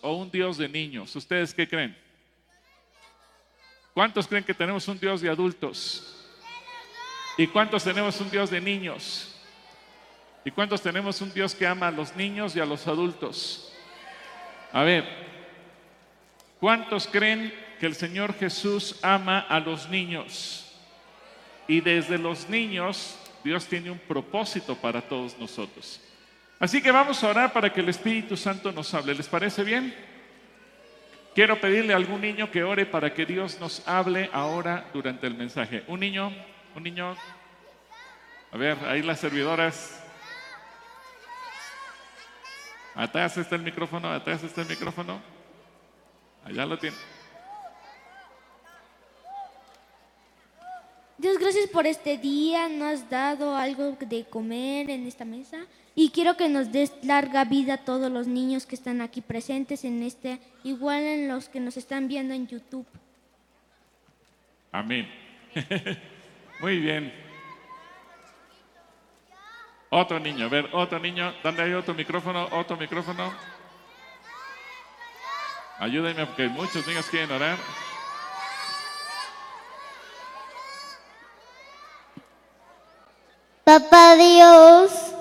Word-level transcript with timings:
o 0.00 0.14
un 0.14 0.30
Dios 0.30 0.58
de 0.58 0.68
niños? 0.68 1.14
¿Ustedes 1.16 1.52
qué 1.52 1.68
creen? 1.68 1.96
¿Cuántos 3.92 4.28
creen 4.28 4.44
que 4.44 4.54
tenemos 4.54 4.86
un 4.86 4.98
Dios 4.98 5.20
de 5.20 5.28
adultos? 5.28 6.24
¿Y 7.36 7.48
cuántos 7.48 7.82
tenemos 7.82 8.20
un 8.20 8.30
Dios 8.30 8.48
de 8.50 8.60
niños? 8.60 9.34
¿Y 10.44 10.50
cuántos 10.52 10.82
tenemos 10.82 11.20
un 11.20 11.32
Dios 11.32 11.54
que 11.54 11.66
ama 11.66 11.88
a 11.88 11.90
los 11.90 12.14
niños 12.14 12.54
y 12.54 12.60
a 12.60 12.64
los 12.64 12.86
adultos? 12.86 13.72
A 14.72 14.82
ver, 14.84 15.04
¿cuántos 16.60 17.08
creen 17.08 17.52
que 17.80 17.86
el 17.86 17.96
Señor 17.96 18.34
Jesús 18.34 19.00
ama 19.02 19.40
a 19.40 19.58
los 19.58 19.88
niños? 19.88 20.72
Y 21.66 21.80
desde 21.80 22.18
los 22.18 22.48
niños 22.48 23.18
Dios 23.42 23.66
tiene 23.66 23.90
un 23.90 23.98
propósito 23.98 24.76
para 24.76 25.02
todos 25.02 25.36
nosotros. 25.38 26.00
Así 26.62 26.80
que 26.80 26.92
vamos 26.92 27.24
a 27.24 27.28
orar 27.28 27.52
para 27.52 27.72
que 27.72 27.80
el 27.80 27.88
Espíritu 27.88 28.36
Santo 28.36 28.70
nos 28.70 28.94
hable. 28.94 29.16
¿Les 29.16 29.26
parece 29.26 29.64
bien? 29.64 29.92
Quiero 31.34 31.60
pedirle 31.60 31.92
a 31.92 31.96
algún 31.96 32.20
niño 32.20 32.52
que 32.52 32.62
ore 32.62 32.86
para 32.86 33.12
que 33.12 33.26
Dios 33.26 33.58
nos 33.58 33.82
hable 33.88 34.30
ahora 34.32 34.88
durante 34.94 35.26
el 35.26 35.34
mensaje. 35.34 35.82
Un 35.88 35.98
niño, 35.98 36.32
un 36.76 36.84
niño. 36.84 37.16
A 38.52 38.56
ver, 38.56 38.78
ahí 38.86 39.02
las 39.02 39.18
servidoras. 39.18 40.04
Atrás 42.94 43.36
está 43.38 43.56
el 43.56 43.62
micrófono, 43.62 44.12
atrás 44.12 44.44
está 44.44 44.60
el 44.60 44.68
micrófono. 44.68 45.20
Allá 46.44 46.64
lo 46.64 46.78
tiene. 46.78 46.96
Dios, 51.18 51.38
gracias 51.38 51.68
por 51.70 51.88
este 51.88 52.18
día. 52.18 52.68
Nos 52.68 53.00
has 53.00 53.10
dado 53.10 53.56
algo 53.56 53.96
de 53.98 54.24
comer 54.26 54.90
en 54.90 55.08
esta 55.08 55.24
mesa. 55.24 55.66
Y 55.94 56.10
quiero 56.10 56.36
que 56.36 56.48
nos 56.48 56.72
des 56.72 56.92
larga 57.02 57.44
vida 57.44 57.74
a 57.74 57.84
todos 57.84 58.10
los 58.10 58.26
niños 58.26 58.64
que 58.64 58.74
están 58.74 59.00
aquí 59.00 59.20
presentes 59.20 59.84
en 59.84 60.02
este, 60.02 60.40
igual 60.64 61.02
en 61.02 61.28
los 61.28 61.48
que 61.48 61.60
nos 61.60 61.76
están 61.76 62.08
viendo 62.08 62.32
en 62.32 62.46
YouTube. 62.46 62.86
Amén. 64.70 65.06
Muy 66.60 66.78
bien. 66.78 67.12
Otro 69.90 70.18
niño, 70.18 70.46
a 70.46 70.48
ver, 70.48 70.70
otro 70.72 70.98
niño. 70.98 71.34
¿Dónde 71.42 71.62
hay 71.62 71.74
otro 71.74 71.92
micrófono? 71.92 72.48
Otro 72.52 72.78
micrófono. 72.78 73.30
Ayúdenme 75.78 76.24
porque 76.24 76.48
muchos 76.48 76.86
niños 76.86 77.04
quieren 77.10 77.30
orar. 77.30 77.58
Papá 83.64 84.16
Dios, 84.16 85.11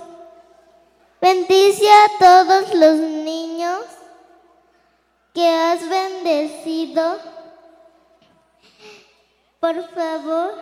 bendice 1.22 1.88
a 1.88 2.08
todos 2.20 2.74
los 2.74 2.98
niños 2.98 3.86
que 5.34 5.48
has 5.48 5.88
bendecido. 5.88 7.20
Por 9.60 9.88
favor, 9.94 10.56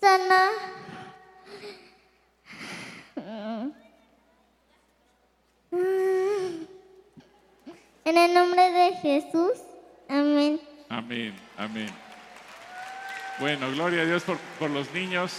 sana. 0.00 0.50
En 8.04 8.18
el 8.18 8.34
nombre 8.34 8.70
de 8.70 8.92
Jesús, 8.96 9.52
amén. 10.08 10.60
Amén, 10.90 11.34
amén. 11.56 11.88
Bueno, 13.40 13.70
gloria 13.70 14.02
a 14.02 14.04
Dios 14.04 14.22
por, 14.24 14.36
por 14.58 14.68
los 14.68 14.92
niños. 14.92 15.32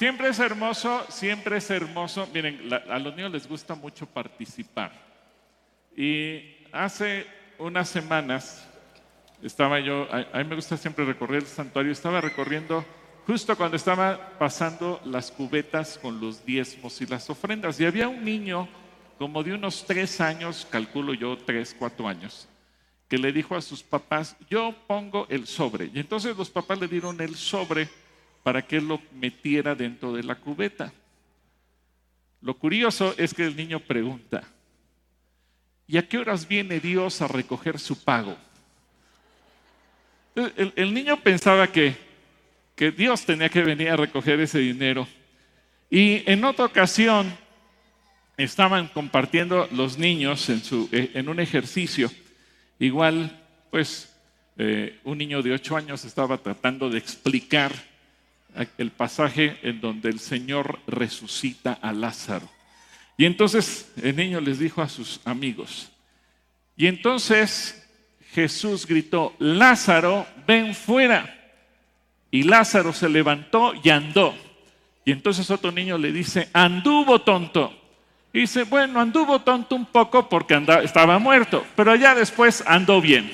Siempre 0.00 0.28
es 0.30 0.38
hermoso, 0.38 1.04
siempre 1.10 1.58
es 1.58 1.68
hermoso. 1.68 2.26
Miren, 2.32 2.70
la- 2.70 2.82
a 2.88 2.98
los 2.98 3.14
niños 3.14 3.32
les 3.32 3.46
gusta 3.46 3.74
mucho 3.74 4.06
participar. 4.06 4.90
Y 5.94 6.56
hace 6.72 7.26
unas 7.58 7.90
semanas 7.90 8.66
estaba 9.42 9.78
yo, 9.78 10.08
a, 10.10 10.24
a 10.32 10.42
mí 10.42 10.48
me 10.48 10.54
gusta 10.54 10.78
siempre 10.78 11.04
recorrer 11.04 11.42
el 11.42 11.46
santuario, 11.46 11.92
estaba 11.92 12.22
recorriendo 12.22 12.82
justo 13.26 13.54
cuando 13.58 13.76
estaba 13.76 14.38
pasando 14.38 15.02
las 15.04 15.30
cubetas 15.30 15.98
con 15.98 16.18
los 16.18 16.46
diezmos 16.46 16.98
y 17.02 17.06
las 17.06 17.28
ofrendas. 17.28 17.78
Y 17.78 17.84
había 17.84 18.08
un 18.08 18.24
niño 18.24 18.70
como 19.18 19.42
de 19.42 19.52
unos 19.52 19.84
tres 19.86 20.18
años, 20.22 20.66
calculo 20.70 21.12
yo 21.12 21.36
tres, 21.36 21.76
cuatro 21.78 22.08
años, 22.08 22.48
que 23.06 23.18
le 23.18 23.32
dijo 23.32 23.54
a 23.54 23.60
sus 23.60 23.82
papás, 23.82 24.34
yo 24.48 24.74
pongo 24.86 25.26
el 25.28 25.46
sobre. 25.46 25.90
Y 25.92 25.98
entonces 26.00 26.34
los 26.38 26.48
papás 26.48 26.80
le 26.80 26.88
dieron 26.88 27.20
el 27.20 27.36
sobre 27.36 27.86
para 28.42 28.62
que 28.62 28.80
lo 28.80 29.00
metiera 29.14 29.74
dentro 29.74 30.12
de 30.12 30.22
la 30.22 30.34
cubeta. 30.34 30.92
Lo 32.40 32.54
curioso 32.54 33.14
es 33.18 33.34
que 33.34 33.44
el 33.44 33.56
niño 33.56 33.80
pregunta, 33.80 34.42
¿y 35.86 35.98
a 35.98 36.08
qué 36.08 36.18
horas 36.18 36.48
viene 36.48 36.80
Dios 36.80 37.20
a 37.20 37.28
recoger 37.28 37.78
su 37.78 38.02
pago? 38.02 38.36
El 40.34 40.94
niño 40.94 41.20
pensaba 41.20 41.66
que, 41.70 41.94
que 42.74 42.90
Dios 42.92 43.26
tenía 43.26 43.48
que 43.48 43.62
venir 43.62 43.90
a 43.90 43.96
recoger 43.96 44.40
ese 44.40 44.58
dinero. 44.60 45.06
Y 45.90 46.22
en 46.30 46.44
otra 46.44 46.64
ocasión 46.64 47.30
estaban 48.36 48.88
compartiendo 48.88 49.68
los 49.72 49.98
niños 49.98 50.48
en, 50.48 50.62
su, 50.62 50.88
eh, 50.92 51.10
en 51.14 51.28
un 51.28 51.40
ejercicio. 51.40 52.10
Igual, 52.78 53.38
pues, 53.70 54.16
eh, 54.56 54.98
un 55.04 55.18
niño 55.18 55.42
de 55.42 55.52
ocho 55.52 55.76
años 55.76 56.04
estaba 56.04 56.38
tratando 56.38 56.88
de 56.88 56.98
explicar 56.98 57.89
el 58.78 58.90
pasaje 58.90 59.58
en 59.62 59.80
donde 59.80 60.08
el 60.08 60.20
Señor 60.20 60.78
resucita 60.86 61.72
a 61.72 61.92
Lázaro. 61.92 62.48
Y 63.16 63.26
entonces 63.26 63.92
el 64.02 64.16
niño 64.16 64.40
les 64.40 64.58
dijo 64.58 64.82
a 64.82 64.88
sus 64.88 65.20
amigos, 65.24 65.90
y 66.76 66.86
entonces 66.86 67.86
Jesús 68.32 68.86
gritó, 68.86 69.34
Lázaro, 69.38 70.26
ven 70.46 70.74
fuera. 70.74 71.36
Y 72.30 72.44
Lázaro 72.44 72.92
se 72.92 73.08
levantó 73.08 73.74
y 73.82 73.90
andó. 73.90 74.34
Y 75.04 75.12
entonces 75.12 75.50
otro 75.50 75.72
niño 75.72 75.98
le 75.98 76.12
dice, 76.12 76.48
anduvo 76.52 77.20
tonto. 77.20 77.76
Y 78.32 78.40
dice, 78.40 78.62
bueno, 78.62 79.00
anduvo 79.00 79.40
tonto 79.40 79.74
un 79.74 79.86
poco 79.86 80.28
porque 80.28 80.54
andaba, 80.54 80.82
estaba 80.82 81.18
muerto, 81.18 81.66
pero 81.74 81.96
ya 81.96 82.14
después 82.14 82.62
andó 82.66 83.00
bien. 83.00 83.30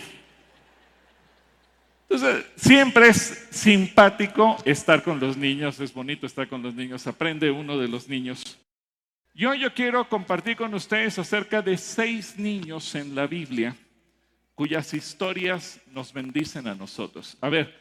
Entonces, 2.09 2.47
siempre 2.55 3.09
es 3.09 3.49
simpático 3.51 4.57
estar 4.65 5.03
con 5.03 5.19
los 5.19 5.37
niños, 5.37 5.81
es 5.81 5.93
bonito 5.93 6.27
estar 6.27 6.49
con 6.49 6.63
los 6.63 6.75
niños, 6.75 7.07
aprende 7.07 7.51
uno 7.51 7.77
de 7.79 7.89
los 7.89 8.09
niños. 8.09 8.59
Yo, 9.35 9.53
yo 9.55 9.75
quiero 9.75 10.09
compartir 10.09 10.57
con 10.57 10.73
ustedes 10.73 11.19
acerca 11.19 11.61
de 11.61 11.77
seis 11.77 12.39
niños 12.39 12.95
en 12.95 13.15
la 13.15 13.27
Biblia 13.27 13.77
cuyas 14.55 14.95
historias 14.95 15.81
nos 15.93 16.13
bendicen 16.13 16.67
a 16.67 16.75
nosotros. 16.75 17.37
A 17.43 17.51
ver, 17.51 17.75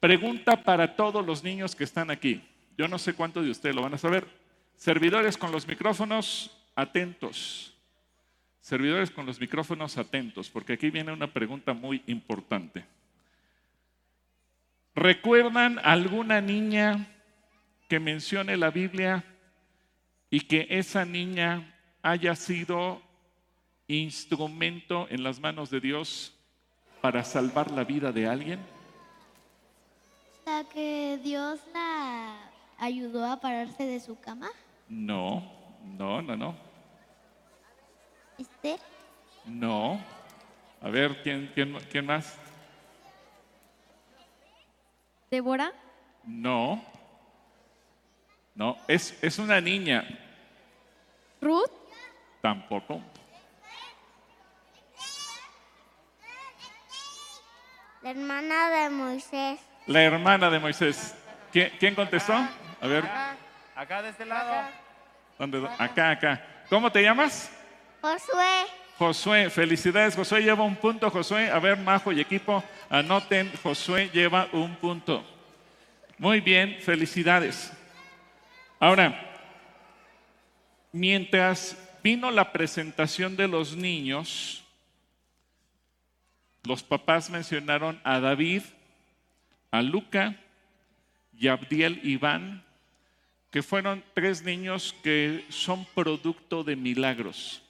pregunta 0.00 0.62
para 0.62 0.96
todos 0.96 1.24
los 1.24 1.44
niños 1.44 1.76
que 1.76 1.84
están 1.84 2.10
aquí. 2.10 2.42
Yo 2.78 2.88
no 2.88 2.98
sé 2.98 3.12
cuántos 3.12 3.44
de 3.44 3.50
ustedes 3.50 3.74
lo 3.74 3.82
van 3.82 3.94
a 3.94 3.98
saber. 3.98 4.26
Servidores 4.76 5.36
con 5.36 5.52
los 5.52 5.66
micrófonos 5.68 6.56
atentos. 6.74 7.74
Servidores 8.60 9.10
con 9.10 9.26
los 9.26 9.38
micrófonos 9.38 9.98
atentos, 9.98 10.48
porque 10.48 10.72
aquí 10.72 10.90
viene 10.90 11.12
una 11.12 11.32
pregunta 11.32 11.74
muy 11.74 12.02
importante. 12.06 12.84
¿Recuerdan 14.96 15.78
alguna 15.84 16.40
niña 16.40 17.06
que 17.86 18.00
mencione 18.00 18.56
la 18.56 18.70
Biblia 18.70 19.24
y 20.30 20.40
que 20.40 20.66
esa 20.70 21.04
niña 21.04 21.78
haya 22.00 22.34
sido 22.34 23.02
instrumento 23.88 25.06
en 25.10 25.22
las 25.22 25.38
manos 25.38 25.68
de 25.68 25.80
Dios 25.80 26.34
para 27.02 27.22
salvar 27.24 27.70
la 27.72 27.84
vida 27.84 28.10
de 28.10 28.26
alguien? 28.26 28.58
¿La 30.46 30.64
que 30.64 31.20
Dios 31.22 31.60
la 31.74 32.50
ayudó 32.78 33.26
a 33.26 33.38
pararse 33.38 33.84
de 33.84 34.00
su 34.00 34.18
cama? 34.18 34.48
No, 34.88 35.42
no, 35.84 36.22
no, 36.22 36.36
no, 36.38 36.56
¿Este? 38.38 38.78
no. 39.44 40.00
A 40.80 40.88
ver, 40.88 41.22
¿quién, 41.22 41.50
quién, 41.54 41.76
quién 41.90 42.06
más? 42.06 42.45
Débora. 45.30 45.72
No. 46.24 46.84
No, 48.54 48.76
es, 48.88 49.18
es 49.22 49.38
una 49.38 49.60
niña. 49.60 50.04
Ruth. 51.40 51.70
Tampoco. 52.40 53.00
La 58.02 58.10
hermana 58.10 58.70
de 58.70 58.90
Moisés. 58.90 59.60
La 59.86 60.02
hermana 60.02 60.48
de 60.48 60.58
Moisés. 60.58 61.14
¿Quién, 61.52 61.72
quién 61.78 61.94
contestó? 61.94 62.32
A 62.32 62.86
ver, 62.86 63.04
Acá 63.74 64.00
de 64.00 64.08
este 64.08 64.24
lado. 64.24 64.70
¿dónde? 65.38 65.68
Acá, 65.78 66.10
acá. 66.10 66.46
¿Cómo 66.70 66.90
te 66.90 67.02
llamas? 67.02 67.50
Josué. 68.00 68.64
Josué, 68.98 69.50
felicidades. 69.50 70.16
Josué 70.16 70.40
lleva 70.42 70.64
un 70.64 70.76
punto. 70.76 71.10
Josué, 71.10 71.50
a 71.50 71.58
ver, 71.58 71.76
Majo 71.76 72.12
y 72.12 72.20
equipo, 72.20 72.64
anoten. 72.88 73.52
Josué 73.62 74.10
lleva 74.12 74.48
un 74.52 74.74
punto. 74.76 75.22
Muy 76.18 76.40
bien, 76.40 76.78
felicidades. 76.80 77.72
Ahora, 78.80 79.20
mientras 80.92 81.76
vino 82.02 82.30
la 82.30 82.52
presentación 82.52 83.36
de 83.36 83.48
los 83.48 83.76
niños, 83.76 84.64
los 86.64 86.82
papás 86.82 87.28
mencionaron 87.28 88.00
a 88.02 88.18
David, 88.18 88.62
a 89.70 89.82
Luca 89.82 90.36
y 91.36 91.48
a 91.48 91.52
Abdiel 91.52 92.00
Iván, 92.02 92.64
que 93.50 93.62
fueron 93.62 94.02
tres 94.14 94.42
niños 94.42 94.94
que 95.02 95.44
son 95.50 95.84
producto 95.94 96.64
de 96.64 96.76
milagros. 96.76 97.62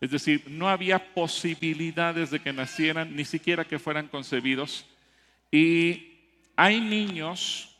Es 0.00 0.10
decir, 0.10 0.44
no 0.48 0.68
había 0.68 1.12
posibilidades 1.12 2.30
de 2.30 2.40
que 2.40 2.52
nacieran, 2.52 3.14
ni 3.16 3.24
siquiera 3.24 3.64
que 3.64 3.78
fueran 3.78 4.08
concebidos. 4.08 4.86
Y 5.50 6.12
hay 6.56 6.80
niños 6.80 7.76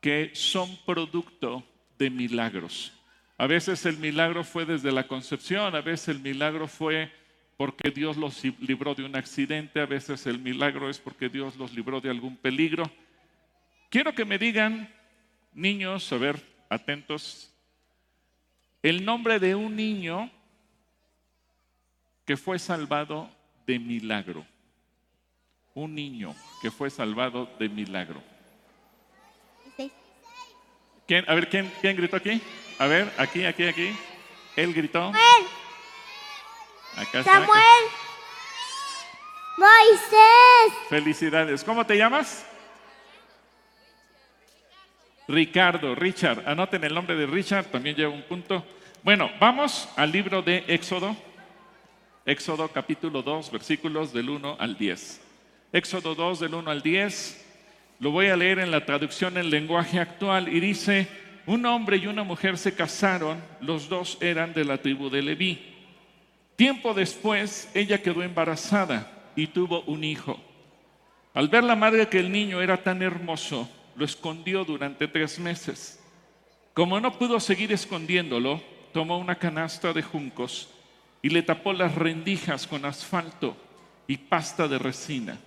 que 0.00 0.30
son 0.34 0.76
producto 0.84 1.64
de 1.98 2.10
milagros. 2.10 2.92
A 3.36 3.46
veces 3.46 3.86
el 3.86 3.98
milagro 3.98 4.42
fue 4.42 4.64
desde 4.64 4.90
la 4.90 5.06
concepción, 5.06 5.74
a 5.74 5.80
veces 5.80 6.08
el 6.08 6.20
milagro 6.20 6.66
fue 6.66 7.12
porque 7.56 7.90
Dios 7.90 8.16
los 8.16 8.42
libró 8.60 8.94
de 8.94 9.04
un 9.04 9.16
accidente, 9.16 9.80
a 9.80 9.86
veces 9.86 10.26
el 10.26 10.38
milagro 10.38 10.88
es 10.90 10.98
porque 10.98 11.28
Dios 11.28 11.56
los 11.56 11.72
libró 11.72 12.00
de 12.00 12.10
algún 12.10 12.36
peligro. 12.36 12.90
Quiero 13.90 14.12
que 14.12 14.24
me 14.24 14.38
digan, 14.38 14.92
niños, 15.54 16.12
a 16.12 16.18
ver, 16.18 16.40
atentos, 16.68 17.52
el 18.82 19.04
nombre 19.04 19.38
de 19.40 19.54
un 19.54 19.74
niño 19.74 20.30
que 22.28 22.36
fue 22.36 22.58
salvado 22.58 23.30
de 23.66 23.78
milagro. 23.78 24.44
Un 25.72 25.94
niño 25.94 26.36
que 26.60 26.70
fue 26.70 26.90
salvado 26.90 27.48
de 27.58 27.70
milagro. 27.70 28.22
¿Quién? 31.06 31.24
A 31.26 31.34
ver, 31.34 31.48
¿quién, 31.48 31.72
¿quién 31.80 31.96
gritó 31.96 32.16
aquí? 32.16 32.38
A 32.78 32.86
ver, 32.86 33.10
aquí, 33.16 33.46
aquí, 33.46 33.64
aquí. 33.64 33.96
Él 34.56 34.74
gritó. 34.74 35.10
Samuel. 35.10 35.46
Acá 36.96 37.20
está. 37.20 37.32
Samuel. 37.32 37.84
Moisés. 39.56 40.88
Felicidades. 40.90 41.64
¿Cómo 41.64 41.86
te 41.86 41.96
llamas? 41.96 42.44
Ricardo, 45.28 45.94
Richard. 45.94 46.46
Anoten 46.46 46.84
el 46.84 46.92
nombre 46.92 47.16
de 47.16 47.24
Richard, 47.24 47.70
también 47.70 47.96
lleva 47.96 48.12
un 48.12 48.22
punto. 48.24 48.66
Bueno, 49.02 49.30
vamos 49.40 49.88
al 49.96 50.12
libro 50.12 50.42
de 50.42 50.62
Éxodo. 50.68 51.16
Éxodo 52.28 52.68
capítulo 52.68 53.22
2, 53.22 53.50
versículos 53.50 54.12
del 54.12 54.28
1 54.28 54.58
al 54.60 54.76
10. 54.76 55.18
Éxodo 55.72 56.14
2 56.14 56.40
del 56.40 56.56
1 56.56 56.70
al 56.70 56.82
10. 56.82 57.46
Lo 58.00 58.10
voy 58.10 58.26
a 58.26 58.36
leer 58.36 58.58
en 58.58 58.70
la 58.70 58.84
traducción 58.84 59.38
en 59.38 59.48
lenguaje 59.48 59.98
actual 59.98 60.54
y 60.54 60.60
dice, 60.60 61.08
un 61.46 61.64
hombre 61.64 61.96
y 61.96 62.06
una 62.06 62.24
mujer 62.24 62.58
se 62.58 62.74
casaron, 62.74 63.42
los 63.62 63.88
dos 63.88 64.18
eran 64.20 64.52
de 64.52 64.66
la 64.66 64.76
tribu 64.76 65.08
de 65.08 65.22
Leví. 65.22 65.74
Tiempo 66.54 66.92
después, 66.92 67.70
ella 67.72 68.02
quedó 68.02 68.22
embarazada 68.22 69.10
y 69.34 69.46
tuvo 69.46 69.80
un 69.84 70.04
hijo. 70.04 70.38
Al 71.32 71.48
ver 71.48 71.64
la 71.64 71.76
madre 71.76 72.08
que 72.08 72.18
el 72.18 72.30
niño 72.30 72.60
era 72.60 72.82
tan 72.82 73.00
hermoso, 73.00 73.70
lo 73.96 74.04
escondió 74.04 74.66
durante 74.66 75.08
tres 75.08 75.38
meses. 75.38 75.98
Como 76.74 77.00
no 77.00 77.18
pudo 77.18 77.40
seguir 77.40 77.72
escondiéndolo, 77.72 78.62
tomó 78.92 79.16
una 79.16 79.36
canasta 79.36 79.94
de 79.94 80.02
juncos 80.02 80.74
y 81.22 81.30
le 81.30 81.42
tapó 81.42 81.72
las 81.72 81.94
rendijas 81.94 82.66
con 82.66 82.84
asfalto 82.84 83.56
y 84.06 84.16
pasta 84.16 84.68
de 84.68 84.78
resina 84.78 85.38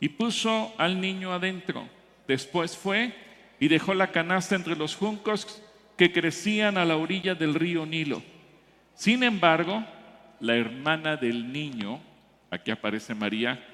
y 0.00 0.08
puso 0.08 0.74
al 0.78 1.00
niño 1.00 1.32
adentro. 1.32 1.88
Después 2.26 2.76
fue 2.76 3.14
y 3.60 3.68
dejó 3.68 3.94
la 3.94 4.10
canasta 4.10 4.56
entre 4.56 4.74
los 4.74 4.96
juncos 4.96 5.62
que 5.96 6.12
crecían 6.12 6.78
a 6.78 6.84
la 6.84 6.96
orilla 6.96 7.34
del 7.34 7.54
río 7.54 7.86
Nilo. 7.86 8.22
Sin 8.94 9.22
embargo, 9.22 9.84
la 10.40 10.56
hermana 10.56 11.16
del 11.16 11.52
niño, 11.52 12.00
aquí 12.50 12.70
aparece 12.70 13.14
María, 13.14 13.64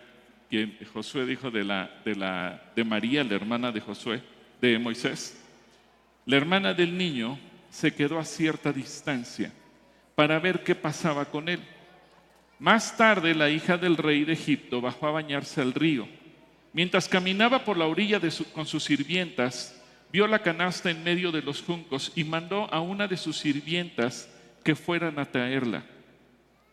que 0.50 0.70
Josué 0.92 1.24
dijo 1.26 1.50
de, 1.50 1.60
de, 2.04 2.14
la, 2.14 2.62
de 2.74 2.84
María, 2.84 3.24
la 3.24 3.34
hermana 3.34 3.72
de 3.72 3.80
Josué, 3.80 4.22
de 4.60 4.78
Moisés, 4.78 5.42
la 6.26 6.36
hermana 6.36 6.74
del 6.74 6.96
niño 6.96 7.38
se 7.70 7.94
quedó 7.94 8.18
a 8.18 8.24
cierta 8.24 8.72
distancia 8.72 9.52
para 10.18 10.40
ver 10.40 10.64
qué 10.64 10.74
pasaba 10.74 11.26
con 11.26 11.48
él. 11.48 11.60
Más 12.58 12.96
tarde, 12.96 13.36
la 13.36 13.50
hija 13.50 13.78
del 13.78 13.96
rey 13.96 14.24
de 14.24 14.32
Egipto 14.32 14.80
bajó 14.80 15.06
a 15.06 15.12
bañarse 15.12 15.60
al 15.60 15.72
río. 15.72 16.08
Mientras 16.72 17.06
caminaba 17.06 17.64
por 17.64 17.76
la 17.76 17.86
orilla 17.86 18.20
con 18.52 18.66
sus 18.66 18.82
sirvientas, 18.82 19.80
vio 20.12 20.26
la 20.26 20.40
canasta 20.40 20.90
en 20.90 21.04
medio 21.04 21.30
de 21.30 21.42
los 21.42 21.62
juncos 21.62 22.10
y 22.16 22.24
mandó 22.24 22.68
a 22.74 22.80
una 22.80 23.06
de 23.06 23.16
sus 23.16 23.38
sirvientas 23.38 24.28
que 24.64 24.74
fueran 24.74 25.20
a 25.20 25.24
traerla. 25.24 25.84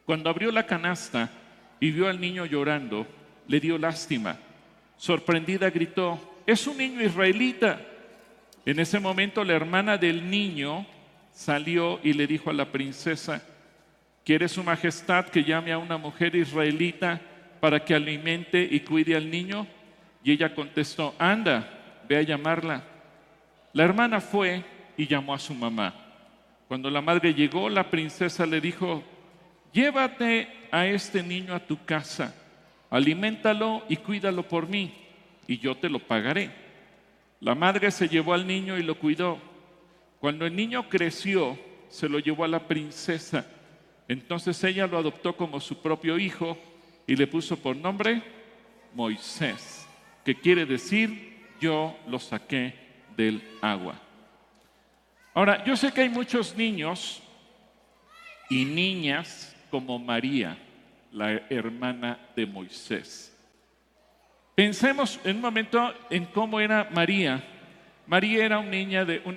Cuando 0.08 0.32
abrió 0.32 0.52
la 0.52 0.66
canasta 0.66 1.30
y 1.80 1.92
vio 1.92 2.10
al 2.10 2.20
niño 2.20 2.48
llorando, 2.48 3.06
le 3.48 3.60
dio 3.60 3.78
lástima. 3.78 4.40
Sorprendida 4.98 5.70
gritó, 5.70 6.20
es 6.48 6.66
un 6.66 6.80
niño 6.80 7.00
israelita. 7.04 7.80
En 8.66 8.80
ese 8.80 9.00
momento 9.00 9.44
la 9.44 9.54
hermana 9.54 10.00
del 10.00 10.32
niño 10.32 10.88
salió 11.36 12.00
y 12.02 12.14
le 12.14 12.26
dijo 12.26 12.50
a 12.50 12.54
la 12.54 12.72
princesa, 12.72 13.44
¿quiere 14.24 14.48
su 14.48 14.64
majestad 14.64 15.26
que 15.26 15.44
llame 15.44 15.74
a 15.74 15.78
una 15.78 15.98
mujer 15.98 16.34
israelita 16.34 17.20
para 17.60 17.84
que 17.84 17.94
alimente 17.94 18.66
y 18.72 18.80
cuide 18.80 19.16
al 19.18 19.30
niño? 19.30 19.68
Y 20.24 20.32
ella 20.32 20.56
contestó, 20.56 21.14
anda, 21.20 22.02
ve 22.08 22.18
a 22.18 22.22
llamarla. 22.22 22.84
La 23.74 23.84
hermana 23.84 24.22
fue 24.22 24.64
y 24.96 25.08
llamó 25.08 25.34
a 25.34 25.40
su 25.40 25.54
mamá. 25.54 25.94
Cuando 26.70 26.90
la 26.90 27.02
madre 27.02 27.34
llegó, 27.34 27.70
la 27.70 27.92
princesa 27.92 28.46
le 28.46 28.62
dijo, 28.62 29.04
llévate 29.74 30.48
a 30.72 30.88
este 30.88 31.22
niño 31.22 31.54
a 31.54 31.60
tu 31.60 31.84
casa, 31.84 32.34
aliméntalo 32.90 33.84
y 33.90 33.98
cuídalo 33.98 34.48
por 34.48 34.68
mí, 34.70 34.94
y 35.48 35.58
yo 35.58 35.76
te 35.76 35.90
lo 35.90 36.00
pagaré. 36.00 36.50
La 37.42 37.54
madre 37.56 37.92
se 37.92 38.08
llevó 38.08 38.34
al 38.34 38.48
niño 38.48 38.78
y 38.78 38.84
lo 38.84 38.98
cuidó. 38.98 39.38
Cuando 40.26 40.48
el 40.48 40.56
niño 40.56 40.90
creció, 40.90 41.56
se 41.88 42.10
lo 42.10 42.18
llevó 42.18 42.46
a 42.46 42.48
la 42.48 42.68
princesa. 42.68 43.46
Entonces 44.08 44.64
ella 44.64 44.88
lo 44.88 44.98
adoptó 44.98 45.38
como 45.38 45.60
su 45.60 45.80
propio 45.84 46.18
hijo 46.18 46.58
y 47.06 47.16
le 47.16 47.28
puso 47.28 47.56
por 47.58 47.76
nombre 47.76 48.24
Moisés, 48.96 49.88
que 50.24 50.34
quiere 50.34 50.66
decir 50.66 51.46
yo 51.62 51.96
lo 52.08 52.18
saqué 52.18 52.74
del 53.16 53.40
agua. 53.62 54.02
Ahora, 55.36 55.64
yo 55.64 55.78
sé 55.78 55.92
que 55.92 56.02
hay 56.02 56.10
muchos 56.10 56.58
niños 56.58 57.22
y 58.50 58.66
niñas 58.66 59.56
como 59.70 60.00
María, 60.00 60.58
la 61.12 61.34
hermana 61.52 62.18
de 62.36 62.48
Moisés. 62.48 63.32
Pensemos 64.56 65.20
en 65.24 65.36
un 65.36 65.42
momento 65.44 65.94
en 66.10 66.26
cómo 66.26 66.60
era 66.60 66.90
María 66.92 67.44
María 68.08 68.46
era 68.46 68.60
una 68.60 68.70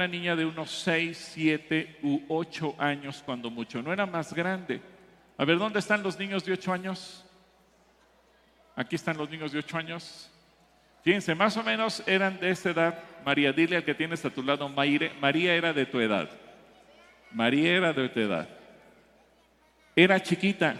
niña, 0.06 0.36
de, 0.36 0.44
unos 0.44 0.70
6, 0.82 1.30
7 1.34 1.98
u 2.02 2.20
8 2.28 2.74
años 2.78 3.22
cuando 3.24 3.50
mucho, 3.50 3.82
no 3.82 3.92
era 3.92 4.04
más 4.04 4.34
grande. 4.34 4.82
A 5.38 5.44
ver, 5.44 5.58
¿dónde 5.58 5.78
están 5.78 6.02
los 6.02 6.18
niños 6.18 6.44
de 6.44 6.52
8 6.52 6.72
años? 6.72 7.24
Aquí 8.76 8.96
están 8.96 9.16
los 9.16 9.30
niños 9.30 9.52
de 9.52 9.60
8 9.60 9.78
años. 9.78 10.30
Fíjense, 11.02 11.34
más 11.34 11.56
o 11.56 11.62
menos 11.62 12.02
eran 12.06 12.38
de 12.38 12.50
esa 12.50 12.70
edad. 12.70 13.02
María, 13.24 13.52
dile 13.52 13.76
al 13.76 13.84
que 13.84 13.94
tienes 13.94 14.24
a 14.24 14.30
tu 14.30 14.42
lado, 14.42 14.68
María 14.68 15.54
era 15.54 15.72
de 15.72 15.86
tu 15.86 16.00
edad. 16.00 16.28
María 17.32 17.76
era 17.76 17.92
de 17.92 18.08
tu 18.08 18.20
edad. 18.20 18.48
Era 19.96 20.22
chiquita. 20.22 20.76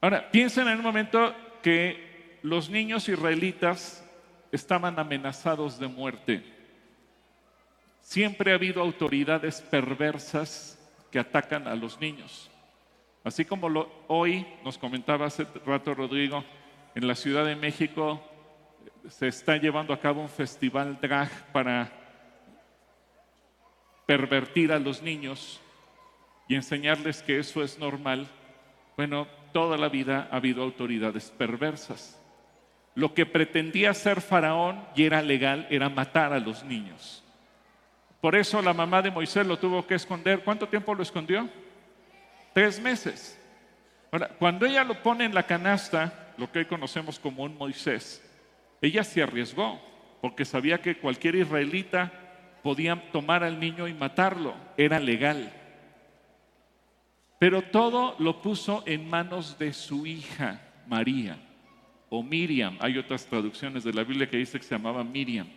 Ahora, 0.00 0.30
piensen 0.30 0.66
en 0.68 0.78
un 0.78 0.82
momento 0.82 1.34
que 1.62 2.38
los 2.42 2.70
niños 2.70 3.08
israelitas 3.08 4.06
estaban 4.52 4.98
amenazados 4.98 5.78
de 5.78 5.88
muerte. 5.88 6.42
Siempre 8.00 8.52
ha 8.52 8.56
habido 8.56 8.82
autoridades 8.82 9.60
perversas 9.60 10.78
que 11.10 11.18
atacan 11.18 11.68
a 11.68 11.74
los 11.74 12.00
niños. 12.00 12.50
Así 13.22 13.44
como 13.44 13.68
lo, 13.68 13.90
hoy 14.08 14.46
nos 14.64 14.78
comentaba 14.78 15.26
hace 15.26 15.46
rato 15.66 15.94
Rodrigo, 15.94 16.44
en 16.94 17.06
la 17.06 17.14
Ciudad 17.14 17.44
de 17.44 17.56
México 17.56 18.20
se 19.08 19.28
está 19.28 19.56
llevando 19.56 19.92
a 19.92 20.00
cabo 20.00 20.20
un 20.20 20.28
festival 20.28 20.98
drag 21.00 21.52
para 21.52 21.92
pervertir 24.06 24.72
a 24.72 24.78
los 24.78 25.02
niños 25.02 25.60
y 26.48 26.54
enseñarles 26.54 27.22
que 27.22 27.38
eso 27.38 27.62
es 27.62 27.78
normal. 27.78 28.26
Bueno, 28.96 29.28
toda 29.52 29.76
la 29.76 29.88
vida 29.88 30.28
ha 30.30 30.36
habido 30.36 30.62
autoridades 30.62 31.30
perversas. 31.30 32.19
Lo 32.94 33.14
que 33.14 33.26
pretendía 33.26 33.94
ser 33.94 34.20
faraón 34.20 34.84
y 34.94 35.04
era 35.04 35.22
legal 35.22 35.66
era 35.70 35.88
matar 35.88 36.32
a 36.32 36.40
los 36.40 36.64
niños. 36.64 37.22
Por 38.20 38.34
eso 38.34 38.60
la 38.60 38.74
mamá 38.74 39.00
de 39.00 39.10
Moisés 39.10 39.46
lo 39.46 39.58
tuvo 39.58 39.86
que 39.86 39.94
esconder. 39.94 40.40
¿Cuánto 40.44 40.68
tiempo 40.68 40.94
lo 40.94 41.02
escondió? 41.02 41.48
Tres 42.52 42.80
meses. 42.80 43.38
Ahora, 44.12 44.28
cuando 44.28 44.66
ella 44.66 44.84
lo 44.84 45.02
pone 45.02 45.24
en 45.24 45.34
la 45.34 45.44
canasta, 45.44 46.32
lo 46.36 46.50
que 46.50 46.60
hoy 46.60 46.64
conocemos 46.66 47.18
como 47.18 47.44
un 47.44 47.56
Moisés, 47.56 48.22
ella 48.82 49.04
se 49.04 49.22
arriesgó 49.22 49.80
porque 50.20 50.44
sabía 50.44 50.82
que 50.82 50.98
cualquier 50.98 51.36
israelita 51.36 52.12
podían 52.62 53.02
tomar 53.12 53.42
al 53.42 53.58
niño 53.58 53.88
y 53.88 53.94
matarlo, 53.94 54.54
era 54.76 54.98
legal. 54.98 55.52
Pero 57.38 57.62
todo 57.62 58.16
lo 58.18 58.42
puso 58.42 58.82
en 58.86 59.08
manos 59.08 59.58
de 59.58 59.72
su 59.72 60.06
hija, 60.06 60.60
María, 60.86 61.38
o 62.10 62.22
Miriam. 62.22 62.76
Hay 62.80 62.98
otras 62.98 63.24
traducciones 63.24 63.84
de 63.84 63.92
la 63.94 64.04
Biblia 64.04 64.28
que 64.28 64.36
dice 64.36 64.58
que 64.58 64.66
se 64.66 64.74
llamaba 64.74 65.02
Miriam. 65.02 65.48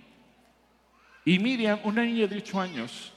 Y 1.25 1.39
Miriam, 1.39 1.79
una 1.83 2.03
niña 2.03 2.27
de 2.27 2.37
ocho 2.37 2.61
años, 2.61 3.11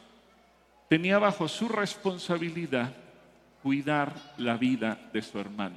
tenía 0.88 1.19
bajo 1.19 1.47
su 1.47 1.69
responsabilidad 1.69 2.97
cuidar 3.62 4.14
la 4.38 4.57
vida 4.57 5.09
de 5.12 5.23
su 5.23 5.38
hermano. 5.38 5.76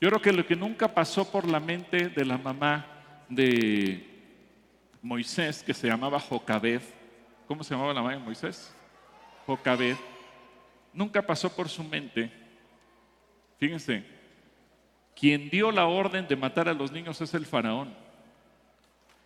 Yo 0.00 0.08
creo 0.08 0.22
que 0.22 0.32
lo 0.32 0.46
que 0.46 0.56
nunca 0.56 0.88
pasó 0.88 1.30
por 1.30 1.46
la 1.46 1.60
mente 1.60 2.08
de 2.08 2.24
la 2.24 2.38
mamá 2.38 2.86
de 3.28 4.06
Moisés, 5.02 5.62
que 5.62 5.74
se 5.74 5.88
llamaba 5.88 6.20
Jocabed, 6.20 6.80
¿cómo 7.46 7.64
se 7.64 7.74
llamaba 7.74 7.92
la 7.92 8.00
mamá 8.00 8.14
de 8.14 8.22
Moisés? 8.22 8.72
Jocabed, 9.44 9.96
nunca 10.92 11.20
pasó 11.20 11.54
por 11.54 11.68
su 11.68 11.82
mente, 11.82 12.30
fíjense, 13.58 14.04
quien 15.18 15.50
dio 15.50 15.72
la 15.72 15.86
orden 15.86 16.28
de 16.28 16.36
matar 16.36 16.68
a 16.68 16.74
los 16.74 16.92
niños 16.92 17.20
es 17.20 17.34
el 17.34 17.44
faraón. 17.44 17.92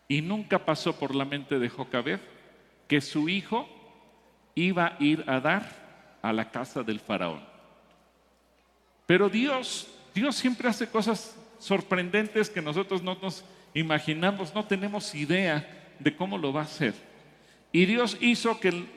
Y 0.09 0.23
nunca 0.23 0.59
pasó 0.59 0.99
por 0.99 1.15
la 1.15 1.25
mente 1.25 1.59
de 1.59 1.69
Jocabed 1.69 2.19
que 2.89 3.01
su 3.01 3.29
hijo 3.29 3.69
iba 4.55 4.87
a 4.87 4.97
ir 5.01 5.25
a 5.27 5.41
dar 5.41 6.19
a 6.23 6.33
la 6.33 6.51
casa 6.51 6.83
del 6.83 6.99
faraón. 6.99 7.43
Pero 9.07 9.29
Dios, 9.29 9.89
Dios 10.15 10.37
siempre 10.37 10.69
hace 10.69 10.89
cosas 10.89 11.37
sorprendentes 11.59 12.49
que 12.49 12.63
nosotros 12.63 13.03
no 13.03 13.19
nos 13.21 13.45
imaginamos, 13.75 14.55
no 14.55 14.65
tenemos 14.65 15.15
idea 15.15 15.95
de 15.99 16.17
cómo 16.17 16.39
lo 16.39 16.53
va 16.53 16.61
a 16.61 16.65
hacer. 16.65 16.95
Y 17.71 17.85
Dios 17.85 18.17
hizo 18.21 18.59
que 18.61 18.69
el, 18.69 18.89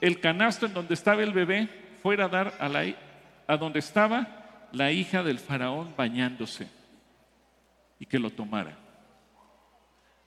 el 0.00 0.20
canasto 0.20 0.64
en 0.66 0.74
donde 0.74 0.94
estaba 0.94 1.22
el 1.22 1.32
bebé 1.32 1.68
fuera 2.02 2.24
a 2.24 2.28
dar 2.28 2.54
a, 2.58 2.68
la, 2.68 2.84
a 3.46 3.56
donde 3.56 3.80
estaba 3.80 4.47
la 4.72 4.92
hija 4.92 5.22
del 5.22 5.38
faraón 5.38 5.94
bañándose 5.96 6.68
y 7.98 8.06
que 8.06 8.18
lo 8.18 8.30
tomara. 8.30 8.76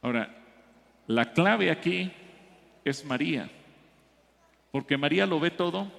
Ahora, 0.02 0.36
la 1.08 1.32
clave 1.32 1.72
aquí 1.72 2.12
es 2.84 3.06
María. 3.06 3.50
Porque 4.72 4.98
María 4.98 5.26
lo 5.26 5.40
ve 5.40 5.52
todo. 5.52 5.92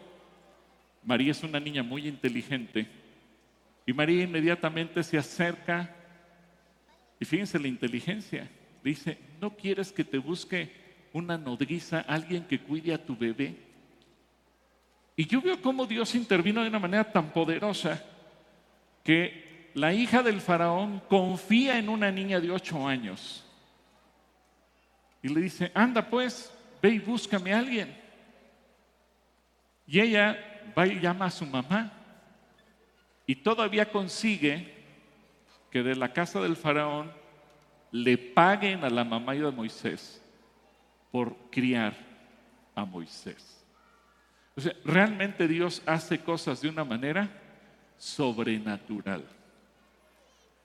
María 1.05 1.31
es 1.31 1.43
una 1.43 1.61
niña 1.61 1.83
muy 1.83 2.09
inteligente. 2.09 2.87
Y 3.87 3.93
María 3.93 4.25
inmediatamente 4.25 5.03
se 5.03 5.19
acerca. 5.19 5.95
Y 7.21 7.25
fíjense 7.25 7.59
la 7.59 7.69
inteligencia. 7.69 8.49
Dice, 8.83 9.19
¿no 9.41 9.57
quieres 9.57 9.93
que 9.93 10.05
te 10.05 10.19
busque 10.19 10.73
una 11.13 11.39
nodriza, 11.39 12.01
alguien 12.01 12.45
que 12.45 12.59
cuide 12.59 12.95
a 12.95 13.05
tu 13.05 13.17
bebé? 13.17 13.57
Y 15.15 15.27
yo 15.27 15.41
veo 15.41 15.61
cómo 15.61 15.87
Dios 15.87 16.15
intervino 16.15 16.63
de 16.63 16.69
una 16.69 16.79
manera 16.79 17.05
tan 17.13 17.31
poderosa 17.31 18.03
que 19.03 19.71
la 19.75 19.93
hija 19.93 20.23
del 20.23 20.41
faraón 20.41 21.01
confía 21.09 21.79
en 21.79 21.89
una 21.89 22.11
niña 22.11 22.41
de 22.41 22.51
ocho 22.51 22.87
años. 22.87 23.45
Y 25.23 25.29
le 25.29 25.41
dice, 25.41 25.71
anda 25.75 26.09
pues, 26.09 26.53
ve 26.81 26.91
y 26.91 26.99
búscame 26.99 27.53
a 27.53 27.59
alguien. 27.59 27.97
Y 29.87 30.01
ella 30.01 30.39
va 30.77 30.87
y 30.87 31.01
llama 31.01 31.27
a 31.27 31.31
su 31.31 31.47
mamá 31.47 31.93
y 33.27 33.37
todavía 33.37 33.91
consigue 33.91 34.73
que 35.71 35.83
de 35.83 35.97
la 35.97 36.13
casa 36.13 36.41
del 36.41 36.57
faraón 36.57 37.13
le 37.91 38.19
paguen 38.19 38.85
a 38.85 38.91
la 38.91 39.05
mamá 39.05 39.35
y 39.35 39.45
a 39.45 39.51
Moisés 39.51 40.23
por 41.11 41.37
criar 41.51 41.95
a 42.75 42.85
Moisés. 42.85 43.65
O 44.57 44.61
sea, 44.61 44.73
realmente 44.85 45.49
Dios 45.49 45.83
hace 45.87 46.19
cosas 46.19 46.61
de 46.61 46.69
una 46.69 46.85
manera 46.85 47.42
sobrenatural. 48.03 49.25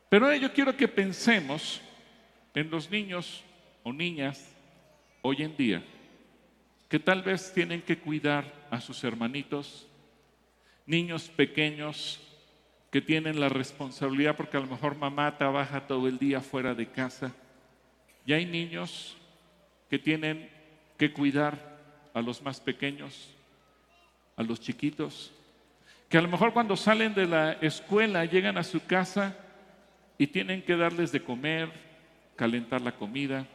Pero 0.09 0.33
yo 0.33 0.51
quiero 0.51 0.75
que 0.75 0.87
pensemos 0.87 1.79
en 2.55 2.71
los 2.71 2.89
niños 2.89 3.43
o 3.83 3.93
niñas 3.93 4.55
hoy 5.21 5.43
en 5.43 5.55
día 5.55 5.83
que 6.89 6.97
tal 6.97 7.21
vez 7.21 7.53
tienen 7.53 7.83
que 7.83 7.99
cuidar 7.99 8.51
a 8.71 8.81
sus 8.81 9.03
hermanitos, 9.03 9.85
niños 10.87 11.29
pequeños 11.29 12.19
que 12.89 13.01
tienen 13.01 13.39
la 13.39 13.49
responsabilidad 13.49 14.35
porque 14.35 14.57
a 14.57 14.61
lo 14.61 14.67
mejor 14.67 14.95
mamá 14.95 15.37
trabaja 15.37 15.85
todo 15.85 16.07
el 16.07 16.17
día 16.17 16.41
fuera 16.41 16.73
de 16.73 16.89
casa. 16.89 17.35
Y 18.25 18.33
hay 18.33 18.47
niños 18.47 19.15
que 19.91 19.99
tienen 19.99 20.49
que 20.97 21.13
cuidar 21.13 21.77
a 22.15 22.21
los 22.21 22.41
más 22.41 22.59
pequeños, 22.59 23.29
a 24.35 24.41
los 24.41 24.59
chiquitos, 24.59 25.36
que 26.09 26.17
a 26.17 26.21
lo 26.21 26.27
mejor 26.27 26.53
cuando 26.53 26.77
salen 26.77 27.13
de 27.13 27.25
la 27.25 27.53
escuela 27.53 28.23
llegan 28.25 28.57
a 28.57 28.63
su 28.63 28.85
casa 28.85 29.35
y 30.17 30.27
tienen 30.27 30.63
que 30.63 30.77
darles 30.77 31.11
de 31.11 31.21
comer, 31.21 31.71
calentar 32.35 32.81
la 32.81 32.93
comida, 32.93 33.45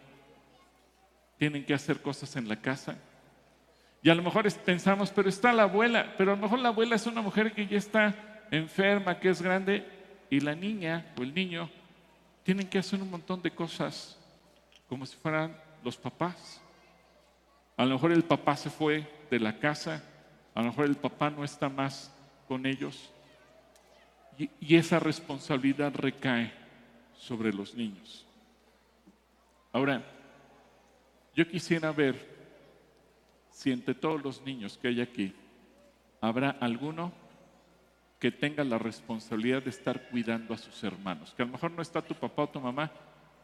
tienen 1.38 1.64
que 1.64 1.74
hacer 1.74 2.02
cosas 2.02 2.36
en 2.36 2.48
la 2.48 2.56
casa. 2.56 2.98
Y 4.02 4.10
a 4.10 4.14
lo 4.14 4.22
mejor 4.22 4.50
pensamos, 4.64 5.10
pero 5.10 5.28
está 5.28 5.52
la 5.52 5.62
abuela, 5.62 6.14
pero 6.18 6.32
a 6.32 6.36
lo 6.36 6.42
mejor 6.42 6.58
la 6.58 6.68
abuela 6.68 6.96
es 6.96 7.06
una 7.06 7.22
mujer 7.22 7.52
que 7.52 7.66
ya 7.66 7.78
está 7.78 8.14
enferma, 8.50 9.18
que 9.18 9.30
es 9.30 9.40
grande, 9.40 9.86
y 10.28 10.40
la 10.40 10.54
niña 10.54 11.06
o 11.18 11.22
el 11.22 11.34
niño 11.34 11.70
tienen 12.42 12.68
que 12.68 12.78
hacer 12.78 13.00
un 13.00 13.10
montón 13.10 13.40
de 13.42 13.50
cosas 13.50 14.18
como 14.88 15.06
si 15.06 15.16
fueran 15.16 15.56
los 15.82 15.96
papás. 15.96 16.60
A 17.76 17.84
lo 17.84 17.94
mejor 17.94 18.12
el 18.12 18.24
papá 18.24 18.56
se 18.56 18.68
fue 18.68 19.06
de 19.30 19.40
la 19.40 19.58
casa, 19.58 20.02
a 20.54 20.60
lo 20.60 20.68
mejor 20.68 20.84
el 20.84 20.96
papá 20.96 21.30
no 21.30 21.44
está 21.44 21.68
más 21.68 22.12
con 22.52 22.66
ellos, 22.66 23.10
y, 24.36 24.76
esa 24.76 25.00
responsabilidad 25.00 25.94
recae 25.94 26.52
sobre 27.16 27.50
los 27.50 27.74
niños. 27.74 28.26
Ahora, 29.72 30.02
yo 31.34 31.48
quisiera 31.48 31.90
ver 31.92 32.14
si 33.50 33.72
entre 33.72 33.94
todos 33.94 34.22
los 34.22 34.42
niños 34.42 34.76
que 34.76 34.88
hay 34.88 35.00
aquí 35.00 35.32
habrá 36.20 36.50
alguno 36.50 37.10
que 38.18 38.30
tenga 38.30 38.64
la 38.64 38.76
responsabilidad 38.76 39.62
de 39.62 39.70
estar 39.70 40.10
cuidando 40.10 40.52
a 40.52 40.58
sus 40.58 40.84
hermanos, 40.84 41.32
que 41.34 41.44
a 41.44 41.46
lo 41.46 41.52
mejor 41.52 41.70
no 41.70 41.80
está 41.80 42.02
tu 42.02 42.14
papá 42.14 42.42
o 42.42 42.50
tu 42.50 42.60
mamá, 42.60 42.92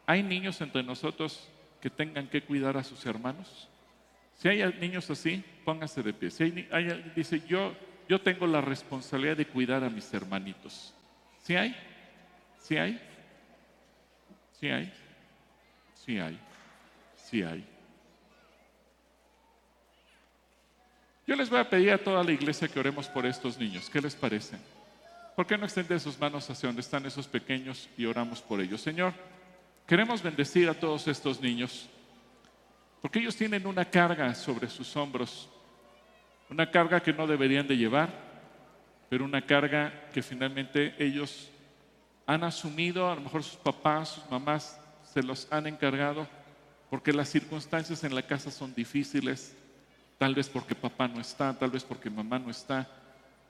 ¿hay 0.05 0.23
niños 0.23 0.61
entre 0.61 0.83
nosotros 0.83 1.49
que 1.81 1.89
tengan 1.89 2.29
que 2.29 2.43
cuidar 2.43 2.77
a 2.77 2.85
sus 2.85 3.07
hermanos? 3.07 3.71
Si 4.35 4.49
hay 4.49 4.71
niños 4.79 5.09
así, 5.09 5.43
pónganse 5.65 6.03
de 6.03 6.13
pie. 6.13 6.31
Si 6.31 6.45
hay, 6.45 6.69
alguien 6.71 7.11
dice, 7.17 7.43
yo, 7.49 7.73
yo 8.09 8.21
tengo 8.21 8.47
la 8.47 8.61
responsabilidad 8.61 9.37
de 9.37 9.47
cuidar 9.47 9.85
a 9.85 9.91
mis 9.91 10.13
hermanitos. 10.15 10.95
¿Sí 11.45 11.55
hay? 11.55 11.77
¿Sí 12.63 12.77
hay? 12.77 13.01
¿Sí 14.59 14.69
hay? 14.69 14.93
Sí 15.95 16.19
hay. 16.19 16.39
Sí 17.17 17.43
hay. 17.43 17.65
Yo 21.27 21.37
les 21.37 21.51
voy 21.51 21.59
a 21.59 21.69
pedir 21.69 21.93
a 21.93 21.99
toda 21.99 22.25
la 22.25 22.33
iglesia 22.33 22.67
que 22.69 22.81
oremos 22.81 23.07
por 23.07 23.27
estos 23.27 23.59
niños. 23.59 23.91
¿Qué 23.91 24.01
les 24.01 24.17
parece? 24.17 24.57
¿Por 25.37 25.47
qué 25.47 25.59
no 25.59 25.67
extienden 25.67 26.01
sus 26.01 26.19
manos 26.19 26.49
hacia 26.49 26.69
donde 26.69 26.81
están 26.81 27.05
esos 27.05 27.29
pequeños 27.29 27.89
y 27.99 28.07
oramos 28.07 28.41
por 28.41 28.61
ellos? 28.61 28.81
Señor, 28.81 29.13
queremos 29.87 30.23
bendecir 30.23 30.69
a 30.71 30.75
todos 30.75 31.07
estos 31.07 31.41
niños, 31.41 31.89
porque 33.03 33.19
ellos 33.19 33.37
tienen 33.37 33.67
una 33.67 33.85
carga 33.85 34.35
sobre 34.35 34.69
sus 34.69 34.97
hombros, 34.97 35.49
una 36.51 36.71
carga 36.71 37.01
que 37.01 37.13
no 37.13 37.27
deberían 37.27 37.67
de 37.67 37.77
llevar, 37.77 38.11
pero 39.09 39.25
una 39.25 39.45
carga 39.45 40.09
que 40.13 40.23
finalmente 40.23 40.95
ellos 40.99 41.51
han 42.27 42.45
asumido, 42.45 43.11
a 43.11 43.15
lo 43.15 43.23
mejor 43.23 43.43
sus 43.43 43.57
papás, 43.57 44.11
sus 44.11 44.31
mamás 44.31 44.81
se 45.03 45.23
los 45.23 45.47
han 45.51 45.67
encargado, 45.67 46.27
porque 46.91 47.13
las 47.13 47.29
circunstancias 47.29 48.05
en 48.05 48.15
la 48.15 48.23
casa 48.23 48.51
son 48.51 48.75
difíciles, 48.75 49.57
Tal 50.19 50.35
vez 50.35 50.49
porque 50.49 50.75
papá 50.75 51.07
no 51.07 51.21
está, 51.21 51.57
tal 51.57 51.71
vez 51.71 51.85
porque 51.85 52.11
mamá 52.11 52.41
no 52.41 52.51
está. 52.51 52.89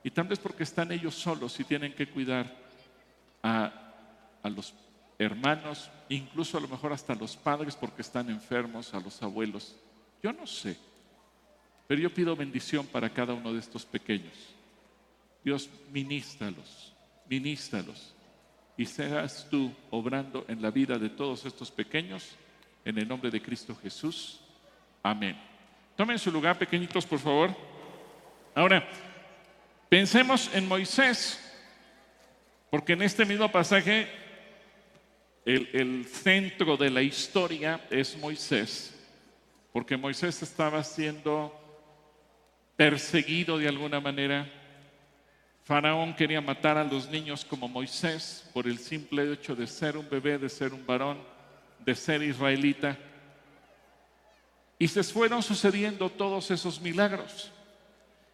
Y 0.03 0.11
tal 0.11 0.27
vez 0.27 0.37
porque 0.37 0.63
están 0.63 0.91
ellos 0.91 1.15
solos 1.15 1.59
y 1.59 1.63
tienen 1.63 1.93
que 1.93 2.07
cuidar 2.07 2.55
a, 3.41 3.73
los 4.43 4.73
hermanos, 5.17 5.89
incluso 6.07 6.57
a 6.57 6.61
lo 6.61 6.67
mejor 6.67 6.93
hasta 6.93 7.13
a 7.13 7.15
los 7.15 7.35
padres 7.35 7.75
porque 7.75 8.03
están 8.03 8.29
enfermos, 8.29 8.93
a 8.93 8.99
los 8.99 9.21
abuelos. 9.21 9.75
Yo 10.21 10.31
no 10.31 10.45
sé. 10.45 10.77
Pero 11.89 12.01
yo 12.01 12.13
pido 12.13 12.35
bendición 12.35 12.85
para 12.85 13.09
cada 13.09 13.33
uno 13.33 13.51
de 13.51 13.57
estos 13.57 13.83
pequeños. 13.83 14.35
Dios, 15.43 15.67
ministralos, 15.91 16.93
ministralos. 17.27 18.13
Y 18.77 18.85
seas 18.85 19.47
tú 19.49 19.73
obrando 19.89 20.45
en 20.47 20.61
la 20.61 20.69
vida 20.69 20.99
de 20.99 21.09
todos 21.09 21.47
estos 21.47 21.71
pequeños. 21.71 22.35
En 22.85 22.99
el 22.99 23.07
nombre 23.07 23.31
de 23.31 23.41
Cristo 23.41 23.75
Jesús. 23.81 24.39
Amén. 25.01 25.35
Tomen 25.97 26.19
su 26.19 26.31
lugar, 26.31 26.59
pequeñitos, 26.59 27.07
por 27.07 27.17
favor. 27.17 27.55
Ahora, 28.53 28.87
pensemos 29.89 30.47
en 30.53 30.67
Moisés, 30.67 31.39
porque 32.69 32.93
en 32.93 33.01
este 33.01 33.25
mismo 33.25 33.51
pasaje 33.51 34.07
el, 35.43 35.67
el 35.73 36.05
centro 36.05 36.77
de 36.77 36.91
la 36.91 37.01
historia 37.01 37.83
es 37.89 38.15
Moisés. 38.15 38.95
porque 39.73 39.97
Moisés 39.97 40.43
estaba 40.43 40.83
siendo 40.83 41.59
perseguido 42.79 43.57
de 43.57 43.67
alguna 43.67 43.99
manera. 43.99 44.49
Faraón 45.65 46.15
quería 46.15 46.39
matar 46.39 46.77
a 46.77 46.85
los 46.85 47.09
niños 47.09 47.43
como 47.43 47.67
Moisés 47.67 48.49
por 48.53 48.67
el 48.67 48.79
simple 48.79 49.33
hecho 49.33 49.53
de 49.53 49.67
ser 49.67 49.97
un 49.97 50.09
bebé, 50.09 50.37
de 50.37 50.47
ser 50.47 50.73
un 50.73 50.85
varón, 50.87 51.17
de 51.79 51.93
ser 51.93 52.23
israelita. 52.23 52.97
Y 54.77 54.87
se 54.87 55.03
fueron 55.03 55.43
sucediendo 55.43 56.09
todos 56.09 56.51
esos 56.51 56.79
milagros. 56.79 57.51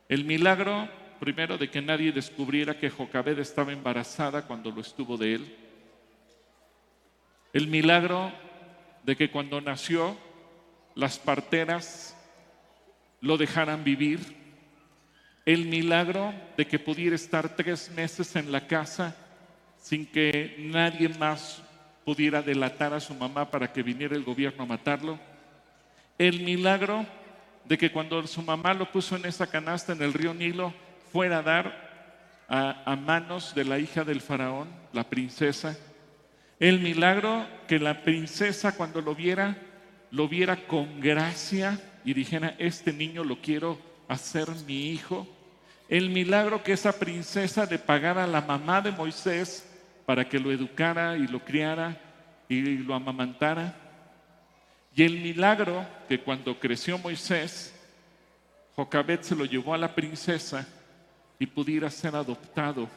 El 0.10 0.26
milagro, 0.26 0.90
primero, 1.20 1.58
de 1.58 1.72
que 1.72 1.82
nadie 1.82 2.12
descubriera 2.12 2.78
que 2.78 2.92
Jocabed 2.92 3.40
estaba 3.40 3.74
embarazada 3.74 4.44
cuando 4.44 4.70
lo 4.70 4.82
estuvo 4.82 5.18
de 5.18 5.34
él. 5.34 5.56
El 7.52 7.66
milagro 7.66 8.32
de 9.02 9.16
que 9.16 9.32
cuando 9.32 9.60
nació 9.60 10.16
las 10.94 11.18
parteras 11.18 12.15
lo 13.22 13.38
dejaran 13.38 13.84
vivir. 13.84 14.20
El 15.46 15.66
milagro 15.66 16.34
de 16.58 16.66
que 16.66 16.80
pudiera 16.80 17.16
estar 17.16 17.56
tres 17.56 17.92
meses 17.92 18.36
en 18.36 18.52
la 18.52 18.68
casa 18.68 19.16
sin 19.78 20.06
que 20.06 20.56
nadie 20.58 21.10
más 21.10 21.62
pudiera 22.04 22.42
delatar 22.42 22.94
a 22.94 23.00
su 23.00 23.14
mamá 23.14 23.50
para 23.52 23.72
que 23.72 23.84
viniera 23.84 24.16
el 24.16 24.24
gobierno 24.24 24.64
a 24.64 24.68
matarlo. 24.68 25.20
El 26.18 26.42
milagro 26.42 27.06
de 27.66 27.78
que 27.78 27.92
cuando 27.92 28.26
su 28.28 28.42
mamá 28.42 28.74
lo 28.74 28.92
puso 28.92 29.16
en 29.16 29.26
esa 29.26 29.48
canasta 29.48 29.94
en 29.94 30.02
el 30.02 30.14
río 30.14 30.34
Nilo, 30.34 30.74
fuera 31.12 31.40
a 31.40 31.44
dar 31.44 32.46
a, 32.48 32.92
a 32.92 32.96
manos 32.96 33.54
de 33.56 33.66
la 33.66 33.80
hija 33.80 34.04
del 34.04 34.22
faraón, 34.22 34.70
la 34.94 35.04
princesa. 35.04 35.78
El 36.60 36.80
milagro 36.80 37.46
que 37.68 37.80
la 37.80 38.02
princesa 38.04 38.76
cuando 38.76 39.02
lo 39.02 39.14
viera 39.14 39.58
lo 40.12 40.28
viera 40.28 40.68
con 40.68 41.00
gracia 41.00 41.80
y 42.06 42.14
dijera, 42.14 42.56
este 42.60 42.94
niño 42.94 43.24
lo 43.24 43.42
quiero 43.42 43.78
hacer 44.08 44.48
mi 44.68 44.92
hijo. 44.92 45.28
El 45.90 46.10
milagro 46.12 46.64
que 46.64 46.74
esa 46.74 46.98
princesa 46.98 47.66
le 47.66 47.80
pagara 47.80 48.24
a 48.24 48.28
la 48.28 48.42
mamá 48.42 48.82
de 48.82 48.92
Moisés 48.92 49.68
para 50.06 50.30
que 50.30 50.40
lo 50.40 50.52
educara 50.52 51.18
y 51.18 51.28
lo 51.28 51.44
criara 51.44 52.00
y 52.48 52.62
lo 52.62 52.94
amamantara. 52.94 53.76
Y 54.96 55.04
el 55.04 55.20
milagro 55.20 55.86
que 56.08 56.20
cuando 56.20 56.60
creció 56.60 56.98
Moisés, 57.00 57.74
Jocabet 58.76 59.24
se 59.24 59.36
lo 59.36 59.46
llevó 59.46 59.74
a 59.74 59.78
la 59.78 59.94
princesa 59.94 60.68
y 61.40 61.48
pudiera 61.48 61.90
ser 61.90 62.16
adoptado 62.16 62.88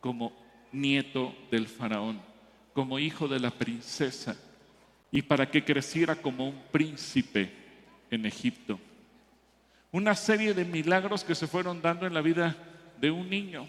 como 0.00 0.32
nieto 0.70 1.34
del 1.50 1.66
faraón, 1.66 2.20
como 2.74 2.98
hijo 2.98 3.26
de 3.26 3.40
la 3.40 3.50
princesa 3.50 4.36
y 5.10 5.22
para 5.22 5.48
que 5.48 5.64
creciera 5.64 6.16
como 6.16 6.48
un 6.48 6.60
príncipe 6.70 7.63
en 8.14 8.26
Egipto. 8.26 8.78
Una 9.92 10.14
serie 10.14 10.54
de 10.54 10.64
milagros 10.64 11.24
que 11.24 11.34
se 11.34 11.46
fueron 11.46 11.80
dando 11.80 12.06
en 12.06 12.14
la 12.14 12.20
vida 12.20 12.56
de 13.00 13.10
un 13.10 13.28
niño. 13.28 13.68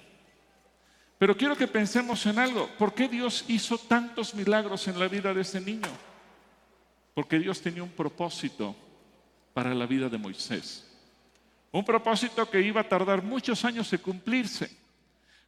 Pero 1.17 1.37
quiero 1.37 1.55
que 1.55 1.67
pensemos 1.67 2.25
en 2.25 2.39
algo. 2.39 2.69
¿Por 2.77 2.93
qué 2.93 3.07
Dios 3.07 3.45
hizo 3.47 3.77
tantos 3.77 4.33
milagros 4.33 4.87
en 4.87 4.99
la 4.99 5.07
vida 5.07 5.33
de 5.33 5.41
ese 5.41 5.61
niño? 5.61 5.89
Porque 7.13 7.39
Dios 7.39 7.61
tenía 7.61 7.83
un 7.83 7.89
propósito 7.89 8.75
para 9.53 9.73
la 9.73 9.85
vida 9.85 10.09
de 10.09 10.17
Moisés. 10.17 10.89
Un 11.71 11.85
propósito 11.85 12.49
que 12.49 12.61
iba 12.61 12.81
a 12.81 12.89
tardar 12.89 13.21
muchos 13.21 13.63
años 13.65 13.91
en 13.93 13.99
cumplirse. 13.99 14.69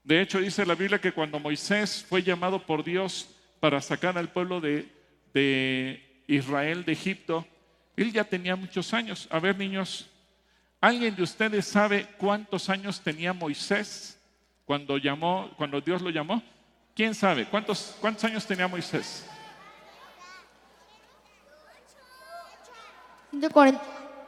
De 0.04 0.22
hecho, 0.22 0.39
dice 0.39 0.66
la 0.66 0.75
Biblia 0.75 1.01
que 1.01 1.12
cuando 1.12 1.39
Moisés 1.39 2.06
fue 2.08 2.24
llamado 2.24 2.66
por 2.66 2.84
Dios 2.84 3.30
para 3.60 3.82
sacar 3.82 4.18
al 4.18 4.30
pueblo 4.30 4.62
de 4.62 4.98
de 5.38 6.24
Israel, 6.27 6.84
de 6.84 6.94
Egipto, 6.94 7.46
él 7.98 8.13
ya 8.13 8.24
tenía 8.24 8.56
muchos 8.56 8.94
años. 8.94 9.27
A 9.32 9.39
ver, 9.39 9.58
niños, 9.58 10.08
¿alguien 10.80 11.16
de 11.16 11.24
ustedes 11.24 11.66
sabe 11.66 12.08
cuántos 12.18 12.70
años 12.70 13.01
tenía 13.01 13.34
Moisés 13.34 14.20
cuando 14.66 14.98
llamó, 14.98 15.50
cuando 15.58 15.82
Dios 15.82 16.01
lo 16.01 16.12
llamó? 16.12 16.44
¿Quién 16.95 17.15
sabe? 17.15 17.45
¿Cuántos, 17.45 17.98
cuántos 18.00 18.24
años 18.24 18.45
tenía 18.45 18.67
Moisés? 18.67 19.26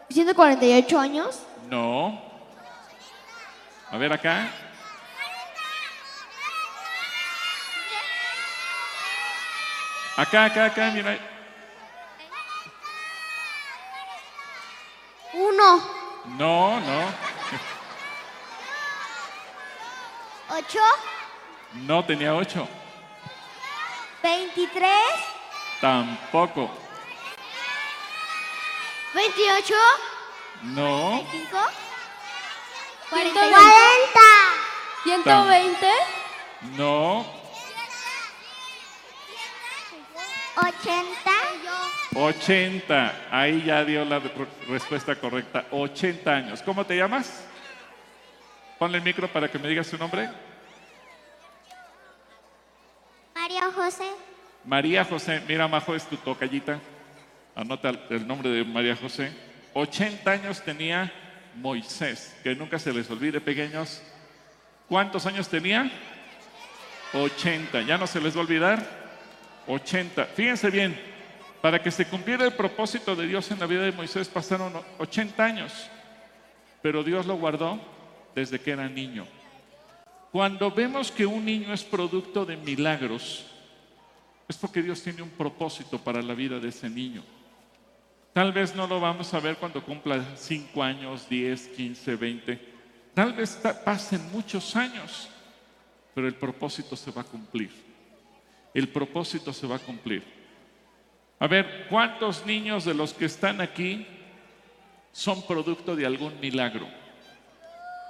148 0.10 1.00
años. 1.00 1.44
No. 1.70 2.20
A 3.92 3.98
ver 3.98 4.12
acá. 4.12 4.50
Acá, 10.16 10.46
acá, 10.46 10.66
acá, 10.66 10.92
mira. 10.92 11.39
No, 16.38 16.80
no. 16.80 17.14
Ocho. 20.58 20.80
No 21.74 22.04
tenía 22.06 22.34
ocho. 22.34 22.68
Veintitrés. 24.24 25.16
Tampoco. 25.80 26.70
Veintiocho. 29.14 29.76
No. 30.64 31.26
Cinco. 31.32 31.60
Cuarenta. 33.10 33.40
Cuarenta. 33.40 34.28
¿120? 35.06 35.88
No. 36.78 37.26
Ochenta. 40.58 41.39
80. 42.16 43.14
Ahí 43.32 43.64
ya 43.66 43.84
dio 43.86 44.04
la 44.06 44.20
re- 44.20 44.32
respuesta 44.68 45.16
correcta. 45.16 45.66
80 45.72 46.32
años. 46.32 46.62
¿Cómo 46.62 46.86
te 46.86 46.96
llamas? 46.96 47.46
Ponle 48.78 48.98
el 48.98 49.04
micro 49.04 49.28
para 49.28 49.50
que 49.50 49.60
me 49.60 49.68
digas 49.68 49.88
su 49.88 49.98
nombre. 49.98 50.30
María 53.36 53.72
José. 53.74 54.04
María 54.66 55.06
José. 55.06 55.42
Mira, 55.48 55.68
Majo, 55.68 55.96
es 55.96 56.06
tu 56.06 56.18
tocallita. 56.18 56.80
Anota 57.56 57.92
el 58.10 58.28
nombre 58.28 58.50
de 58.50 58.64
María 58.64 58.96
José. 58.96 59.32
80 59.74 60.32
años 60.32 60.62
tenía 60.62 61.12
Moisés. 61.56 62.36
Que 62.44 62.56
nunca 62.56 62.80
se 62.80 62.94
les 62.94 63.10
olvide, 63.10 63.42
pequeños. 63.42 64.02
¿Cuántos 64.88 65.26
años 65.26 65.48
tenía? 65.50 65.90
80. 67.14 67.82
¿Ya 67.82 67.98
no 67.98 68.08
se 68.08 68.20
les 68.22 68.34
va 68.36 68.40
a 68.40 68.44
olvidar? 68.44 68.84
80. 69.68 70.26
Fíjense 70.26 70.70
bien, 70.70 71.00
para 71.62 71.82
que 71.82 71.92
se 71.92 72.08
cumpliera 72.08 72.46
el 72.46 72.54
propósito 72.54 73.16
de 73.16 73.28
Dios 73.28 73.50
en 73.52 73.60
la 73.60 73.66
vida 73.66 73.82
de 73.82 73.92
Moisés 73.92 74.28
pasaron 74.28 74.74
80 74.98 75.44
años, 75.44 75.90
pero 76.82 77.04
Dios 77.04 77.26
lo 77.26 77.36
guardó 77.36 77.80
desde 78.34 78.60
que 78.60 78.72
era 78.72 78.88
niño. 78.88 79.26
Cuando 80.32 80.72
vemos 80.72 81.12
que 81.12 81.26
un 81.26 81.44
niño 81.44 81.74
es 81.74 81.84
producto 81.84 82.46
de 82.46 82.56
milagros, 82.56 83.46
es 84.48 84.58
porque 84.58 84.82
Dios 84.82 85.02
tiene 85.02 85.22
un 85.22 85.30
propósito 85.30 86.00
para 86.00 86.22
la 86.22 86.34
vida 86.34 86.60
de 86.60 86.70
ese 86.70 86.90
niño. 86.90 87.24
Tal 88.34 88.54
vez 88.54 88.76
no 88.76 88.88
lo 88.88 89.00
vamos 89.00 89.34
a 89.34 89.40
ver 89.40 89.58
cuando 89.58 89.84
cumpla 89.84 90.24
5 90.36 90.84
años, 90.84 91.28
10, 91.28 91.68
15, 91.70 92.16
20. 92.16 92.70
Tal 93.14 93.34
vez 93.34 93.60
pasen 93.84 94.32
muchos 94.32 94.76
años, 94.76 95.30
pero 96.14 96.28
el 96.28 96.36
propósito 96.36 96.96
se 96.96 97.12
va 97.12 97.22
a 97.22 97.26
cumplir 97.26 97.90
el 98.74 98.88
propósito 98.90 99.54
se 99.54 99.68
va 99.68 99.78
a 99.78 99.80
cumplir. 99.80 100.39
A 101.40 101.48
ver, 101.48 101.88
¿cuántos 101.90 102.46
niños 102.46 102.84
de 102.84 102.94
los 102.94 103.14
que 103.14 103.26
están 103.26 103.62
aquí 103.62 104.06
son 105.14 105.42
producto 105.48 105.96
de 105.96 106.06
algún 106.06 106.38
milagro? 106.42 106.86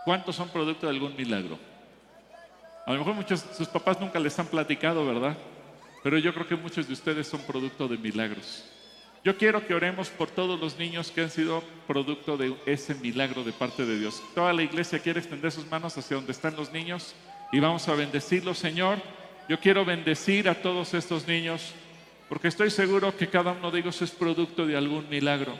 ¿Cuántos 0.03 0.35
son 0.35 0.49
producto 0.49 0.87
de 0.87 0.93
algún 0.93 1.15
milagro? 1.15 1.59
A 2.87 2.93
lo 2.93 2.97
mejor 2.97 3.13
muchos, 3.13 3.45
sus 3.55 3.67
papás 3.67 4.01
nunca 4.01 4.19
les 4.19 4.37
han 4.39 4.47
platicado, 4.47 5.05
¿verdad? 5.05 5.37
Pero 6.01 6.17
yo 6.17 6.33
creo 6.33 6.47
que 6.47 6.55
muchos 6.55 6.87
de 6.87 6.93
ustedes 6.93 7.27
son 7.27 7.41
producto 7.41 7.87
de 7.87 7.97
milagros. 7.99 8.65
Yo 9.23 9.37
quiero 9.37 9.67
que 9.67 9.75
oremos 9.75 10.09
por 10.09 10.31
todos 10.31 10.59
los 10.59 10.79
niños 10.79 11.11
que 11.11 11.21
han 11.21 11.29
sido 11.29 11.61
producto 11.85 12.35
de 12.35 12.55
ese 12.65 12.95
milagro 12.95 13.43
de 13.43 13.51
parte 13.51 13.85
de 13.85 13.99
Dios. 13.99 14.23
Toda 14.33 14.53
la 14.53 14.63
iglesia 14.63 14.97
quiere 14.97 15.19
extender 15.19 15.51
sus 15.51 15.69
manos 15.69 15.95
hacia 15.95 16.15
donde 16.15 16.31
están 16.31 16.55
los 16.55 16.71
niños 16.71 17.13
y 17.51 17.59
vamos 17.59 17.87
a 17.89 17.93
bendecirlos, 17.93 18.57
Señor. 18.57 18.97
Yo 19.47 19.59
quiero 19.59 19.85
bendecir 19.85 20.49
a 20.49 20.55
todos 20.55 20.95
estos 20.95 21.27
niños 21.27 21.75
porque 22.29 22.47
estoy 22.47 22.69
seguro 22.69 23.17
que 23.17 23.27
cada 23.27 23.51
uno 23.51 23.71
de 23.71 23.79
ellos 23.79 24.01
es 24.03 24.11
producto 24.11 24.67
de 24.67 24.77
algún 24.77 25.09
milagro. 25.09 25.57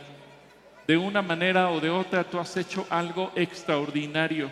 De 0.88 0.98
una 0.98 1.24
manera 1.24 1.72
o 1.72 1.80
de 1.80 1.90
otra 1.90 2.24
tú 2.24 2.40
has 2.40 2.56
hecho 2.58 2.86
algo 2.92 3.32
extraordinario. 3.36 4.52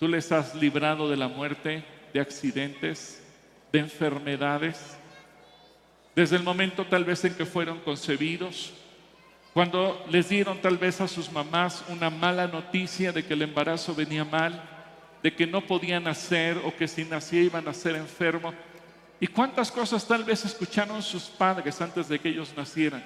Tú 0.00 0.08
les 0.08 0.32
has 0.32 0.54
librado 0.54 1.08
de 1.08 1.18
la 1.18 1.28
muerte, 1.28 1.84
de 2.14 2.20
accidentes, 2.20 3.22
de 3.70 3.78
enfermedades. 3.78 4.96
Desde 6.16 6.36
el 6.36 6.42
momento 6.42 6.86
tal 6.86 7.04
vez 7.04 7.22
en 7.24 7.34
que 7.34 7.44
fueron 7.44 7.78
concebidos, 7.80 8.72
cuando 9.52 10.02
les 10.10 10.28
dieron 10.28 10.58
tal 10.58 10.78
vez 10.78 11.00
a 11.00 11.08
sus 11.08 11.30
mamás 11.30 11.84
una 11.88 12.10
mala 12.10 12.46
noticia 12.46 13.12
de 13.12 13.24
que 13.24 13.34
el 13.34 13.42
embarazo 13.42 13.94
venía 13.94 14.24
mal, 14.24 14.62
de 15.22 15.34
que 15.34 15.46
no 15.46 15.60
podían 15.60 16.04
nacer 16.04 16.58
o 16.64 16.74
que 16.74 16.88
si 16.88 17.04
nacía 17.04 17.42
iban 17.42 17.68
a 17.68 17.74
ser 17.74 17.96
enfermos. 17.96 18.54
¿Y 19.20 19.26
cuántas 19.26 19.72
cosas 19.72 20.06
tal 20.06 20.24
vez 20.24 20.44
escucharon 20.44 21.02
sus 21.02 21.24
padres 21.24 21.80
antes 21.80 22.08
de 22.08 22.18
que 22.18 22.28
ellos 22.28 22.52
nacieran? 22.56 23.02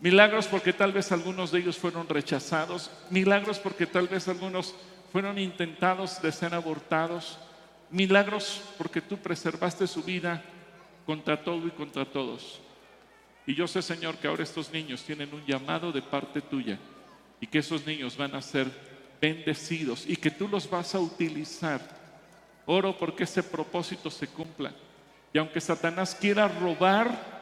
Milagros 0.00 0.48
porque 0.48 0.72
tal 0.72 0.92
vez 0.92 1.12
algunos 1.12 1.52
de 1.52 1.60
ellos 1.60 1.78
fueron 1.78 2.08
rechazados. 2.08 2.90
Milagros 3.08 3.60
porque 3.60 3.86
tal 3.86 4.08
vez 4.08 4.26
algunos 4.26 4.74
fueron 5.12 5.38
intentados 5.38 6.20
de 6.20 6.32
ser 6.32 6.54
abortados. 6.54 7.38
Milagros 7.90 8.62
porque 8.76 9.00
tú 9.00 9.16
preservaste 9.18 9.86
su 9.86 10.02
vida 10.02 10.42
contra 11.06 11.44
todo 11.44 11.68
y 11.68 11.70
contra 11.70 12.04
todos. 12.04 12.60
Y 13.46 13.54
yo 13.54 13.68
sé, 13.68 13.80
Señor, 13.80 14.16
que 14.16 14.26
ahora 14.26 14.42
estos 14.42 14.72
niños 14.72 15.04
tienen 15.04 15.32
un 15.32 15.44
llamado 15.46 15.92
de 15.92 16.02
parte 16.02 16.40
tuya 16.40 16.78
y 17.40 17.46
que 17.46 17.58
esos 17.58 17.86
niños 17.86 18.16
van 18.16 18.34
a 18.34 18.42
ser 18.42 18.68
bendecidos 19.20 20.04
y 20.08 20.16
que 20.16 20.32
tú 20.32 20.48
los 20.48 20.68
vas 20.68 20.96
a 20.96 21.00
utilizar. 21.00 21.80
Oro 22.66 22.96
porque 22.98 23.24
ese 23.24 23.42
propósito 23.42 24.10
se 24.10 24.26
cumpla. 24.26 24.72
Y 25.32 25.38
aunque 25.38 25.60
Satanás 25.60 26.14
quiera 26.18 26.48
robar 26.48 27.32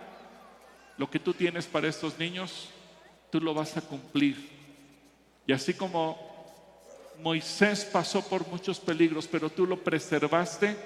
lo 0.97 1.11
que 1.11 1.19
tú 1.19 1.33
tienes 1.33 1.67
para 1.67 1.89
estos 1.89 2.19
niños, 2.19 2.69
tú 3.31 3.41
lo 3.41 3.55
vas 3.55 3.77
a 3.77 3.81
cumplir. 3.81 4.49
Y 5.47 5.53
así 5.53 5.75
como 5.75 6.19
Moisés 7.23 7.85
pasó 7.85 8.27
por 8.29 8.47
muchos 8.49 8.79
peligros, 8.79 9.27
pero 9.27 9.51
tú 9.51 9.67
lo 9.67 9.77
preservaste, 9.77 10.77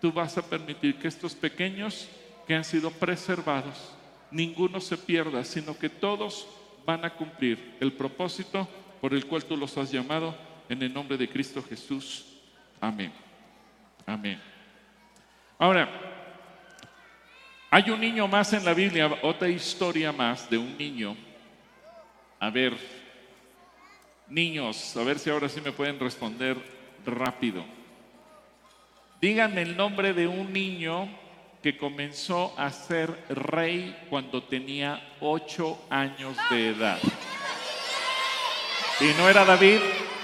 tú 0.00 0.12
vas 0.12 0.38
a 0.38 0.42
permitir 0.42 0.98
que 0.98 1.08
estos 1.08 1.34
pequeños 1.34 2.08
que 2.46 2.54
han 2.54 2.64
sido 2.64 2.90
preservados, 2.90 3.92
ninguno 4.30 4.80
se 4.80 4.96
pierda, 4.96 5.44
sino 5.44 5.78
que 5.78 5.88
todos 5.88 6.48
van 6.86 7.04
a 7.04 7.14
cumplir 7.14 7.76
el 7.80 7.92
propósito 7.92 8.68
por 9.00 9.14
el 9.14 9.26
cual 9.26 9.44
tú 9.44 9.56
los 9.56 9.76
has 9.76 9.90
llamado 9.90 10.34
en 10.68 10.82
el 10.82 10.92
nombre 10.92 11.16
de 11.16 11.28
Cristo 11.28 11.62
Jesús. 11.62 12.26
Amén. 12.80 13.12
Amén. 14.06 14.40
Ahora, 15.58 16.09
hay 17.70 17.90
un 17.90 18.00
niño 18.00 18.26
más 18.26 18.52
en 18.52 18.64
la 18.64 18.74
Biblia, 18.74 19.18
otra 19.22 19.48
historia 19.48 20.10
más 20.10 20.50
de 20.50 20.58
un 20.58 20.76
niño. 20.76 21.16
A 22.40 22.50
ver, 22.50 22.76
niños, 24.28 24.96
a 24.96 25.04
ver 25.04 25.20
si 25.20 25.30
ahora 25.30 25.48
sí 25.48 25.60
me 25.60 25.70
pueden 25.70 26.00
responder 26.00 26.56
rápido. 27.06 27.64
Díganme 29.20 29.62
el 29.62 29.76
nombre 29.76 30.12
de 30.12 30.26
un 30.26 30.52
niño 30.52 31.08
que 31.62 31.76
comenzó 31.76 32.54
a 32.56 32.70
ser 32.70 33.16
rey 33.28 33.96
cuando 34.08 34.42
tenía 34.42 35.16
ocho 35.20 35.78
años 35.90 36.36
de 36.50 36.70
edad. 36.70 36.98
Y 38.98 39.12
no 39.16 39.28
era 39.28 39.44
David, 39.44 39.78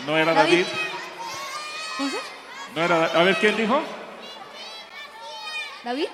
no 0.05 0.19
era 0.19 0.35
David. 0.35 0.65
No 2.75 2.83
era, 2.83 3.05
a 3.07 3.23
ver, 3.23 3.37
¿quién 3.37 3.57
dijo? 3.57 3.83
¿David? 5.85 6.09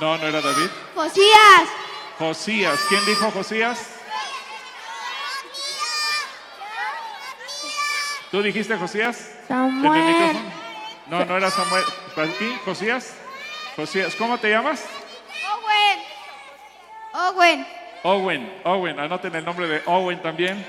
No, 0.00 0.18
no 0.18 0.26
era 0.26 0.40
David. 0.40 0.68
Josías. 0.94 1.68
Josías. 2.18 2.80
¿Quién 2.88 3.04
dijo 3.06 3.30
Josías? 3.30 3.90
¿Tú 8.30 8.42
dijiste 8.42 8.76
Josías? 8.76 9.32
Samuel. 9.46 10.36
No, 11.06 11.24
no 11.24 11.36
era 11.36 11.50
Samuel. 11.50 11.84
¿Aquí? 12.16 12.56
¿Josías? 12.64 13.14
Josías. 13.76 14.14
¿Cómo 14.16 14.38
te 14.38 14.50
llamas? 14.50 14.84
Owen. 15.52 16.00
Owen. 17.12 17.66
Owen. 18.02 18.60
Owen. 18.64 19.00
Anoten 19.00 19.34
el 19.36 19.44
nombre 19.44 19.68
de 19.68 19.82
Owen 19.86 20.20
también. 20.20 20.64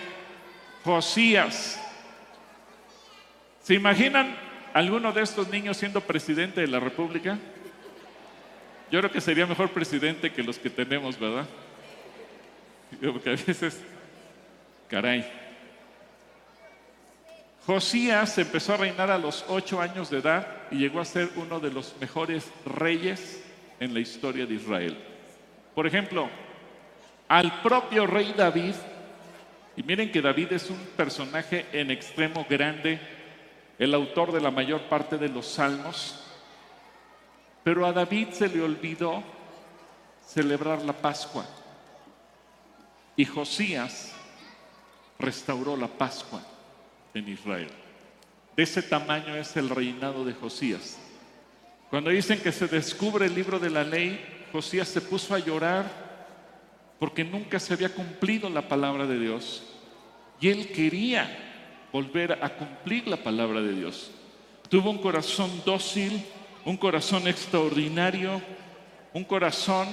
Josías. 0.84 1.80
¿Se 3.64 3.74
imaginan 3.74 4.38
alguno 4.74 5.12
de 5.12 5.24
estos 5.24 5.48
niños 5.48 5.78
siendo 5.78 6.02
presidente 6.02 6.62
de 6.62 6.68
la 6.68 6.80
República? 6.80 7.40
Yo 8.92 9.00
creo 9.00 9.12
que 9.12 9.22
sería 9.22 9.46
mejor 9.46 9.70
presidente 9.70 10.32
que 10.32 10.44
los 10.44 10.60
que 10.60 10.70
tenemos, 10.70 11.20
¿verdad? 11.20 11.46
Porque 13.02 13.30
a 13.30 13.34
veces, 13.34 13.82
caray. 14.90 15.26
Josías 17.66 18.38
empezó 18.38 18.76
a 18.76 18.78
reinar 18.78 19.10
a 19.10 19.18
los 19.18 19.44
ocho 19.48 19.82
años 19.82 20.12
de 20.12 20.20
edad 20.20 20.48
y 20.70 20.78
llegó 20.78 21.00
a 21.00 21.06
ser 21.06 21.30
uno 21.36 21.60
de 21.60 21.72
los 21.72 21.96
mejores 22.00 22.52
reyes 22.66 23.44
en 23.80 23.94
la 23.94 24.00
historia 24.00 24.46
de 24.46 24.54
Israel. 24.54 24.96
Por 25.74 25.88
ejemplo, 25.88 26.30
al 27.28 27.62
propio 27.62 28.06
rey 28.06 28.34
David, 28.38 28.76
y 29.76 29.82
miren 29.82 30.12
que 30.12 30.22
David 30.22 30.54
es 30.54 30.70
un 30.70 30.78
personaje 30.96 31.66
en 31.74 31.90
extremo 31.90 32.46
grande, 32.48 33.00
el 33.80 33.94
autor 33.94 34.32
de 34.32 34.42
la 34.42 34.52
mayor 34.52 34.82
parte 34.84 35.18
de 35.18 35.28
los 35.28 35.48
salmos, 35.48 36.25
pero 37.66 37.84
a 37.84 37.92
David 37.92 38.28
se 38.30 38.48
le 38.48 38.62
olvidó 38.62 39.24
celebrar 40.24 40.84
la 40.84 40.94
Pascua. 40.94 41.44
Y 43.16 43.26
Josías 43.26 44.14
restauró 45.18 45.76
la 45.76 45.88
Pascua 45.88 46.44
en 47.16 47.28
Israel. 47.28 47.70
De 48.56 48.62
ese 48.62 48.84
tamaño 48.84 49.36
es 49.36 49.58
el 49.58 49.72
reinado 49.72 50.24
de 50.24 50.34
Josías. 50.34 51.00
Cuando 51.90 52.12
dicen 52.12 52.40
que 52.40 52.52
se 52.52 52.68
descubre 52.68 53.26
el 53.26 53.34
libro 53.34 53.58
de 53.58 53.72
la 53.72 53.84
ley, 53.84 54.24
Josías 54.52 54.88
se 54.88 55.02
puso 55.02 55.34
a 55.34 55.40
llorar 55.40 55.90
porque 57.00 57.24
nunca 57.24 57.60
se 57.60 57.74
había 57.74 57.90
cumplido 57.90 58.48
la 58.48 58.68
palabra 58.68 59.08
de 59.08 59.18
Dios. 59.18 59.64
Y 60.40 60.50
él 60.50 60.72
quería 60.72 61.36
volver 61.92 62.34
a 62.44 62.48
cumplir 62.48 63.08
la 63.08 63.18
palabra 63.18 63.60
de 63.62 63.74
Dios. 63.74 64.12
Tuvo 64.70 64.92
un 64.92 65.00
corazón 65.00 65.50
dócil, 65.66 66.24
un 66.66 66.78
corazón 66.78 67.28
extraordinario, 67.28 68.42
un 69.14 69.24
corazón 69.24 69.88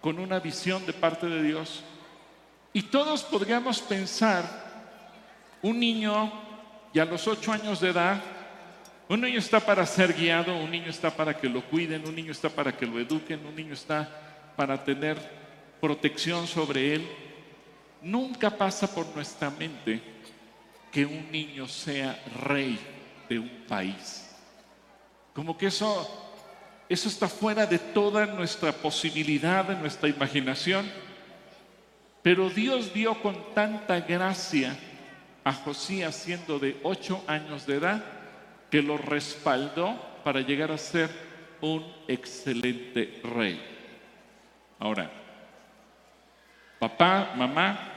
con 0.00 0.18
una 0.18 0.38
visión 0.38 0.86
de 0.86 0.92
parte 0.92 1.26
de 1.26 1.42
Dios. 1.42 1.82
Y 2.72 2.82
todos 2.82 3.22
podríamos 3.24 3.80
pensar, 3.80 4.44
un 5.62 5.78
niño 5.78 6.32
y 6.92 7.00
a 7.00 7.04
los 7.04 7.26
ocho 7.26 7.52
años 7.52 7.80
de 7.80 7.90
edad, 7.90 8.22
un 9.08 9.20
niño 9.20 9.38
está 9.38 9.60
para 9.60 9.84
ser 9.84 10.14
guiado, 10.14 10.56
un 10.56 10.70
niño 10.70 10.90
está 10.90 11.10
para 11.10 11.36
que 11.36 11.48
lo 11.48 11.62
cuiden, 11.62 12.06
un 12.06 12.14
niño 12.14 12.32
está 12.32 12.48
para 12.48 12.76
que 12.76 12.86
lo 12.86 12.98
eduquen, 12.98 13.44
un 13.44 13.54
niño 13.54 13.74
está 13.74 14.08
para 14.56 14.82
tener 14.82 15.18
protección 15.80 16.46
sobre 16.46 16.94
él. 16.94 17.08
Nunca 18.00 18.50
pasa 18.50 18.86
por 18.86 19.06
nuestra 19.14 19.50
mente 19.50 20.00
que 20.90 21.04
un 21.04 21.30
niño 21.30 21.66
sea 21.66 22.22
rey 22.42 22.78
de 23.28 23.38
un 23.40 23.50
país. 23.68 24.23
Como 25.34 25.58
que 25.58 25.66
eso, 25.66 26.08
eso 26.88 27.08
está 27.08 27.28
fuera 27.28 27.66
de 27.66 27.78
toda 27.78 28.24
nuestra 28.24 28.72
posibilidad, 28.72 29.64
de 29.64 29.74
nuestra 29.74 30.08
imaginación. 30.08 30.90
Pero 32.22 32.48
Dios 32.48 32.94
dio 32.94 33.20
con 33.20 33.52
tanta 33.52 34.00
gracia 34.00 34.78
a 35.42 35.52
Josías 35.52 36.14
siendo 36.14 36.58
de 36.58 36.80
ocho 36.84 37.22
años 37.26 37.66
de 37.66 37.76
edad 37.76 38.04
que 38.70 38.80
lo 38.80 38.96
respaldó 38.96 40.00
para 40.22 40.40
llegar 40.40 40.70
a 40.70 40.78
ser 40.78 41.10
un 41.60 41.84
excelente 42.08 43.20
rey. 43.22 43.60
Ahora, 44.78 45.10
papá, 46.78 47.34
mamá, 47.36 47.90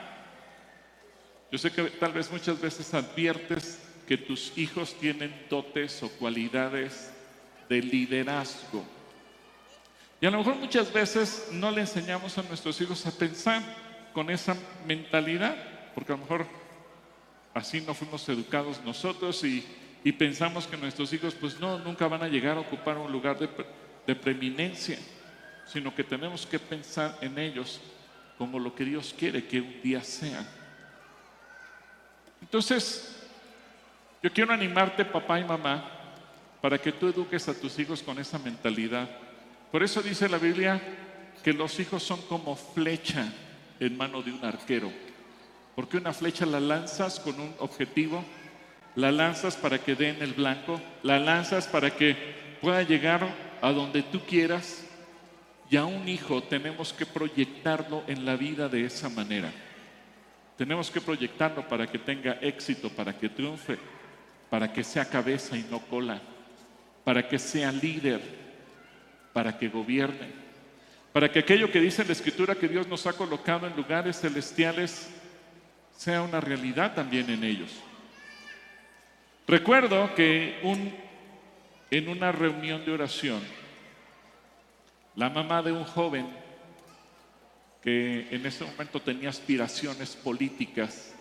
yo 1.52 1.58
sé 1.58 1.71
que 1.71 1.84
tal 1.84 2.12
vez 2.12 2.32
muchas 2.32 2.60
veces 2.60 2.93
adviertes 2.93 3.82
que 4.08 4.17
tus 4.17 4.58
hijos 4.58 4.95
tienen 5.00 5.45
dotes 5.50 6.02
o 6.04 6.10
cualidades 6.10 7.13
de 7.69 7.82
liderazgo. 7.82 8.84
Y 10.19 10.25
a 10.25 10.32
lo 10.32 10.39
mejor 10.39 10.56
muchas 10.56 10.91
veces 10.91 11.49
no 11.51 11.69
le 11.69 11.82
enseñamos 11.82 12.38
a 12.38 12.43
nuestros 12.43 12.80
hijos 12.82 13.06
a 13.06 13.12
pensar 13.12 13.62
con 14.13 14.30
esa 14.30 14.56
mentalidad, 14.86 15.56
porque 15.93 16.13
a 16.13 16.15
lo 16.15 16.23
mejor 16.23 16.45
así 17.53 17.82
no 17.82 17.93
fuimos 17.93 18.27
educados 18.30 18.82
nosotros 18.84 19.43
y, 19.43 19.63
y 20.03 20.12
pensamos 20.12 20.65
que 20.65 20.77
nuestros 20.77 21.13
hijos 21.13 21.36
pues 21.36 21.60
no, 21.60 21.77
nunca 21.80 22.08
van 22.08 22.23
a 22.23 22.27
llegar 22.27 22.58
a 22.58 22.62
ocupar 22.62 22.97
un 22.97 23.12
lugar 23.12 23.38
de, 23.38 23.49
de 24.08 24.15
preeminencia, 24.15 24.97
sino 25.67 25.93
que 25.93 26.03
tenemos 26.03 26.45
que 26.47 26.58
pensar 26.58 27.17
en 27.21 27.38
ellos 27.38 27.80
como 28.38 28.60
lo 28.60 28.73
que 28.73 28.86
Dios 28.86 29.13
quiere 29.17 29.45
que 29.45 29.62
un 29.62 29.82
día 29.82 30.03
sean. 30.03 30.47
Entonces, 32.41 33.17
yo 34.23 34.32
quiero 34.32 34.53
animarte, 34.53 35.06
papá 35.06 35.39
y 35.39 35.43
mamá, 35.43 35.96
para 36.62 36.80
que 36.80 36.91
tú 36.91 37.08
eduques 37.08 37.48
a 37.48 37.54
tus 37.54 37.78
hijos 37.80 38.02
con 38.02 38.20
esa 38.20 38.39
mentalidad. 38.39 39.10
Por 39.72 39.84
eso 39.84 40.02
dice 40.02 40.28
la 40.30 40.38
Biblia 40.38 40.82
que 41.43 41.54
los 41.54 41.80
hijos 41.80 42.04
son 42.04 42.22
como 42.24 42.56
flecha 42.56 43.32
en 43.80 43.96
mano 43.96 44.22
de 44.22 44.32
un 44.32 44.43
arquero. 44.43 44.91
Porque 45.76 45.98
una 45.98 46.13
flecha 46.13 46.46
la 46.46 46.60
lanzas 46.60 47.20
con 47.20 47.39
un 47.39 47.54
objetivo, 47.60 48.24
la 48.96 49.12
lanzas 49.12 49.56
para 49.56 49.78
que 49.78 49.96
dé 49.96 50.10
en 50.10 50.22
el 50.24 50.34
blanco, 50.34 50.82
la 51.04 51.20
lanzas 51.20 51.67
para 51.67 51.91
que 51.91 52.15
pueda 52.62 52.82
llegar 52.82 53.28
a 53.62 53.72
donde 53.72 54.02
tú 54.02 54.22
quieras. 54.22 54.84
Y 55.70 55.78
a 55.78 55.86
un 55.86 56.08
hijo 56.08 56.41
tenemos 56.41 56.93
que 56.93 57.06
proyectarlo 57.06 58.04
en 58.08 58.26
la 58.26 58.36
vida 58.36 58.70
de 58.70 58.86
esa 58.86 59.10
manera. 59.10 59.52
Tenemos 60.58 60.89
que 60.89 61.02
proyectarlo 61.02 61.67
para 61.67 61.86
que 61.86 62.00
tenga 62.00 62.39
éxito, 62.41 62.89
para 62.89 63.15
que 63.15 63.30
triunfe, 63.30 63.78
para 64.50 64.72
que 64.74 64.84
sea 64.84 65.06
cabeza 65.06 65.56
y 65.56 65.63
no 65.70 65.80
cola 65.80 66.20
para 67.08 67.26
que 67.26 67.39
sea 67.39 67.72
líder, 67.72 68.20
para 69.32 69.58
que 69.58 69.70
gobierne, 69.70 70.28
para 71.13 71.32
que 71.32 71.39
aquello 71.39 71.72
que 71.72 71.80
dice 71.80 72.04
la 72.04 72.12
Escritura 72.12 72.56
que 72.56 72.67
Dios 72.67 72.86
nos 72.86 73.08
ha 73.08 73.13
colocado 73.13 73.65
en 73.65 73.78
lugares 73.78 74.20
celestiales 74.20 75.08
sea 75.96 76.22
una 76.22 76.41
realidad 76.41 76.93
también 76.93 77.30
en 77.30 77.46
ellos. 77.46 77.72
Recuerdo 79.48 80.13
que 80.15 80.60
en 81.89 82.10
una 82.10 82.34
reunión 82.34 82.84
de 82.84 82.91
oración, 82.91 83.41
la 85.15 85.30
mamá 85.30 85.62
de 85.62 85.72
un 85.72 85.86
joven 85.86 86.28
que 87.82 88.28
en 88.32 88.46
ese 88.46 88.65
momento 88.65 89.02
tenía 89.02 89.30
aspiraciones 89.30 90.13
políticas, 90.13 91.15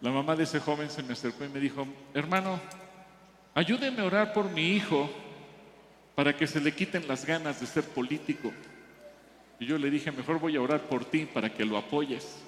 la 0.00 0.12
mamá 0.12 0.36
de 0.36 0.44
ese 0.44 0.60
joven 0.60 0.90
se 0.90 1.02
me 1.02 1.14
acercó 1.14 1.44
y 1.44 1.48
me 1.48 1.58
dijo, 1.58 1.88
hermano, 2.14 2.60
ayúdeme 3.54 4.02
a 4.02 4.04
orar 4.04 4.32
por 4.32 4.50
mi 4.50 4.72
hijo 4.72 5.08
para 6.14 6.36
que 6.36 6.46
se 6.46 6.60
le 6.60 6.72
quiten 6.72 7.08
las 7.08 7.24
ganas 7.24 7.60
de 7.60 7.66
ser 7.66 7.84
político. 7.84 8.52
Y 9.58 9.66
yo 9.66 9.78
le 9.78 9.90
dije, 9.90 10.12
mejor 10.12 10.38
voy 10.38 10.56
a 10.56 10.60
orar 10.60 10.82
por 10.82 11.04
ti 11.04 11.26
para 11.32 11.52
que 11.52 11.64
lo 11.64 11.76
apoyes. 11.76 12.38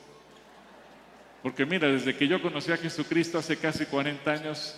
Porque 1.43 1.65
mira, 1.65 1.89
desde 1.89 2.17
que 2.17 2.27
yo 2.27 2.43
conocí 2.43 2.73
a 2.73 2.77
Jesucristo 2.77 3.39
hace 3.39 3.57
casi 3.57 3.87
40 3.87 4.31
años, 4.31 4.75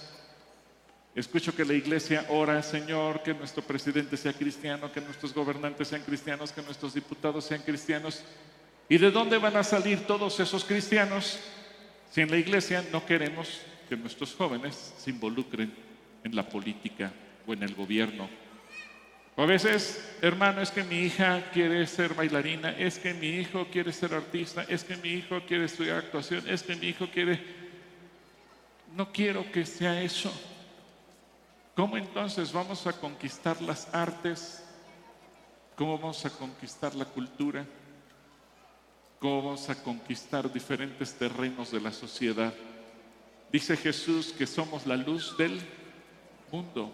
escucho 1.14 1.54
que 1.54 1.64
la 1.64 1.72
iglesia 1.72 2.26
ora, 2.28 2.62
Señor, 2.62 3.22
que 3.22 3.32
nuestro 3.32 3.62
presidente 3.62 4.16
sea 4.16 4.32
cristiano, 4.32 4.92
que 4.92 5.00
nuestros 5.00 5.32
gobernantes 5.32 5.88
sean 5.88 6.02
cristianos, 6.02 6.52
que 6.52 6.62
nuestros 6.62 6.94
diputados 6.94 7.44
sean 7.44 7.62
cristianos. 7.62 8.22
¿Y 8.88 8.98
de 8.98 9.10
dónde 9.10 9.38
van 9.38 9.56
a 9.56 9.64
salir 9.64 10.06
todos 10.06 10.40
esos 10.40 10.64
cristianos 10.64 11.40
si 12.10 12.20
en 12.20 12.30
la 12.30 12.36
iglesia 12.38 12.84
no 12.92 13.04
queremos 13.04 13.60
que 13.88 13.96
nuestros 13.96 14.34
jóvenes 14.34 14.94
se 14.98 15.10
involucren 15.10 15.87
en 16.24 16.34
la 16.34 16.48
política 16.48 17.12
o 17.46 17.52
en 17.52 17.62
el 17.62 17.74
gobierno? 17.74 18.28
O 19.36 19.42
a 19.42 19.46
veces, 19.46 20.16
hermano, 20.20 20.60
es 20.60 20.72
que 20.72 20.82
mi 20.82 20.96
hija 20.96 21.50
quiere 21.52 21.86
ser 21.86 22.14
bailarina, 22.14 22.70
es 22.70 22.98
que 22.98 23.14
mi 23.14 23.28
hijo 23.28 23.68
quiere 23.70 23.92
ser 23.92 24.12
artista, 24.12 24.64
es 24.68 24.82
que 24.82 24.96
mi 24.96 25.10
hijo 25.10 25.40
quiere 25.46 25.66
estudiar 25.66 25.98
actuación, 25.98 26.42
es 26.48 26.62
que 26.62 26.74
mi 26.74 26.88
hijo 26.88 27.08
quiere... 27.08 27.40
No 28.96 29.12
quiero 29.12 29.50
que 29.52 29.64
sea 29.64 30.02
eso. 30.02 30.32
¿Cómo 31.76 31.96
entonces 31.96 32.52
vamos 32.52 32.84
a 32.88 32.92
conquistar 32.92 33.62
las 33.62 33.94
artes? 33.94 34.64
¿Cómo 35.76 35.96
vamos 35.96 36.24
a 36.24 36.30
conquistar 36.30 36.96
la 36.96 37.04
cultura? 37.04 37.64
¿Cómo 39.20 39.42
vamos 39.44 39.70
a 39.70 39.80
conquistar 39.80 40.52
diferentes 40.52 41.14
terrenos 41.14 41.70
de 41.70 41.80
la 41.80 41.92
sociedad? 41.92 42.52
Dice 43.52 43.76
Jesús 43.76 44.34
que 44.36 44.48
somos 44.48 44.84
la 44.88 44.96
luz 44.96 45.36
del 45.38 45.60
mundo. 46.50 46.92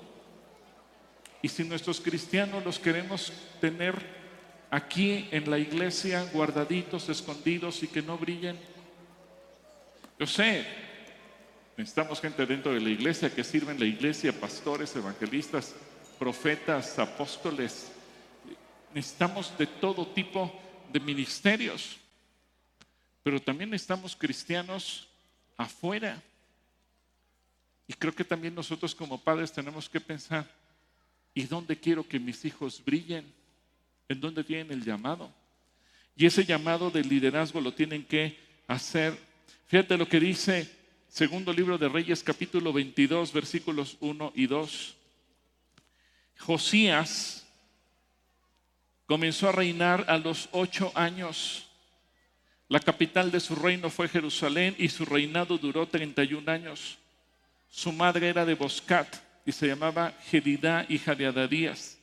Y 1.43 1.49
si 1.49 1.64
nuestros 1.64 2.01
cristianos 2.01 2.64
los 2.64 2.79
queremos 2.79 3.33
tener 3.61 3.95
aquí 4.71 5.29
en 5.31 5.51
la 5.51 5.59
iglesia, 5.59 6.25
guardaditos, 6.33 7.09
escondidos 7.09 7.83
y 7.83 7.88
que 7.88 8.03
no 8.03 8.17
brillen, 8.17 8.59
yo 10.19 10.27
sé, 10.27 10.64
necesitamos 11.77 12.21
gente 12.21 12.47
dentro 12.47 12.73
de 12.73 12.81
la 12.81 12.88
iglesia 12.88 13.35
que 13.35 13.45
sirva 13.45 13.73
en 13.73 13.81
la 13.81 13.85
iglesia, 13.85 14.33
pastores, 14.33 14.95
evangelistas, 14.97 15.75
profetas, 16.19 16.99
apóstoles. 16.99 17.93
Necesitamos 18.95 19.57
de 19.59 19.67
todo 19.67 20.07
tipo 20.07 20.53
de 20.93 21.01
ministerios, 21.01 21.97
pero 23.23 23.40
también 23.40 23.71
necesitamos 23.71 24.14
cristianos 24.17 25.09
afuera. 25.57 26.23
Y 27.87 27.92
creo 27.92 28.14
que 28.14 28.25
también 28.25 28.55
nosotros 28.55 28.94
como 28.94 29.20
padres 29.23 29.53
tenemos 29.53 29.88
que 29.88 30.01
pensar, 30.01 30.47
¿Y 31.35 31.42
dónde 31.44 31.77
quiero 31.77 32.07
que 32.07 32.20
mis 32.20 32.44
hijos 32.44 32.81
brillen? 32.85 33.27
¿En 34.09 34.20
dónde 34.20 34.44
tienen 34.44 34.70
el 34.70 34.85
llamado? 34.85 35.33
Y 36.16 36.27
ese 36.27 36.44
llamado 36.44 36.90
de 36.90 37.03
liderazgo 37.03 37.61
lo 37.61 37.75
tienen 37.75 38.05
que 38.05 38.38
hacer. 38.68 39.18
Fíjate 39.66 39.97
lo 39.99 40.09
que 40.09 40.20
dice 40.20 40.70
segundo 41.09 41.53
libro 41.53 41.77
de 41.77 41.88
Reyes 41.88 42.23
capítulo 42.23 42.73
22 42.73 43.33
versículos 43.33 43.97
1 43.99 44.33
y 44.37 44.47
2. 44.47 44.94
Josías 46.38 47.47
comenzó 49.07 49.49
a 49.49 49.53
reinar 49.53 50.05
a 50.09 50.18
los 50.18 50.49
ocho 50.53 50.92
años. 50.94 51.66
La 52.68 52.79
capital 52.79 53.33
de 53.33 53.40
su 53.40 53.57
reino 53.57 53.90
fue 53.90 54.09
Jerusalén 54.09 54.77
y 54.79 54.88
su 54.88 55.05
reinado 55.05 55.59
duró 55.59 55.88
31 55.88 56.51
años. 56.51 56.97
Su 57.74 57.90
madre 57.90 58.28
era 58.28 58.46
de 58.46 58.54
Boscat 58.54 59.16
y 59.44 59.50
se 59.50 59.66
llamaba 59.66 60.14
Gedidá, 60.30 60.87
hija 60.88 61.12
de 61.16 61.26
Adadías. 61.26 61.98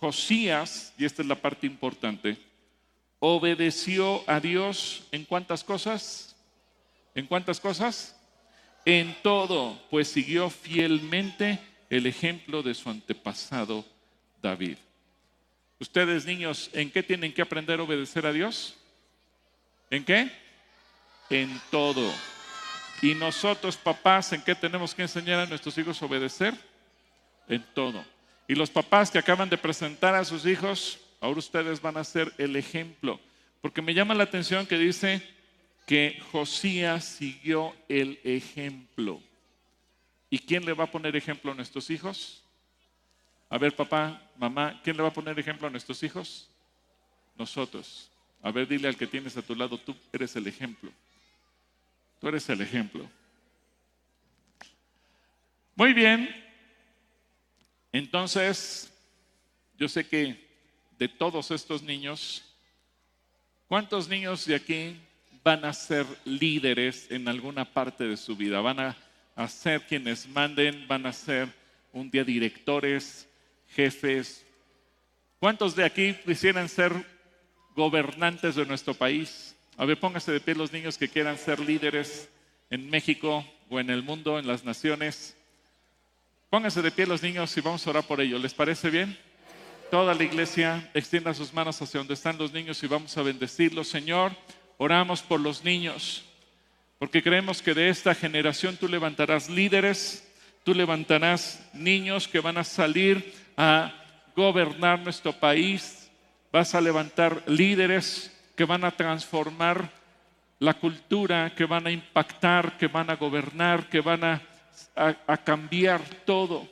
Josías, 0.00 0.94
y 0.96 1.04
esta 1.04 1.20
es 1.20 1.28
la 1.28 1.34
parte 1.34 1.66
importante, 1.66 2.38
obedeció 3.18 4.24
a 4.26 4.40
Dios 4.40 5.06
en 5.12 5.26
cuántas 5.26 5.62
cosas? 5.62 6.34
¿En 7.14 7.26
cuántas 7.26 7.60
cosas? 7.60 8.18
En 8.86 9.14
todo, 9.22 9.78
pues 9.90 10.08
siguió 10.08 10.48
fielmente 10.48 11.58
el 11.90 12.06
ejemplo 12.06 12.62
de 12.62 12.72
su 12.72 12.88
antepasado 12.88 13.84
David. 14.40 14.78
Ustedes 15.78 16.24
niños, 16.24 16.70
¿en 16.72 16.90
qué 16.90 17.02
tienen 17.02 17.34
que 17.34 17.42
aprender 17.42 17.80
a 17.80 17.82
obedecer 17.82 18.24
a 18.24 18.32
Dios? 18.32 18.78
¿En 19.90 20.06
qué? 20.06 20.32
En 21.28 21.60
todo. 21.70 22.10
Y 23.02 23.16
nosotros, 23.16 23.76
papás, 23.76 24.32
¿en 24.32 24.42
qué 24.42 24.54
tenemos 24.54 24.94
que 24.94 25.02
enseñar 25.02 25.40
a 25.40 25.46
nuestros 25.46 25.76
hijos 25.76 26.00
a 26.00 26.06
obedecer? 26.06 26.54
En 27.48 27.60
todo. 27.74 28.04
Y 28.46 28.54
los 28.54 28.70
papás 28.70 29.10
que 29.10 29.18
acaban 29.18 29.50
de 29.50 29.58
presentar 29.58 30.14
a 30.14 30.24
sus 30.24 30.46
hijos, 30.46 31.00
ahora 31.20 31.40
ustedes 31.40 31.82
van 31.82 31.96
a 31.96 32.04
ser 32.04 32.32
el 32.38 32.54
ejemplo. 32.54 33.18
Porque 33.60 33.82
me 33.82 33.92
llama 33.92 34.14
la 34.14 34.22
atención 34.22 34.66
que 34.66 34.78
dice 34.78 35.20
que 35.84 36.22
Josías 36.30 37.04
siguió 37.04 37.74
el 37.88 38.20
ejemplo. 38.22 39.20
¿Y 40.30 40.38
quién 40.38 40.64
le 40.64 40.72
va 40.72 40.84
a 40.84 40.90
poner 40.90 41.16
ejemplo 41.16 41.50
a 41.50 41.54
nuestros 41.56 41.90
hijos? 41.90 42.44
A 43.50 43.58
ver, 43.58 43.74
papá, 43.74 44.22
mamá, 44.38 44.80
¿quién 44.84 44.96
le 44.96 45.02
va 45.02 45.08
a 45.08 45.12
poner 45.12 45.36
ejemplo 45.36 45.66
a 45.66 45.70
nuestros 45.70 46.00
hijos? 46.04 46.48
Nosotros. 47.36 48.08
A 48.42 48.52
ver, 48.52 48.68
dile 48.68 48.86
al 48.86 48.96
que 48.96 49.08
tienes 49.08 49.36
a 49.36 49.42
tu 49.42 49.56
lado, 49.56 49.76
tú 49.76 49.96
eres 50.12 50.36
el 50.36 50.46
ejemplo. 50.46 50.92
Tú 52.22 52.28
eres 52.28 52.48
el 52.50 52.60
ejemplo. 52.60 53.10
Muy 55.74 55.92
bien. 55.92 56.32
Entonces, 57.90 58.92
yo 59.76 59.88
sé 59.88 60.06
que 60.06 60.48
de 61.00 61.08
todos 61.08 61.50
estos 61.50 61.82
niños, 61.82 62.44
¿cuántos 63.66 64.08
niños 64.08 64.46
de 64.46 64.54
aquí 64.54 65.00
van 65.42 65.64
a 65.64 65.72
ser 65.72 66.06
líderes 66.24 67.10
en 67.10 67.26
alguna 67.26 67.64
parte 67.64 68.04
de 68.04 68.16
su 68.16 68.36
vida? 68.36 68.60
Van 68.60 68.78
a, 68.78 69.48
ser 69.48 69.84
quienes 69.88 70.28
manden, 70.28 70.86
van 70.86 71.06
a 71.06 71.12
ser 71.12 71.48
un 71.92 72.08
día 72.08 72.22
directores, 72.22 73.28
jefes. 73.70 74.46
¿Cuántos 75.40 75.74
de 75.74 75.84
aquí 75.84 76.14
quisieran 76.24 76.68
ser 76.68 76.92
gobernantes 77.74 78.54
de 78.54 78.64
nuestro 78.64 78.94
país? 78.94 79.56
A 79.76 79.84
ver, 79.84 79.98
póngase 79.98 80.32
de 80.32 80.40
pie 80.40 80.54
los 80.54 80.72
niños 80.72 80.98
que 80.98 81.08
quieran 81.08 81.38
ser 81.38 81.58
líderes 81.58 82.28
en 82.70 82.90
México 82.90 83.44
o 83.70 83.80
en 83.80 83.90
el 83.90 84.02
mundo, 84.02 84.38
en 84.38 84.46
las 84.46 84.64
naciones. 84.64 85.36
Pónganse 86.50 86.82
de 86.82 86.90
pie 86.90 87.06
los 87.06 87.22
niños 87.22 87.56
y 87.56 87.60
vamos 87.60 87.86
a 87.86 87.90
orar 87.90 88.04
por 88.04 88.20
ellos. 88.20 88.40
¿Les 88.40 88.52
parece 88.52 88.90
bien? 88.90 89.18
Toda 89.90 90.14
la 90.14 90.24
iglesia 90.24 90.90
extienda 90.94 91.34
sus 91.34 91.52
manos 91.52 91.80
hacia 91.80 91.98
donde 91.98 92.14
están 92.14 92.38
los 92.38 92.52
niños 92.52 92.82
y 92.82 92.86
vamos 92.86 93.16
a 93.16 93.22
bendecirlos. 93.22 93.88
Señor, 93.88 94.32
oramos 94.78 95.22
por 95.22 95.38
los 95.38 95.64
niños, 95.64 96.24
porque 96.98 97.22
creemos 97.22 97.62
que 97.62 97.74
de 97.74 97.88
esta 97.88 98.14
generación 98.14 98.76
tú 98.76 98.88
levantarás 98.88 99.50
líderes, 99.50 100.26
tú 100.64 100.74
levantarás 100.74 101.60
niños 101.74 102.26
que 102.26 102.40
van 102.40 102.58
a 102.58 102.64
salir 102.64 103.34
a 103.56 103.92
gobernar 104.34 105.00
nuestro 105.00 105.32
país, 105.32 106.10
vas 106.50 106.74
a 106.74 106.80
levantar 106.80 107.42
líderes 107.46 108.31
que 108.54 108.64
van 108.64 108.84
a 108.84 108.90
transformar 108.90 109.90
la 110.58 110.74
cultura, 110.74 111.54
que 111.54 111.64
van 111.64 111.86
a 111.86 111.90
impactar, 111.90 112.76
que 112.78 112.86
van 112.86 113.10
a 113.10 113.16
gobernar, 113.16 113.88
que 113.88 114.00
van 114.00 114.22
a, 114.22 114.42
cambiar 115.44 116.02
todo 116.24 116.68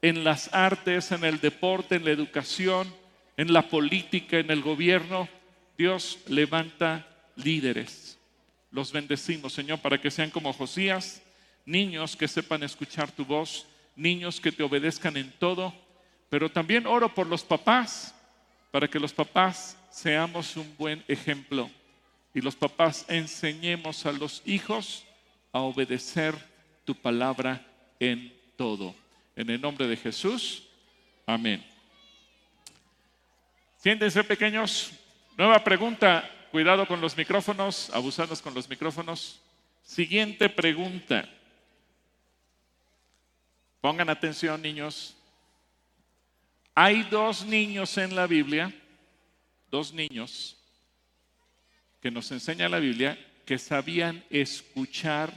en 0.00 0.24
las 0.24 0.52
artes, 0.54 1.10
en 1.12 1.24
el 1.24 1.40
deporte, 1.40 1.96
en 1.96 2.04
la 2.04 2.12
educación, 2.12 2.92
en 3.36 3.52
la 3.52 3.62
política, 3.62 4.38
en 4.38 4.50
el 4.50 4.62
gobierno. 4.62 5.28
Dios 5.76 6.20
levanta 6.28 7.06
líderes. 7.36 8.18
Los 8.70 8.92
bendecimos, 8.92 9.52
Señor, 9.52 9.80
para 9.80 10.00
que 10.00 10.10
sean 10.10 10.30
como 10.30 10.52
Josías, 10.52 11.20
niños 11.66 12.16
que 12.16 12.28
sepan 12.28 12.62
escuchar 12.62 13.10
tu 13.10 13.24
voz, 13.24 13.66
niños 13.96 14.40
que 14.40 14.52
te 14.52 14.62
obedezcan 14.62 15.16
en 15.16 15.32
todo, 15.32 15.74
pero 16.30 16.48
también 16.50 16.86
oro 16.86 17.12
por 17.12 17.26
los 17.26 17.42
papás, 17.42 18.14
para 18.72 18.88
que 18.88 18.98
los 18.98 19.12
papás 19.12 19.76
seamos 19.90 20.56
un 20.56 20.74
buen 20.76 21.04
ejemplo 21.06 21.70
y 22.34 22.40
los 22.40 22.56
papás 22.56 23.04
enseñemos 23.08 24.06
a 24.06 24.12
los 24.12 24.42
hijos 24.46 25.04
a 25.52 25.60
obedecer 25.60 26.34
tu 26.84 26.94
palabra 26.94 27.64
en 28.00 28.34
todo. 28.56 28.94
En 29.36 29.50
el 29.50 29.60
nombre 29.60 29.86
de 29.86 29.96
Jesús, 29.96 30.64
amén. 31.26 31.64
Siéntense 33.76 34.24
pequeños. 34.24 34.92
Nueva 35.36 35.62
pregunta. 35.62 36.28
Cuidado 36.50 36.86
con 36.86 37.00
los 37.00 37.16
micrófonos, 37.16 37.90
abusados 37.90 38.40
con 38.40 38.54
los 38.54 38.68
micrófonos. 38.68 39.40
Siguiente 39.82 40.48
pregunta. 40.48 41.28
Pongan 43.80 44.08
atención, 44.08 44.62
niños. 44.62 45.16
Hay 46.74 47.02
dos 47.04 47.44
niños 47.44 47.98
en 47.98 48.16
la 48.16 48.26
Biblia, 48.26 48.72
dos 49.70 49.92
niños 49.92 50.56
que 52.00 52.10
nos 52.10 52.30
enseña 52.32 52.68
la 52.68 52.78
Biblia 52.78 53.18
que 53.44 53.58
sabían 53.58 54.24
escuchar 54.30 55.30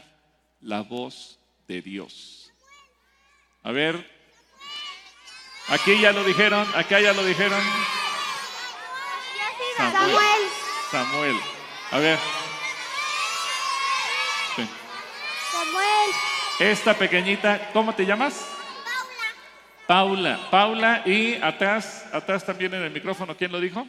la 0.62 0.82
voz 0.82 1.38
de 1.68 1.82
Dios. 1.82 2.54
A 3.64 3.72
ver, 3.72 4.10
aquí 5.68 6.00
ya 6.00 6.14
lo 6.14 6.24
dijeron, 6.24 6.66
acá 6.74 7.02
ya 7.02 7.12
lo 7.12 7.26
dijeron. 7.26 7.62
Samuel. 9.76 10.42
Samuel. 10.90 11.36
A 11.92 12.00
ver. 12.00 12.20
Sí. 14.56 14.70
Samuel. 15.52 16.12
Esta 16.60 16.94
pequeñita, 16.94 17.72
¿cómo 17.74 17.94
te 17.94 18.06
llamas? 18.06 18.55
Paula. 19.88 20.40
Paula. 20.50 21.04
Y 21.06 21.36
atrás, 21.36 22.06
atrás 22.12 22.46
también 22.46 22.74
en 22.74 22.84
el 22.84 22.92
micrófono, 22.92 23.36
¿quién 23.36 23.52
lo 23.52 23.60
dijo? 23.60 23.88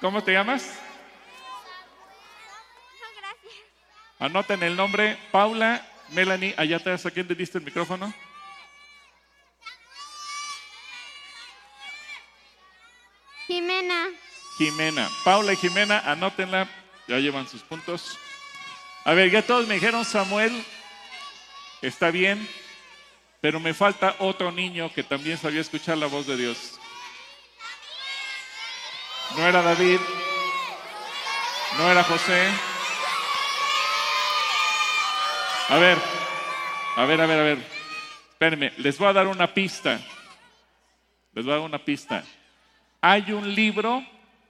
¿Cómo 0.00 0.22
te 0.22 0.32
llamas? 0.32 0.78
Anoten 4.18 4.62
el 4.62 4.76
nombre, 4.76 5.18
Paula, 5.30 5.86
Melanie, 6.10 6.54
allá 6.56 6.76
atrás, 6.76 7.04
¿a 7.04 7.10
quién 7.10 7.26
te 7.26 7.34
diste 7.34 7.58
el 7.58 7.64
micrófono? 7.64 8.12
Jimena. 13.46 14.08
Jimena. 14.56 15.08
Paula 15.24 15.52
y 15.52 15.56
Jimena, 15.56 15.98
anótenla, 16.10 16.68
ya 17.06 17.18
llevan 17.18 17.48
sus 17.48 17.62
puntos. 17.62 18.18
A 19.04 19.12
ver, 19.12 19.30
ya 19.30 19.42
todos 19.42 19.66
me 19.66 19.74
dijeron 19.74 20.04
Samuel, 20.04 20.64
está 21.82 22.10
bien, 22.10 22.48
pero 23.44 23.60
me 23.60 23.74
falta 23.74 24.16
otro 24.20 24.50
niño 24.50 24.90
que 24.90 25.02
también 25.02 25.36
sabía 25.36 25.60
escuchar 25.60 25.98
la 25.98 26.06
voz 26.06 26.26
de 26.26 26.34
Dios. 26.34 26.80
No 29.36 29.46
era 29.46 29.60
David, 29.60 30.00
no 31.76 31.90
era 31.90 32.02
José. 32.04 32.48
A 35.68 35.76
ver, 35.76 35.98
a 36.96 37.04
ver, 37.04 37.20
a 37.20 37.26
ver, 37.26 37.38
a 37.38 37.42
ver. 37.42 37.58
Espérenme, 38.30 38.72
les 38.78 38.96
voy 38.96 39.08
a 39.08 39.12
dar 39.12 39.26
una 39.26 39.52
pista. 39.52 40.00
Les 41.34 41.44
voy 41.44 41.52
a 41.52 41.58
dar 41.58 41.66
una 41.66 41.84
pista. 41.84 42.24
Hay 43.02 43.30
un 43.30 43.54
libro 43.54 44.02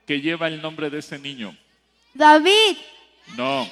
que 0.07 0.21
lleva 0.21 0.47
el 0.47 0.63
nombre 0.63 0.89
de 0.89 1.01
ese 1.01 1.19
niño. 1.19 1.57
David. 2.13 2.77
No. 3.37 3.69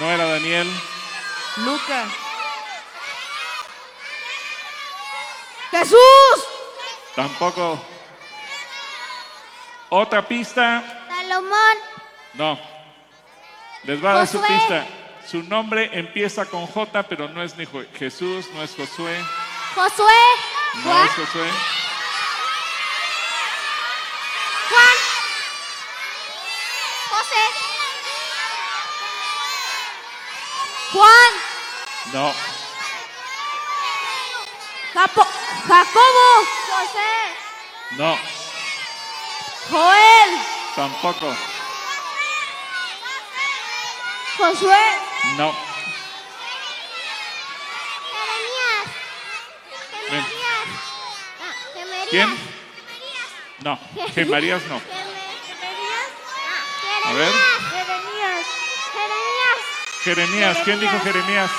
No 0.00 0.10
era 0.10 0.24
Daniel. 0.24 0.66
Lucas. 1.58 2.23
Jesús. 5.78 6.44
Tampoco. 7.16 7.80
Otra 9.88 10.26
pista. 10.26 10.82
Salomón. 11.08 11.76
No. 12.34 12.58
Les 13.82 14.00
voy 14.00 14.10
a 14.10 14.14
dar 14.14 14.26
su 14.26 14.40
pista. 14.40 14.86
Su 15.28 15.42
nombre 15.42 15.90
empieza 15.92 16.44
con 16.46 16.66
J, 16.66 17.02
pero 17.04 17.28
no 17.28 17.42
es 17.42 17.56
ni 17.56 17.66
Jesús, 17.98 18.46
no 18.54 18.62
es 18.62 18.70
Josué, 18.76 19.24
Josué. 19.74 20.14
no 20.74 20.82
Juan. 20.82 21.06
es 21.06 21.12
Josué. 21.12 21.48
Juan. 24.68 24.96
José. 27.10 27.42
Juan. 30.92 31.32
No. 32.12 32.34
Japo- 34.94 35.26
Jacobo. 35.66 36.46
José. 36.68 37.12
No. 37.96 38.18
Joel. 39.70 40.30
Tampoco. 40.76 41.34
Josué. 44.36 44.84
No. 45.38 45.54
Jeremías. 48.12 48.86
Ven. 50.10 50.26
Ah, 51.40 51.54
Gemerías. 51.72 52.08
¿Quién? 52.10 52.38
No. 53.60 53.78
Gemarías 54.14 54.62
no. 54.66 54.80
Jeremías. 54.80 56.08
A 57.04 57.12
ver. 57.14 57.32
Jeremías. 57.70 58.46
Jeremías. 58.92 59.58
Jeremías. 60.02 60.58
¿Quién 60.64 60.80
dijo 60.80 61.00
Jeremías? 61.00 61.50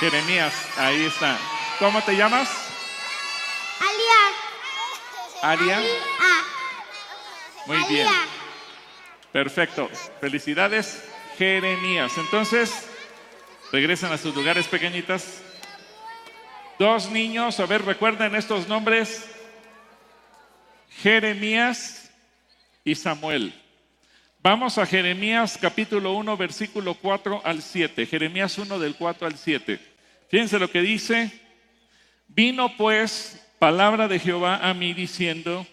Jeremías. 0.00 0.54
Ahí 0.78 1.04
está. 1.04 1.38
¿Cómo 1.78 2.02
te 2.02 2.16
llamas? 2.16 2.48
Alia. 5.42 5.76
Aria. 5.76 5.78
Ah. 6.18 6.42
Muy 7.66 7.76
bien. 7.86 8.06
Alia. 8.06 8.20
Perfecto. 9.30 9.90
Felicidades, 10.20 11.04
Jeremías. 11.36 12.16
Entonces, 12.16 12.88
regresan 13.70 14.10
a 14.12 14.16
sus 14.16 14.34
lugares 14.34 14.66
pequeñitas. 14.68 15.42
Dos 16.78 17.10
niños, 17.10 17.60
a 17.60 17.66
ver, 17.66 17.84
recuerden 17.84 18.34
estos 18.34 18.66
nombres. 18.68 19.28
Jeremías 21.02 22.10
y 22.84 22.94
Samuel. 22.94 23.54
Vamos 24.42 24.78
a 24.78 24.86
Jeremías 24.86 25.58
capítulo 25.60 26.14
1, 26.14 26.36
versículo 26.38 26.94
4 26.94 27.42
al 27.44 27.60
7. 27.60 28.06
Jeremías 28.06 28.56
1 28.56 28.78
del 28.78 28.96
4 28.96 29.26
al 29.26 29.36
7. 29.36 29.89
Fíjense 30.30 30.58
lo 30.60 30.70
que 30.70 30.80
dice. 30.80 31.30
Vino 32.28 32.76
pues 32.76 33.44
palabra 33.58 34.06
de 34.06 34.20
Jehová 34.20 34.68
a 34.68 34.72
mí 34.72 34.94
diciendo, 34.94 35.66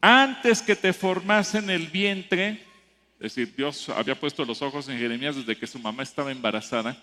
antes 0.00 0.60
que 0.60 0.74
te 0.74 0.92
formase 0.92 1.58
en 1.58 1.70
el 1.70 1.86
vientre, 1.86 2.64
es 3.20 3.34
decir, 3.34 3.54
Dios 3.56 3.88
había 3.90 4.18
puesto 4.18 4.44
los 4.44 4.60
ojos 4.60 4.88
en 4.88 4.98
Jeremías 4.98 5.36
desde 5.36 5.56
que 5.56 5.68
su 5.68 5.78
mamá 5.78 6.02
estaba 6.02 6.32
embarazada, 6.32 7.00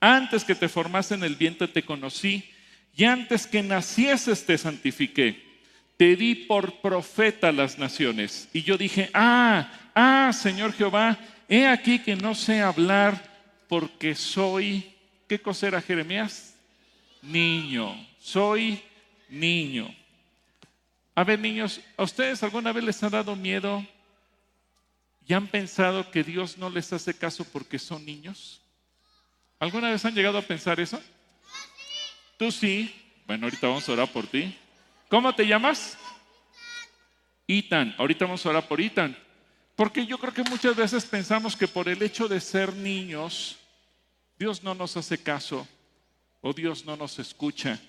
antes 0.00 0.44
que 0.44 0.56
te 0.56 0.68
formase 0.68 1.14
en 1.14 1.22
el 1.22 1.36
vientre 1.36 1.68
te 1.68 1.84
conocí 1.84 2.50
y 2.96 3.04
antes 3.04 3.46
que 3.46 3.62
nacieses 3.62 4.44
te 4.44 4.58
santifiqué. 4.58 5.46
Te 5.96 6.16
di 6.16 6.34
por 6.34 6.80
profeta 6.80 7.52
las 7.52 7.78
naciones. 7.78 8.48
Y 8.52 8.62
yo 8.62 8.76
dije, 8.76 9.10
ah, 9.14 9.70
ah, 9.94 10.32
Señor 10.32 10.72
Jehová, 10.72 11.18
he 11.48 11.66
aquí 11.66 12.00
que 12.00 12.16
no 12.16 12.34
sé 12.34 12.60
hablar 12.60 13.22
porque 13.68 14.14
soy, 14.14 14.97
¿qué 15.28 15.40
cosa 15.40 15.68
era 15.68 15.82
Jeremías? 15.82 16.54
Niño, 17.22 17.94
soy 18.18 18.82
niño. 19.28 19.94
A 21.14 21.24
ver, 21.24 21.38
niños, 21.38 21.80
¿a 21.96 22.04
ustedes 22.04 22.42
alguna 22.42 22.72
vez 22.72 22.84
les 22.84 23.02
ha 23.02 23.10
dado 23.10 23.36
miedo 23.36 23.84
y 25.26 25.34
han 25.34 25.46
pensado 25.46 26.10
que 26.10 26.24
Dios 26.24 26.56
no 26.58 26.70
les 26.70 26.92
hace 26.92 27.12
caso 27.16 27.44
porque 27.44 27.78
son 27.78 28.04
niños? 28.04 28.60
¿Alguna 29.58 29.90
vez 29.90 30.04
han 30.04 30.14
llegado 30.14 30.38
a 30.38 30.42
pensar 30.42 30.80
eso? 30.80 31.00
Tú 32.36 32.52
sí. 32.52 32.94
Bueno, 33.26 33.46
ahorita 33.46 33.66
vamos 33.66 33.88
a 33.88 33.92
orar 33.92 34.08
por 34.10 34.26
ti. 34.26 34.56
¿Cómo 35.08 35.34
te 35.34 35.46
llamas? 35.46 35.98
Ethan. 37.46 37.94
Ahorita 37.98 38.24
vamos 38.24 38.46
a 38.46 38.50
orar 38.50 38.68
por 38.68 38.80
Ethan. 38.80 39.16
Porque 39.74 40.06
yo 40.06 40.18
creo 40.18 40.32
que 40.32 40.44
muchas 40.44 40.76
veces 40.76 41.04
pensamos 41.04 41.56
que 41.56 41.66
por 41.66 41.88
el 41.88 42.00
hecho 42.02 42.28
de 42.28 42.40
ser 42.40 42.72
niños, 42.74 43.58
Dios 44.38 44.62
no 44.62 44.74
nos 44.74 44.96
hace 44.96 45.18
caso 45.18 45.66
o 46.40 46.52
Dios 46.52 46.84
no 46.84 46.96
nos 46.96 47.18
escucha 47.18 47.80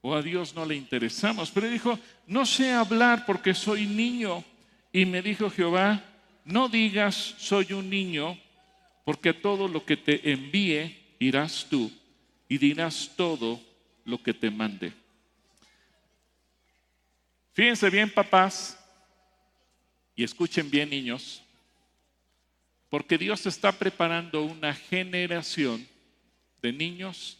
o 0.00 0.14
a 0.14 0.22
Dios 0.22 0.54
no 0.54 0.64
le 0.64 0.76
interesamos. 0.76 1.50
Pero 1.50 1.68
dijo, 1.68 1.98
no 2.26 2.46
sé 2.46 2.72
hablar 2.72 3.26
porque 3.26 3.54
soy 3.54 3.86
niño. 3.86 4.44
Y 4.92 5.04
me 5.04 5.20
dijo 5.20 5.50
Jehová, 5.50 6.02
no 6.44 6.68
digas 6.68 7.34
soy 7.38 7.72
un 7.72 7.90
niño, 7.90 8.38
porque 9.04 9.30
a 9.30 9.40
todo 9.40 9.68
lo 9.68 9.84
que 9.84 9.96
te 9.96 10.30
envíe 10.30 10.96
irás 11.18 11.66
tú 11.68 11.90
y 12.48 12.58
dirás 12.58 13.12
todo 13.16 13.60
lo 14.04 14.22
que 14.22 14.32
te 14.32 14.50
mande. 14.50 14.92
Fíjense 17.52 17.90
bien, 17.90 18.10
papás, 18.10 18.78
y 20.14 20.22
escuchen 20.22 20.70
bien, 20.70 20.88
niños, 20.90 21.42
porque 22.96 23.18
Dios 23.18 23.44
está 23.44 23.72
preparando 23.72 24.42
una 24.42 24.72
generación 24.72 25.86
de 26.62 26.72
niños 26.72 27.36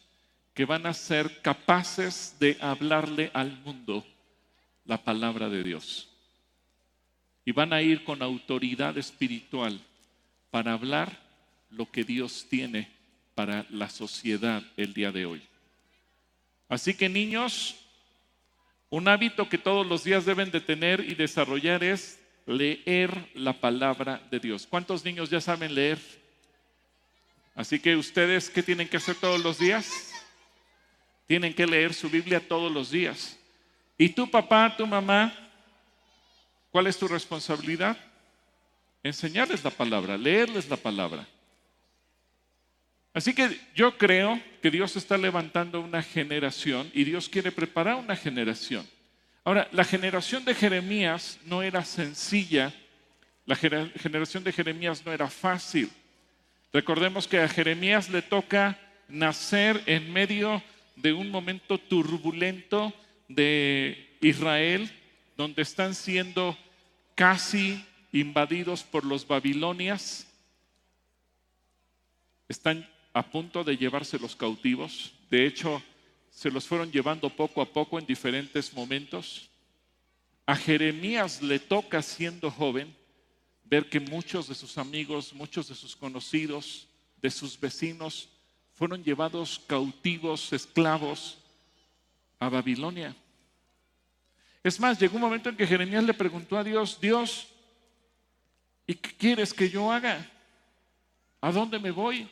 que 0.52 0.66
van 0.66 0.84
a 0.84 0.92
ser 0.92 1.40
capaces 1.40 2.36
de 2.38 2.58
hablarle 2.60 3.30
al 3.32 3.52
mundo 3.64 4.06
la 4.84 5.02
palabra 5.02 5.48
de 5.48 5.62
Dios. 5.62 6.10
Y 7.46 7.52
van 7.52 7.72
a 7.72 7.80
ir 7.80 8.04
con 8.04 8.20
autoridad 8.20 8.98
espiritual 8.98 9.80
para 10.50 10.74
hablar 10.74 11.18
lo 11.70 11.90
que 11.90 12.04
Dios 12.04 12.46
tiene 12.50 12.90
para 13.34 13.64
la 13.70 13.88
sociedad 13.88 14.62
el 14.76 14.92
día 14.92 15.10
de 15.10 15.24
hoy. 15.24 15.42
Así 16.68 16.92
que 16.92 17.08
niños, 17.08 17.76
un 18.90 19.08
hábito 19.08 19.48
que 19.48 19.56
todos 19.56 19.86
los 19.86 20.04
días 20.04 20.26
deben 20.26 20.50
de 20.50 20.60
tener 20.60 21.00
y 21.00 21.14
desarrollar 21.14 21.82
es 21.82 22.20
leer 22.46 23.28
la 23.34 23.52
palabra 23.60 24.22
de 24.30 24.38
Dios. 24.38 24.66
¿Cuántos 24.66 25.04
niños 25.04 25.30
ya 25.30 25.40
saben 25.40 25.74
leer? 25.74 25.98
Así 27.54 27.80
que 27.80 27.96
ustedes, 27.96 28.48
¿qué 28.48 28.62
tienen 28.62 28.88
que 28.88 28.96
hacer 28.96 29.16
todos 29.16 29.42
los 29.42 29.58
días? 29.58 30.12
Tienen 31.26 31.54
que 31.54 31.66
leer 31.66 31.92
su 31.92 32.08
Biblia 32.08 32.40
todos 32.40 32.70
los 32.70 32.90
días. 32.90 33.38
¿Y 33.98 34.10
tu 34.10 34.30
papá, 34.30 34.74
tu 34.76 34.86
mamá, 34.86 35.34
cuál 36.70 36.86
es 36.86 36.96
tu 36.98 37.08
responsabilidad? 37.08 37.96
Enseñarles 39.02 39.64
la 39.64 39.70
palabra, 39.70 40.16
leerles 40.16 40.68
la 40.68 40.76
palabra. 40.76 41.26
Así 43.14 43.34
que 43.34 43.58
yo 43.74 43.96
creo 43.96 44.40
que 44.60 44.70
Dios 44.70 44.94
está 44.94 45.16
levantando 45.16 45.80
una 45.80 46.02
generación 46.02 46.90
y 46.92 47.04
Dios 47.04 47.30
quiere 47.30 47.50
preparar 47.50 47.96
una 47.96 48.14
generación. 48.14 48.86
Ahora, 49.46 49.68
la 49.70 49.84
generación 49.84 50.44
de 50.44 50.56
Jeremías 50.56 51.38
no 51.44 51.62
era 51.62 51.84
sencilla, 51.84 52.74
la 53.44 53.54
generación 53.54 54.42
de 54.42 54.50
Jeremías 54.50 55.06
no 55.06 55.12
era 55.12 55.30
fácil. 55.30 55.88
Recordemos 56.72 57.28
que 57.28 57.38
a 57.38 57.46
Jeremías 57.46 58.10
le 58.10 58.22
toca 58.22 58.76
nacer 59.06 59.80
en 59.86 60.12
medio 60.12 60.64
de 60.96 61.12
un 61.12 61.30
momento 61.30 61.78
turbulento 61.78 62.92
de 63.28 64.18
Israel, 64.20 64.90
donde 65.36 65.62
están 65.62 65.94
siendo 65.94 66.58
casi 67.14 67.86
invadidos 68.10 68.82
por 68.82 69.04
los 69.04 69.28
babilonias. 69.28 70.26
Están 72.48 72.90
a 73.12 73.22
punto 73.22 73.62
de 73.62 73.76
llevarse 73.76 74.18
los 74.18 74.34
cautivos. 74.34 75.14
De 75.30 75.46
hecho, 75.46 75.80
se 76.36 76.50
los 76.50 76.66
fueron 76.66 76.92
llevando 76.92 77.30
poco 77.30 77.62
a 77.62 77.72
poco 77.72 77.98
en 77.98 78.04
diferentes 78.04 78.70
momentos. 78.74 79.48
A 80.44 80.54
Jeremías 80.54 81.40
le 81.40 81.58
toca, 81.58 82.02
siendo 82.02 82.50
joven, 82.50 82.94
ver 83.64 83.88
que 83.88 84.00
muchos 84.00 84.46
de 84.46 84.54
sus 84.54 84.76
amigos, 84.76 85.32
muchos 85.32 85.66
de 85.68 85.74
sus 85.74 85.96
conocidos, 85.96 86.88
de 87.22 87.30
sus 87.30 87.58
vecinos, 87.58 88.28
fueron 88.74 89.02
llevados 89.02 89.62
cautivos, 89.66 90.52
esclavos, 90.52 91.38
a 92.38 92.50
Babilonia. 92.50 93.16
Es 94.62 94.78
más, 94.78 95.00
llegó 95.00 95.16
un 95.16 95.22
momento 95.22 95.48
en 95.48 95.56
que 95.56 95.66
Jeremías 95.66 96.04
le 96.04 96.12
preguntó 96.12 96.58
a 96.58 96.64
Dios, 96.64 97.00
Dios, 97.00 97.48
¿y 98.86 98.94
qué 98.94 99.16
quieres 99.16 99.54
que 99.54 99.70
yo 99.70 99.90
haga? 99.90 100.30
¿A 101.40 101.50
dónde 101.50 101.78
me 101.78 101.92
voy? 101.92 102.28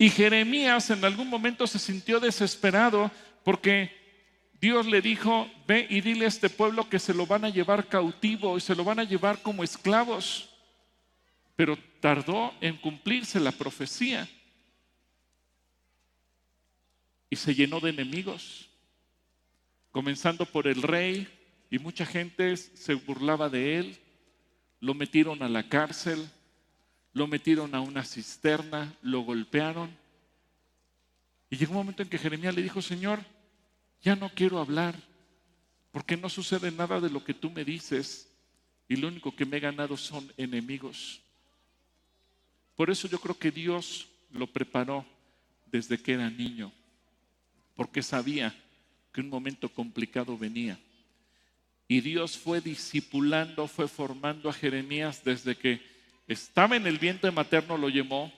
Y 0.00 0.08
Jeremías 0.08 0.88
en 0.88 1.04
algún 1.04 1.28
momento 1.28 1.66
se 1.66 1.78
sintió 1.78 2.20
desesperado 2.20 3.10
porque 3.44 3.94
Dios 4.58 4.86
le 4.86 5.02
dijo, 5.02 5.46
ve 5.66 5.86
y 5.90 6.00
dile 6.00 6.24
a 6.24 6.28
este 6.28 6.48
pueblo 6.48 6.88
que 6.88 6.98
se 6.98 7.12
lo 7.12 7.26
van 7.26 7.44
a 7.44 7.50
llevar 7.50 7.86
cautivo 7.86 8.56
y 8.56 8.62
se 8.62 8.74
lo 8.74 8.82
van 8.82 8.98
a 8.98 9.04
llevar 9.04 9.42
como 9.42 9.62
esclavos. 9.62 10.48
Pero 11.54 11.78
tardó 12.00 12.54
en 12.62 12.78
cumplirse 12.78 13.38
la 13.38 13.52
profecía 13.52 14.26
y 17.28 17.36
se 17.36 17.54
llenó 17.54 17.78
de 17.78 17.90
enemigos, 17.90 18.70
comenzando 19.92 20.46
por 20.46 20.66
el 20.66 20.80
rey 20.80 21.28
y 21.70 21.78
mucha 21.78 22.06
gente 22.06 22.56
se 22.56 22.94
burlaba 22.94 23.50
de 23.50 23.76
él, 23.76 23.98
lo 24.80 24.94
metieron 24.94 25.42
a 25.42 25.48
la 25.50 25.68
cárcel, 25.68 26.26
lo 27.12 27.26
metieron 27.26 27.74
a 27.74 27.80
una 27.80 28.04
cisterna, 28.04 28.94
lo 29.02 29.20
golpearon. 29.20 29.90
Y 31.48 31.56
llegó 31.56 31.72
un 31.72 31.78
momento 31.78 32.02
en 32.02 32.08
que 32.08 32.18
Jeremías 32.18 32.54
le 32.54 32.62
dijo, 32.62 32.80
Señor, 32.80 33.20
ya 34.02 34.16
no 34.16 34.30
quiero 34.30 34.58
hablar, 34.58 34.94
porque 35.90 36.16
no 36.16 36.28
sucede 36.28 36.70
nada 36.70 37.00
de 37.00 37.10
lo 37.10 37.24
que 37.24 37.34
tú 37.34 37.50
me 37.50 37.64
dices 37.64 38.30
y 38.88 38.96
lo 38.96 39.08
único 39.08 39.34
que 39.34 39.44
me 39.44 39.56
he 39.56 39.60
ganado 39.60 39.96
son 39.96 40.32
enemigos. 40.36 41.20
Por 42.76 42.90
eso 42.90 43.08
yo 43.08 43.20
creo 43.20 43.38
que 43.38 43.50
Dios 43.50 44.08
lo 44.30 44.46
preparó 44.46 45.04
desde 45.66 46.00
que 46.00 46.12
era 46.12 46.30
niño, 46.30 46.72
porque 47.74 48.02
sabía 48.02 48.54
que 49.12 49.20
un 49.20 49.28
momento 49.28 49.68
complicado 49.68 50.38
venía. 50.38 50.78
Y 51.88 52.00
Dios 52.00 52.38
fue 52.38 52.60
discipulando, 52.60 53.66
fue 53.66 53.88
formando 53.88 54.48
a 54.48 54.52
Jeremías 54.52 55.22
desde 55.24 55.56
que 55.56 55.89
estaba 56.32 56.76
en 56.76 56.86
el 56.86 56.98
vientre 56.98 57.32
materno, 57.32 57.76
lo 57.76 57.88
llamó. 57.88 58.32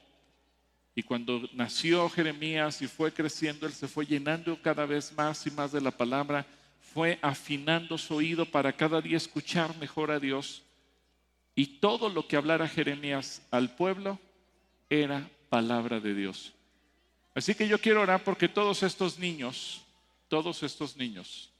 Y 0.95 1.03
cuando 1.03 1.43
nació 1.53 2.09
Jeremías 2.09 2.80
y 2.80 2.86
fue 2.86 3.12
creciendo, 3.12 3.66
él 3.66 3.72
se 3.74 3.86
fue 3.86 4.07
llenando 4.07 4.61
cada 4.62 4.86
vez 4.86 5.12
más 5.12 5.47
y 5.47 5.51
más 5.51 5.72
de 5.72 5.80
la 5.82 5.90
palabra, 5.90 6.47
fue 6.95 7.18
afinando 7.20 7.99
su 7.99 8.14
oído 8.14 8.47
para 8.47 8.72
cada 8.72 9.03
día 9.03 9.18
escuchar 9.18 9.76
mejor 9.76 10.11
a 10.11 10.18
Dios. 10.18 10.62
Y 11.55 11.66
todo 11.80 12.09
lo 12.09 12.26
que 12.26 12.36
hablara 12.36 12.66
Jeremías 12.66 13.43
al 13.51 13.74
pueblo 13.76 14.18
era 14.88 15.28
palabra 15.51 16.01
de 16.01 16.14
Dios. 16.14 16.55
Así 17.34 17.55
que 17.55 17.68
yo 17.68 17.78
quiero 17.78 18.01
orar 18.01 18.24
porque 18.24 18.49
todos 18.49 18.82
estos 18.82 19.18
niños, 19.18 19.82
todos 20.28 20.62
estos 20.62 20.97
niños 20.97 21.51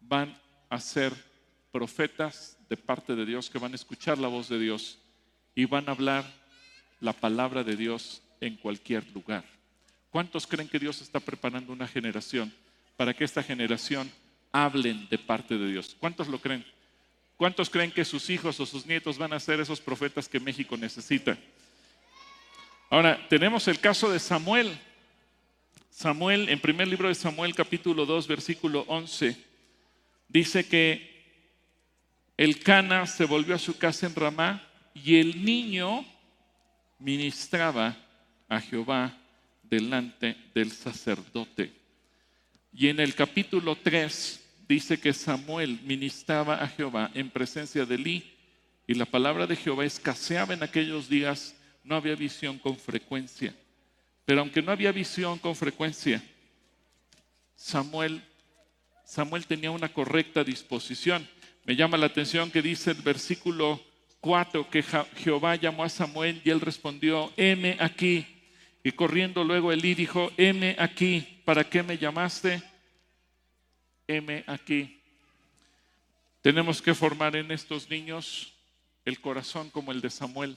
van 0.00 0.38
a 0.68 0.78
ser 0.78 1.14
profetas 1.72 2.58
de 2.68 2.76
parte 2.76 3.14
de 3.14 3.24
Dios, 3.24 3.48
que 3.48 3.58
van 3.58 3.72
a 3.72 3.76
escuchar 3.76 4.18
la 4.18 4.28
voz 4.28 4.46
de 4.48 4.58
Dios 4.58 4.98
y 5.54 5.64
van 5.64 5.88
a 5.88 5.92
hablar 5.92 6.24
la 7.00 7.12
palabra 7.12 7.64
de 7.64 7.76
Dios 7.76 8.22
en 8.40 8.56
cualquier 8.56 9.06
lugar. 9.12 9.44
¿Cuántos 10.10 10.46
creen 10.46 10.68
que 10.68 10.78
Dios 10.78 11.00
está 11.00 11.20
preparando 11.20 11.72
una 11.72 11.86
generación 11.86 12.52
para 12.96 13.14
que 13.14 13.24
esta 13.24 13.42
generación 13.42 14.10
hablen 14.52 15.08
de 15.08 15.18
parte 15.18 15.56
de 15.56 15.70
Dios? 15.70 15.96
¿Cuántos 15.98 16.28
lo 16.28 16.40
creen? 16.40 16.64
¿Cuántos 17.36 17.70
creen 17.70 17.92
que 17.92 18.04
sus 18.04 18.28
hijos 18.28 18.58
o 18.60 18.66
sus 18.66 18.84
nietos 18.86 19.16
van 19.16 19.32
a 19.32 19.40
ser 19.40 19.60
esos 19.60 19.80
profetas 19.80 20.28
que 20.28 20.40
México 20.40 20.76
necesita? 20.76 21.38
Ahora, 22.90 23.26
tenemos 23.28 23.68
el 23.68 23.78
caso 23.78 24.10
de 24.10 24.18
Samuel. 24.18 24.78
Samuel, 25.90 26.48
en 26.48 26.60
primer 26.60 26.88
libro 26.88 27.08
de 27.08 27.14
Samuel, 27.14 27.54
capítulo 27.54 28.04
2, 28.04 28.26
versículo 28.26 28.84
11, 28.88 29.36
dice 30.28 30.66
que 30.66 31.08
el 32.36 32.62
Cana 32.62 33.06
se 33.06 33.24
volvió 33.24 33.54
a 33.54 33.58
su 33.58 33.78
casa 33.78 34.06
en 34.06 34.14
Ramá 34.14 34.69
y 35.04 35.16
el 35.16 35.44
niño 35.44 36.04
ministraba 36.98 37.96
a 38.48 38.60
Jehová 38.60 39.16
delante 39.62 40.36
del 40.54 40.72
sacerdote. 40.72 41.72
Y 42.72 42.88
en 42.88 43.00
el 43.00 43.14
capítulo 43.14 43.76
3 43.76 44.40
dice 44.68 45.00
que 45.00 45.12
Samuel 45.12 45.80
ministraba 45.84 46.56
a 46.56 46.68
Jehová 46.68 47.10
en 47.14 47.30
presencia 47.30 47.84
de 47.86 47.94
Elí 47.94 48.36
y 48.86 48.94
la 48.94 49.06
palabra 49.06 49.46
de 49.46 49.56
Jehová 49.56 49.84
escaseaba 49.84 50.54
en 50.54 50.62
aquellos 50.62 51.08
días, 51.08 51.54
no 51.84 51.94
había 51.94 52.14
visión 52.14 52.58
con 52.58 52.76
frecuencia. 52.76 53.54
Pero 54.24 54.40
aunque 54.40 54.62
no 54.62 54.72
había 54.72 54.92
visión 54.92 55.38
con 55.38 55.56
frecuencia, 55.56 56.22
Samuel, 57.56 58.22
Samuel 59.04 59.46
tenía 59.46 59.70
una 59.70 59.92
correcta 59.92 60.44
disposición. 60.44 61.28
Me 61.64 61.76
llama 61.76 61.96
la 61.96 62.06
atención 62.06 62.50
que 62.50 62.62
dice 62.62 62.90
el 62.92 63.02
versículo 63.02 63.80
4 64.20 64.68
que 64.68 64.82
Jehová 64.82 65.56
llamó 65.56 65.84
a 65.84 65.88
Samuel 65.88 66.40
y 66.44 66.50
él 66.50 66.60
respondió, 66.60 67.32
heme 67.36 67.76
aquí. 67.80 68.26
Y 68.82 68.92
corriendo 68.92 69.44
luego 69.44 69.72
Elí 69.72 69.94
dijo, 69.94 70.30
heme 70.36 70.76
aquí, 70.78 71.42
¿para 71.44 71.64
qué 71.64 71.82
me 71.82 71.98
llamaste? 71.98 72.62
Heme 74.06 74.44
aquí. 74.46 75.00
Tenemos 76.40 76.80
que 76.80 76.94
formar 76.94 77.36
en 77.36 77.50
estos 77.50 77.90
niños 77.90 78.54
el 79.04 79.20
corazón 79.20 79.70
como 79.70 79.92
el 79.92 80.00
de 80.00 80.10
Samuel, 80.10 80.56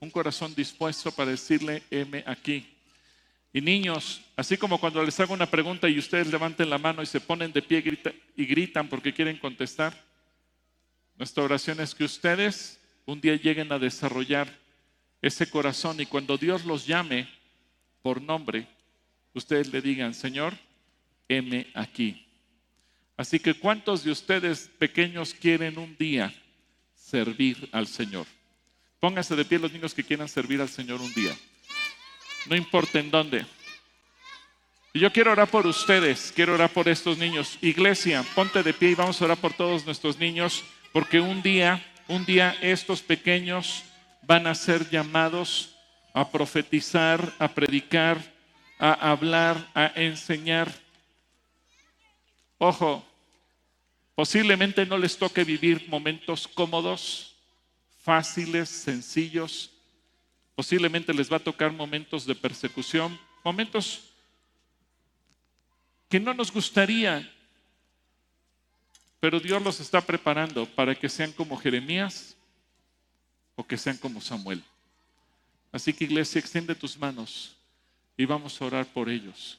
un 0.00 0.10
corazón 0.10 0.54
dispuesto 0.54 1.12
para 1.12 1.30
decirle, 1.30 1.82
heme 1.90 2.24
aquí. 2.26 2.70
Y 3.52 3.60
niños, 3.60 4.20
así 4.36 4.56
como 4.56 4.78
cuando 4.78 5.02
les 5.02 5.18
hago 5.20 5.32
una 5.32 5.46
pregunta 5.50 5.88
y 5.88 5.98
ustedes 5.98 6.26
levanten 6.26 6.68
la 6.68 6.76
mano 6.76 7.02
y 7.02 7.06
se 7.06 7.20
ponen 7.20 7.52
de 7.52 7.62
pie 7.62 7.82
y 8.36 8.44
gritan 8.44 8.88
porque 8.88 9.14
quieren 9.14 9.38
contestar, 9.38 9.94
nuestra 11.16 11.44
oración 11.44 11.80
es 11.80 11.94
que 11.94 12.04
ustedes 12.04 12.80
un 13.06 13.20
día 13.20 13.36
lleguen 13.36 13.70
a 13.72 13.78
desarrollar 13.78 14.52
ese 15.22 15.48
corazón 15.48 16.00
y 16.00 16.06
cuando 16.06 16.36
Dios 16.36 16.64
los 16.64 16.86
llame 16.86 17.28
por 18.02 18.20
nombre, 18.20 18.66
ustedes 19.32 19.72
le 19.72 19.80
digan, 19.80 20.12
Señor, 20.12 20.54
heme 21.28 21.68
aquí. 21.74 22.26
Así 23.16 23.38
que 23.38 23.54
¿cuántos 23.54 24.04
de 24.04 24.10
ustedes 24.10 24.70
pequeños 24.78 25.34
quieren 25.34 25.78
un 25.78 25.96
día 25.96 26.34
servir 26.94 27.68
al 27.72 27.86
Señor? 27.86 28.26
Pónganse 28.98 29.36
de 29.36 29.44
pie 29.44 29.58
los 29.58 29.72
niños 29.72 29.94
que 29.94 30.04
quieran 30.04 30.28
servir 30.28 30.60
al 30.60 30.68
Señor 30.68 31.00
un 31.00 31.12
día. 31.14 31.34
No 32.46 32.56
importa 32.56 32.98
en 32.98 33.10
dónde. 33.10 33.46
Yo 34.92 35.12
quiero 35.12 35.32
orar 35.32 35.48
por 35.48 35.66
ustedes, 35.66 36.32
quiero 36.34 36.54
orar 36.54 36.70
por 36.70 36.88
estos 36.88 37.18
niños. 37.18 37.58
Iglesia, 37.60 38.24
ponte 38.34 38.62
de 38.62 38.72
pie 38.72 38.90
y 38.90 38.94
vamos 38.94 39.20
a 39.20 39.24
orar 39.24 39.38
por 39.38 39.52
todos 39.52 39.84
nuestros 39.84 40.18
niños 40.18 40.64
porque 40.94 41.18
un 41.18 41.42
día, 41.42 41.84
un 42.06 42.24
día 42.24 42.56
estos 42.62 43.02
pequeños 43.02 43.82
van 44.22 44.46
a 44.46 44.54
ser 44.54 44.88
llamados 44.88 45.74
a 46.14 46.30
profetizar, 46.30 47.34
a 47.40 47.48
predicar 47.48 48.32
a 48.78 49.10
hablar, 49.10 49.68
a 49.74 49.86
enseñar. 49.96 50.72
Ojo, 52.58 53.04
posiblemente 54.14 54.86
no 54.86 54.96
les 54.96 55.18
toque 55.18 55.42
vivir 55.42 55.88
momentos 55.88 56.46
cómodos, 56.46 57.34
fáciles, 58.02 58.68
sencillos. 58.68 59.72
Posiblemente 60.54 61.12
les 61.12 61.32
va 61.32 61.38
a 61.38 61.40
tocar 61.40 61.72
momentos 61.72 62.24
de 62.24 62.36
persecución, 62.36 63.18
momentos 63.42 64.04
que 66.08 66.20
no 66.20 66.34
nos 66.34 66.52
gustaría, 66.52 67.33
pero 69.24 69.40
Dios 69.40 69.62
los 69.62 69.80
está 69.80 70.02
preparando 70.02 70.66
para 70.66 70.94
que 70.94 71.08
sean 71.08 71.32
como 71.32 71.56
Jeremías 71.56 72.36
o 73.56 73.66
que 73.66 73.78
sean 73.78 73.96
como 73.96 74.20
Samuel. 74.20 74.62
Así 75.72 75.94
que 75.94 76.04
iglesia, 76.04 76.38
extiende 76.38 76.74
tus 76.74 76.98
manos 76.98 77.56
y 78.18 78.26
vamos 78.26 78.60
a 78.60 78.66
orar 78.66 78.84
por 78.84 79.08
ellos. 79.08 79.58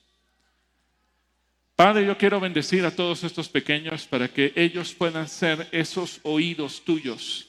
Padre, 1.76 2.06
yo 2.06 2.16
quiero 2.16 2.40
bendecir 2.40 2.86
a 2.86 2.96
todos 2.96 3.24
estos 3.24 3.50
pequeños 3.50 4.06
para 4.06 4.28
que 4.28 4.54
ellos 4.56 4.94
puedan 4.94 5.28
ser 5.28 5.68
esos 5.72 6.20
oídos 6.22 6.86
tuyos. 6.86 7.48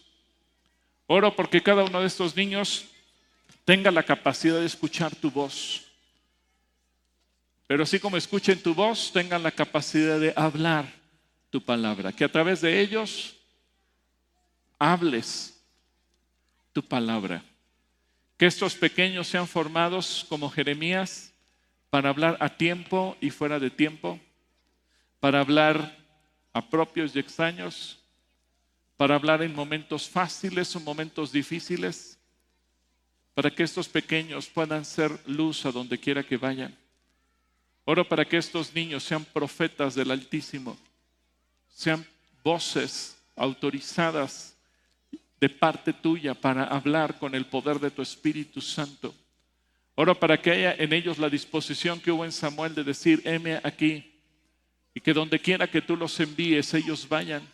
Oro 1.08 1.36
porque 1.36 1.62
cada 1.62 1.84
uno 1.84 2.00
de 2.00 2.06
estos 2.06 2.34
niños 2.34 2.86
tenga 3.66 3.90
la 3.90 4.02
capacidad 4.02 4.58
de 4.58 4.64
escuchar 4.64 5.14
tu 5.14 5.30
voz. 5.30 5.84
Pero 7.66 7.82
así 7.82 8.00
como 8.00 8.16
escuchen 8.16 8.62
tu 8.62 8.74
voz, 8.74 9.12
tengan 9.12 9.42
la 9.42 9.50
capacidad 9.50 10.18
de 10.18 10.32
hablar 10.34 11.04
tu 11.56 11.62
palabra. 11.62 12.12
Que 12.12 12.22
a 12.22 12.30
través 12.30 12.60
de 12.60 12.78
ellos 12.82 13.34
hables 14.78 15.58
tu 16.74 16.82
palabra. 16.82 17.42
Que 18.36 18.44
estos 18.44 18.74
pequeños 18.74 19.26
sean 19.26 19.48
formados 19.48 20.26
como 20.28 20.50
Jeremías 20.50 21.32
para 21.88 22.10
hablar 22.10 22.36
a 22.40 22.50
tiempo 22.50 23.16
y 23.22 23.30
fuera 23.30 23.58
de 23.58 23.70
tiempo, 23.70 24.20
para 25.18 25.40
hablar 25.40 25.96
a 26.52 26.60
propios 26.68 27.16
y 27.16 27.20
extraños, 27.20 27.98
para 28.98 29.14
hablar 29.14 29.40
en 29.40 29.54
momentos 29.54 30.10
fáciles 30.10 30.76
o 30.76 30.80
momentos 30.80 31.32
difíciles, 31.32 32.18
para 33.32 33.50
que 33.50 33.62
estos 33.62 33.88
pequeños 33.88 34.46
puedan 34.46 34.84
ser 34.84 35.10
luz 35.26 35.64
a 35.64 35.72
donde 35.72 35.96
quiera 35.96 36.22
que 36.22 36.36
vayan. 36.36 36.76
Oro 37.86 38.06
para 38.06 38.26
que 38.26 38.36
estos 38.36 38.74
niños 38.74 39.04
sean 39.04 39.24
profetas 39.24 39.94
del 39.94 40.10
Altísimo, 40.10 40.76
sean 41.76 42.06
voces 42.42 43.18
autorizadas 43.36 44.56
de 45.38 45.50
parte 45.50 45.92
tuya 45.92 46.32
para 46.32 46.64
hablar 46.64 47.18
con 47.18 47.34
el 47.34 47.44
poder 47.44 47.78
de 47.78 47.90
tu 47.90 48.00
Espíritu 48.00 48.62
Santo. 48.62 49.14
Oro 49.94 50.18
para 50.18 50.40
que 50.40 50.52
haya 50.52 50.74
en 50.74 50.94
ellos 50.94 51.18
la 51.18 51.28
disposición 51.28 52.00
que 52.00 52.10
hubo 52.10 52.24
en 52.24 52.32
Samuel 52.32 52.74
de 52.74 52.82
decir, 52.82 53.20
heme 53.26 53.60
aquí, 53.62 54.10
y 54.94 55.00
que 55.00 55.12
donde 55.12 55.38
quiera 55.38 55.70
que 55.70 55.82
tú 55.82 55.98
los 55.98 56.18
envíes, 56.18 56.72
ellos 56.72 57.06
vayan, 57.06 57.46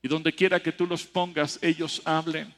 y 0.00 0.06
donde 0.06 0.32
quiera 0.32 0.60
que 0.60 0.70
tú 0.70 0.86
los 0.86 1.04
pongas, 1.04 1.58
ellos 1.60 2.02
hablen, 2.04 2.54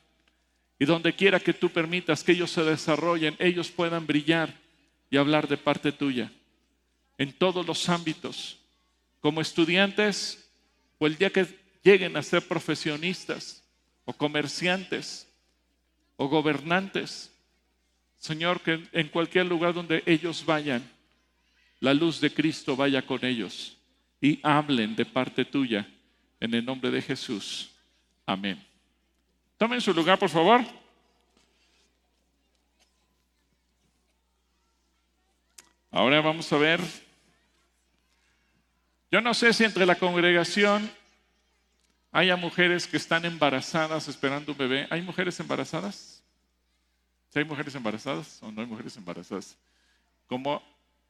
y 0.79 0.85
donde 0.85 1.15
quiera 1.15 1.41
que 1.41 1.55
tú 1.55 1.71
permitas 1.71 2.23
que 2.23 2.33
ellos 2.33 2.51
se 2.51 2.65
desarrollen, 2.65 3.35
ellos 3.39 3.71
puedan 3.71 4.07
brillar 4.07 4.55
y 5.11 5.17
hablar 5.17 5.49
de 5.49 5.57
parte 5.57 5.91
tuya, 5.91 6.31
en 7.17 7.33
todos 7.33 7.67
los 7.67 7.89
ámbitos, 7.89 8.59
como 9.21 9.41
estudiantes, 9.41 10.42
o 11.03 11.07
el 11.09 11.19
día 11.19 11.31
que 11.31 11.45
lleguen 11.83 12.17
a 12.17 12.23
ser 12.23 12.47
profesionistas, 12.47 13.65
o 14.05 14.13
comerciantes 14.13 15.27
o 16.17 16.29
gobernantes. 16.29 17.37
Señor, 18.19 18.61
que 18.61 18.89
en 18.93 19.09
cualquier 19.09 19.47
lugar 19.47 19.75
donde 19.75 20.05
ellos 20.07 20.47
vayan, 20.47 20.89
la 21.81 21.93
luz 21.93 22.21
de 22.21 22.33
Cristo 22.33 22.77
vaya 22.77 23.05
con 23.05 23.25
ellos 23.25 23.77
y 24.21 24.39
hablen 24.45 24.95
de 24.95 25.05
parte 25.05 25.45
tuya 25.45 25.89
en 26.39 26.55
el 26.55 26.65
nombre 26.65 26.89
de 26.93 27.03
Jesús. 27.03 27.73
Amén. 28.25 28.65
Tomen 29.57 29.81
su 29.81 29.93
lugar, 29.93 30.21
por 30.21 30.31
favor. 30.31 30.65
Ahora 35.91 36.21
vamos 36.21 36.53
a 36.53 36.59
ver. 36.59 36.81
Yo 39.13 39.21
no 39.21 39.35
sé 39.35 39.53
si 39.53 39.63
entre 39.65 39.85
la 39.85 39.97
congregación 39.97 40.91
haya 42.13 42.35
mujeres 42.35 42.87
que 42.87 42.97
están 42.97 43.27
embarazadas 43.27 44.09
esperando 44.09 44.53
un 44.53 44.59
bebé. 44.59 44.87
¿Hay 44.89 45.03
mujeres 45.03 45.39
embarazadas? 45.39 46.25
¿Sí 47.29 47.39
hay 47.39 47.45
mujeres 47.45 47.75
embarazadas 47.75 48.43
o 48.43 48.51
no 48.51 48.63
hay 48.63 48.67
mujeres 48.67 48.97
embarazadas? 48.97 49.59
Como 50.27 50.63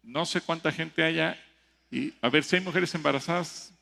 no 0.02 0.26
sé 0.26 0.40
cuánta 0.40 0.72
gente 0.72 1.04
haya, 1.04 1.40
y 1.92 2.12
a 2.20 2.28
ver 2.28 2.42
si 2.42 2.56
hay 2.56 2.62
mujeres 2.62 2.92
embarazadas, 2.96 3.72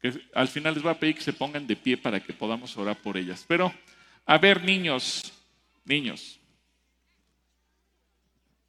que 0.00 0.20
al 0.34 0.48
final 0.48 0.74
les 0.74 0.82
voy 0.82 0.90
a 0.90 0.98
pedir 0.98 1.14
que 1.14 1.20
se 1.20 1.32
pongan 1.32 1.64
de 1.64 1.76
pie 1.76 1.96
para 1.96 2.18
que 2.18 2.32
podamos 2.32 2.76
orar 2.76 2.96
por 2.96 3.16
ellas. 3.16 3.44
Pero, 3.46 3.72
a 4.26 4.36
ver, 4.36 4.64
niños, 4.64 5.32
niños, 5.84 6.40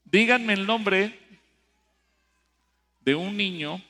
díganme 0.06 0.54
el 0.54 0.68
nombre 0.68 1.20
de 3.02 3.16
un 3.16 3.36
niño 3.36 3.82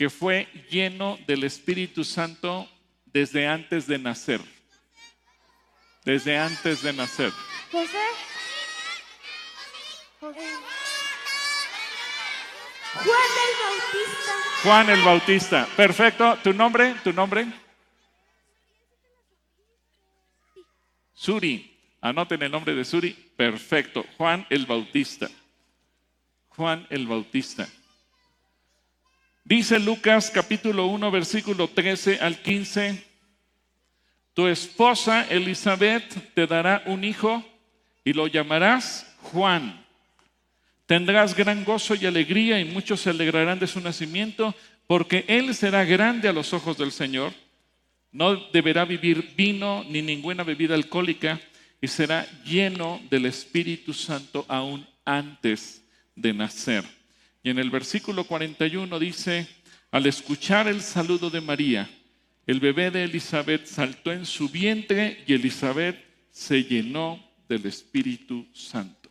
que 0.00 0.08
fue 0.08 0.48
lleno 0.70 1.18
del 1.26 1.44
Espíritu 1.44 2.04
Santo 2.04 2.66
desde 3.04 3.46
antes 3.46 3.86
de 3.86 3.98
nacer. 3.98 4.40
Desde 6.06 6.38
antes 6.38 6.80
de 6.80 6.94
nacer. 6.94 7.30
José. 7.70 7.98
Juan 10.22 10.34
el 13.28 13.52
Bautista. 13.60 14.32
Juan 14.62 14.88
el 14.88 15.02
Bautista. 15.02 15.68
Perfecto. 15.76 16.38
¿Tu 16.42 16.54
nombre? 16.54 16.94
¿Tu 17.04 17.12
nombre? 17.12 17.46
Suri. 21.12 21.78
Anoten 22.00 22.42
el 22.42 22.50
nombre 22.50 22.74
de 22.74 22.86
Suri. 22.86 23.12
Perfecto. 23.36 24.06
Juan 24.16 24.46
el 24.48 24.64
Bautista. 24.64 25.28
Juan 26.48 26.86
el 26.88 27.06
Bautista. 27.06 27.68
Dice 29.44 29.78
Lucas 29.78 30.30
capítulo 30.30 30.86
1, 30.86 31.10
versículo 31.10 31.68
13 31.68 32.20
al 32.20 32.40
15, 32.40 33.02
tu 34.34 34.46
esposa 34.46 35.26
Elizabeth 35.28 36.34
te 36.34 36.46
dará 36.46 36.82
un 36.86 37.04
hijo 37.04 37.44
y 38.04 38.12
lo 38.12 38.26
llamarás 38.26 39.06
Juan. 39.22 39.84
Tendrás 40.86 41.34
gran 41.34 41.64
gozo 41.64 41.94
y 41.94 42.06
alegría 42.06 42.60
y 42.60 42.64
muchos 42.64 43.00
se 43.00 43.10
alegrarán 43.10 43.58
de 43.58 43.66
su 43.66 43.80
nacimiento 43.80 44.54
porque 44.86 45.24
él 45.28 45.54
será 45.54 45.84
grande 45.84 46.28
a 46.28 46.32
los 46.32 46.52
ojos 46.52 46.76
del 46.76 46.92
Señor. 46.92 47.32
No 48.12 48.34
deberá 48.34 48.84
vivir 48.84 49.34
vino 49.36 49.84
ni 49.88 50.02
ninguna 50.02 50.42
bebida 50.42 50.74
alcohólica 50.74 51.40
y 51.80 51.88
será 51.88 52.26
lleno 52.44 53.00
del 53.08 53.26
Espíritu 53.26 53.94
Santo 53.94 54.44
aún 54.48 54.86
antes 55.04 55.82
de 56.14 56.34
nacer. 56.34 56.99
Y 57.42 57.50
en 57.50 57.58
el 57.58 57.70
versículo 57.70 58.24
41 58.24 58.98
dice, 58.98 59.48
al 59.90 60.06
escuchar 60.06 60.68
el 60.68 60.82
saludo 60.82 61.30
de 61.30 61.40
María, 61.40 61.88
el 62.46 62.60
bebé 62.60 62.90
de 62.90 63.04
Elizabeth 63.04 63.66
saltó 63.66 64.12
en 64.12 64.26
su 64.26 64.48
vientre 64.48 65.22
y 65.26 65.34
Elizabeth 65.34 65.96
se 66.30 66.64
llenó 66.64 67.24
del 67.48 67.66
Espíritu 67.66 68.46
Santo. 68.52 69.10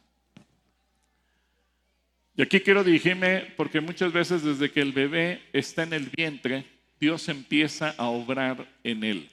Y 2.35 2.41
aquí 2.41 2.61
quiero 2.61 2.83
dirigirme 2.83 3.53
porque 3.57 3.81
muchas 3.81 4.13
veces 4.13 4.43
desde 4.43 4.71
que 4.71 4.79
el 4.79 4.93
bebé 4.93 5.41
está 5.51 5.83
en 5.83 5.93
el 5.93 6.05
vientre, 6.05 6.65
Dios 6.99 7.27
empieza 7.27 7.95
a 7.97 8.05
obrar 8.05 8.65
en 8.83 9.03
él. 9.03 9.29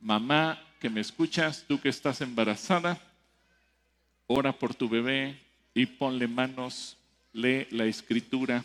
Mamá 0.00 0.62
que 0.80 0.88
me 0.88 1.00
escuchas, 1.00 1.64
tú 1.66 1.80
que 1.80 1.88
estás 1.88 2.20
embarazada, 2.20 3.00
ora 4.26 4.52
por 4.52 4.74
tu 4.74 4.88
bebé 4.88 5.38
y 5.74 5.84
ponle 5.84 6.26
manos 6.26 6.95
lee 7.36 7.66
la 7.70 7.84
escritura, 7.84 8.64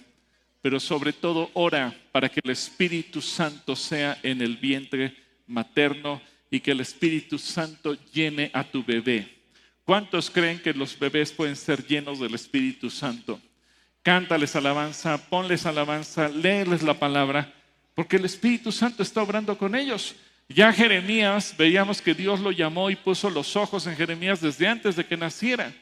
pero 0.62 0.80
sobre 0.80 1.14
todo 1.14 1.52
ora 1.54 1.94
para 2.12 2.30
que 2.30 2.40
el 2.44 2.52
Espíritu 2.52 3.22
Santo 3.22 3.76
sea 3.76 4.18
en 4.24 4.42
el 4.42 4.58
vientre 4.58 5.16
materno 5.48 6.22
y 6.50 6.60
que 6.60 6.72
el 6.72 6.80
Espíritu 6.80 7.38
Santo 7.38 7.98
llene 8.14 8.50
a 8.54 8.64
tu 8.64 8.84
bebé. 8.84 9.28
¿Cuántos 9.84 10.30
creen 10.30 10.60
que 10.60 10.74
los 10.74 10.98
bebés 10.98 11.32
pueden 11.32 11.56
ser 11.56 11.86
llenos 11.86 12.20
del 12.20 12.34
Espíritu 12.34 12.90
Santo? 12.90 13.40
Cántales 14.04 14.56
alabanza, 14.56 15.18
ponles 15.30 15.66
alabanza, 15.66 16.30
léeles 16.30 16.82
la 16.82 16.94
palabra, 16.94 17.54
porque 17.94 18.16
el 18.16 18.26
Espíritu 18.26 18.72
Santo 18.72 19.04
está 19.04 19.22
obrando 19.22 19.58
con 19.58 19.76
ellos. 19.76 20.16
Ya 20.50 20.72
Jeremías, 20.74 21.56
veíamos 21.58 22.02
que 22.02 22.14
Dios 22.14 22.40
lo 22.40 22.52
llamó 22.52 22.90
y 22.90 22.96
puso 22.96 23.30
los 23.30 23.56
ojos 23.56 23.88
en 23.88 23.96
Jeremías 23.96 24.42
desde 24.42 24.68
antes 24.68 24.96
de 24.96 25.06
que 25.06 25.18
naciera. 25.18 25.74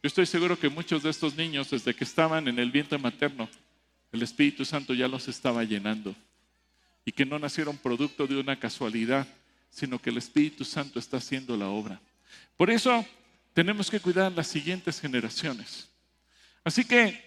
Yo 0.00 0.06
estoy 0.06 0.26
seguro 0.26 0.58
que 0.58 0.68
muchos 0.68 1.02
de 1.02 1.10
estos 1.10 1.34
niños, 1.34 1.70
desde 1.70 1.94
que 1.94 2.04
estaban 2.04 2.46
en 2.46 2.58
el 2.58 2.70
vientre 2.70 2.98
materno, 2.98 3.48
el 4.12 4.22
Espíritu 4.22 4.64
Santo 4.64 4.94
ya 4.94 5.08
los 5.08 5.26
estaba 5.26 5.64
llenando. 5.64 6.14
Y 7.04 7.10
que 7.10 7.26
no 7.26 7.38
nacieron 7.38 7.76
producto 7.76 8.26
de 8.26 8.38
una 8.38 8.58
casualidad, 8.58 9.26
sino 9.70 9.98
que 9.98 10.10
el 10.10 10.18
Espíritu 10.18 10.64
Santo 10.64 10.98
está 10.98 11.16
haciendo 11.16 11.56
la 11.56 11.68
obra. 11.68 12.00
Por 12.56 12.70
eso 12.70 13.04
tenemos 13.54 13.90
que 13.90 13.98
cuidar 13.98 14.30
las 14.30 14.46
siguientes 14.46 15.00
generaciones. 15.00 15.88
Así 16.62 16.84
que, 16.84 17.20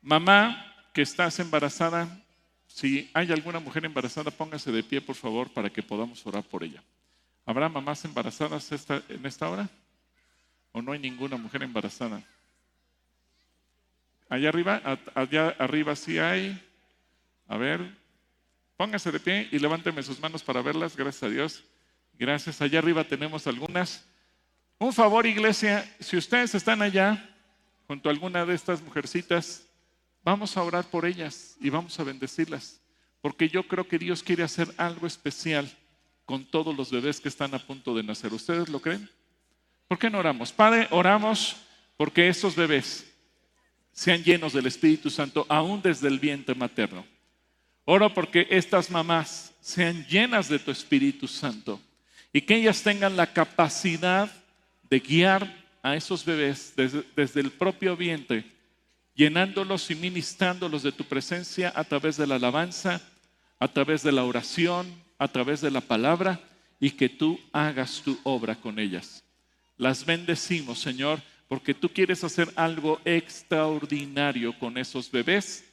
mamá 0.00 0.66
que 0.94 1.02
estás 1.02 1.38
embarazada, 1.38 2.24
si 2.66 3.10
hay 3.12 3.30
alguna 3.30 3.60
mujer 3.60 3.84
embarazada, 3.84 4.30
póngase 4.30 4.72
de 4.72 4.82
pie, 4.82 5.00
por 5.00 5.16
favor, 5.16 5.50
para 5.50 5.68
que 5.68 5.82
podamos 5.82 6.24
orar 6.26 6.44
por 6.44 6.64
ella. 6.64 6.82
¿Habrá 7.44 7.68
mamás 7.68 8.04
embarazadas 8.04 8.70
en 9.08 9.26
esta 9.26 9.50
hora? 9.50 9.68
¿O 10.72 10.82
no 10.82 10.92
hay 10.92 10.98
ninguna 10.98 11.36
mujer 11.36 11.62
embarazada? 11.62 12.22
Allá 14.28 14.48
arriba, 14.48 14.80
allá 15.14 15.48
arriba 15.58 15.96
sí 15.96 16.18
hay. 16.18 16.60
A 17.48 17.56
ver, 17.56 17.80
póngase 18.76 19.10
de 19.10 19.18
pie 19.18 19.48
y 19.50 19.58
levánteme 19.58 20.02
sus 20.02 20.20
manos 20.20 20.42
para 20.42 20.62
verlas, 20.62 20.96
gracias 20.96 21.22
a 21.24 21.28
Dios. 21.28 21.64
Gracias. 22.14 22.60
Allá 22.60 22.78
arriba 22.78 23.02
tenemos 23.02 23.46
algunas. 23.46 24.04
Un 24.78 24.92
favor, 24.92 25.26
iglesia, 25.26 25.84
si 25.98 26.16
ustedes 26.16 26.54
están 26.54 26.80
allá 26.80 27.28
junto 27.86 28.08
a 28.08 28.12
alguna 28.12 28.46
de 28.46 28.54
estas 28.54 28.80
mujercitas, 28.80 29.66
vamos 30.22 30.56
a 30.56 30.62
orar 30.62 30.84
por 30.84 31.06
ellas 31.06 31.56
y 31.60 31.70
vamos 31.70 31.98
a 31.98 32.04
bendecirlas, 32.04 32.80
porque 33.20 33.48
yo 33.48 33.66
creo 33.66 33.88
que 33.88 33.98
Dios 33.98 34.22
quiere 34.22 34.42
hacer 34.42 34.68
algo 34.76 35.06
especial 35.06 35.70
con 36.24 36.44
todos 36.44 36.76
los 36.76 36.90
bebés 36.90 37.20
que 37.20 37.28
están 37.28 37.54
a 37.54 37.58
punto 37.58 37.94
de 37.94 38.02
nacer. 38.02 38.32
¿Ustedes 38.32 38.68
lo 38.68 38.80
creen? 38.80 39.10
¿Por 39.90 39.98
qué 39.98 40.08
no 40.08 40.20
oramos? 40.20 40.52
Padre, 40.52 40.86
oramos 40.92 41.56
porque 41.96 42.28
estos 42.28 42.54
bebés 42.54 43.12
sean 43.90 44.22
llenos 44.22 44.52
del 44.52 44.66
Espíritu 44.66 45.10
Santo 45.10 45.44
aún 45.48 45.82
desde 45.82 46.06
el 46.06 46.20
vientre 46.20 46.54
materno. 46.54 47.04
Oro 47.86 48.14
porque 48.14 48.46
estas 48.50 48.88
mamás 48.88 49.52
sean 49.60 50.06
llenas 50.06 50.48
de 50.48 50.60
tu 50.60 50.70
Espíritu 50.70 51.26
Santo 51.26 51.80
y 52.32 52.42
que 52.42 52.54
ellas 52.54 52.84
tengan 52.84 53.16
la 53.16 53.32
capacidad 53.32 54.30
de 54.88 55.00
guiar 55.00 55.52
a 55.82 55.96
esos 55.96 56.24
bebés 56.24 56.72
desde, 56.76 57.40
el 57.40 57.50
propio 57.50 57.96
vientre, 57.96 58.44
llenándolos 59.16 59.90
y 59.90 59.96
ministrándolos 59.96 60.84
de 60.84 60.92
tu 60.92 61.02
presencia 61.02 61.72
a 61.74 61.82
través 61.82 62.16
de 62.16 62.28
la 62.28 62.36
alabanza, 62.36 63.00
a 63.58 63.66
través 63.66 64.04
de 64.04 64.12
la 64.12 64.22
oración, 64.22 64.86
a 65.18 65.26
través 65.26 65.60
de 65.60 65.72
la 65.72 65.80
palabra, 65.80 66.38
y 66.78 66.92
que 66.92 67.08
tú 67.08 67.40
hagas 67.52 68.02
tu 68.04 68.20
obra 68.22 68.54
con 68.54 68.78
ellas. 68.78 69.24
Las 69.80 70.04
bendecimos, 70.04 70.78
Señor, 70.78 71.22
porque 71.48 71.72
tú 71.72 71.88
quieres 71.88 72.22
hacer 72.22 72.52
algo 72.54 73.00
extraordinario 73.02 74.52
con 74.58 74.76
esos 74.76 75.10
bebés 75.10 75.64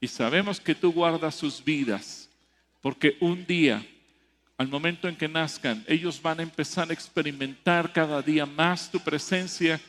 y 0.00 0.08
sabemos 0.08 0.58
que 0.58 0.74
tú 0.74 0.92
guardas 0.92 1.36
sus 1.36 1.62
vidas, 1.62 2.28
porque 2.80 3.16
un 3.20 3.46
día 3.46 3.86
al 4.58 4.66
momento 4.66 5.08
en 5.08 5.14
que 5.14 5.28
nazcan, 5.28 5.84
ellos 5.86 6.20
van 6.20 6.40
a 6.40 6.42
empezar 6.42 6.90
a 6.90 6.92
experimentar 6.92 7.92
cada 7.92 8.20
día 8.20 8.46
más 8.46 8.90
tu 8.90 8.98
presencia 8.98 9.80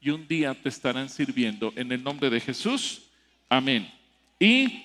y 0.00 0.08
un 0.08 0.26
día 0.26 0.54
te 0.54 0.70
estarán 0.70 1.10
sirviendo. 1.10 1.74
En 1.76 1.92
el 1.92 2.02
nombre 2.02 2.30
de 2.30 2.40
Jesús, 2.40 3.02
amén. 3.50 3.92
Y 4.38 4.82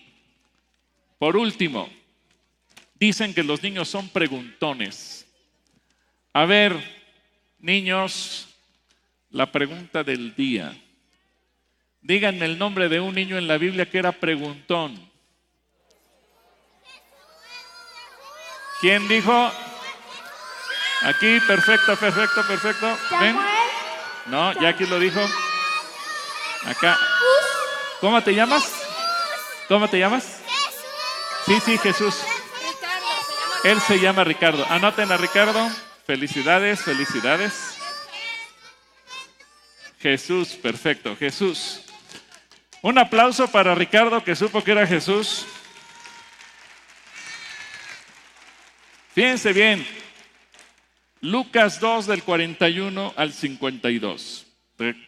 por 1.17 1.37
último, 1.37 1.89
dicen 2.99 3.33
que 3.33 3.43
los 3.43 3.63
niños 3.63 3.87
son 3.87 4.09
preguntones. 4.09 5.25
A 6.33 6.43
ver, 6.43 7.04
niños, 7.65 8.47
la 9.31 9.51
pregunta 9.51 10.03
del 10.03 10.35
día. 10.35 10.79
Díganme 12.01 12.45
el 12.45 12.59
nombre 12.59 12.87
de 12.87 12.99
un 12.99 13.15
niño 13.15 13.37
en 13.39 13.47
la 13.47 13.57
Biblia 13.57 13.89
que 13.89 13.97
era 13.97 14.11
preguntón. 14.11 14.95
¿Quién 18.79 19.07
dijo? 19.07 19.51
Aquí, 21.01 21.39
perfecto, 21.47 21.95
perfecto, 21.97 22.45
perfecto. 22.47 22.97
¿Ven? 23.19 23.35
No, 24.27 24.53
ya 24.61 24.69
aquí 24.69 24.85
lo 24.85 24.99
dijo. 24.99 25.19
Acá. 26.65 26.99
¿Cómo 27.99 28.21
te 28.21 28.35
llamas? 28.35 28.71
¿Cómo 29.67 29.87
te 29.87 29.97
llamas? 29.97 30.39
Sí, 31.47 31.59
sí, 31.65 31.77
Jesús. 31.79 32.15
Él 33.63 33.81
se 33.81 33.99
llama 33.99 34.23
Ricardo. 34.23 34.63
Anoten 34.69 35.11
a 35.11 35.17
Ricardo. 35.17 35.67
Felicidades, 36.05 36.81
felicidades. 36.81 37.77
Jesús, 39.99 40.49
perfecto, 40.49 41.15
Jesús. 41.15 41.81
Un 42.83 42.99
aplauso 42.99 43.47
para 43.51 43.73
Ricardo 43.73 44.23
que 44.23 44.35
supo 44.35 44.63
que 44.63 44.71
era 44.71 44.85
Jesús. 44.85 45.47
Fíjense 49.15 49.51
bien, 49.51 49.87
Lucas 51.21 51.79
2 51.79 52.05
del 52.05 52.21
41 52.21 53.13
al 53.15 53.33
52. 53.33 54.45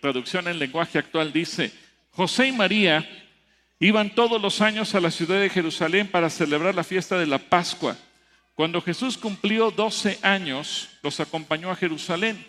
Traducción 0.02 0.48
en 0.48 0.58
lenguaje 0.58 0.98
actual 0.98 1.32
dice, 1.32 1.72
José 2.10 2.48
y 2.48 2.54
María 2.54 3.08
iban 3.80 4.16
todos 4.16 4.42
los 4.42 4.62
años 4.62 4.96
a 4.96 5.00
la 5.00 5.12
ciudad 5.12 5.40
de 5.40 5.52
Jerusalén 5.52 6.08
para 6.08 6.32
celebrar 6.32 6.74
la 6.74 6.84
fiesta 6.84 7.20
de 7.20 7.28
la 7.28 7.38
Pascua. 7.38 7.96
Cuando 8.58 8.82
Jesús 8.82 9.20
cumplió 9.20 9.70
12 9.70 10.18
años, 10.24 10.90
los 11.04 11.20
acompañó 11.20 11.70
a 11.70 11.76
Jerusalén. 11.76 12.44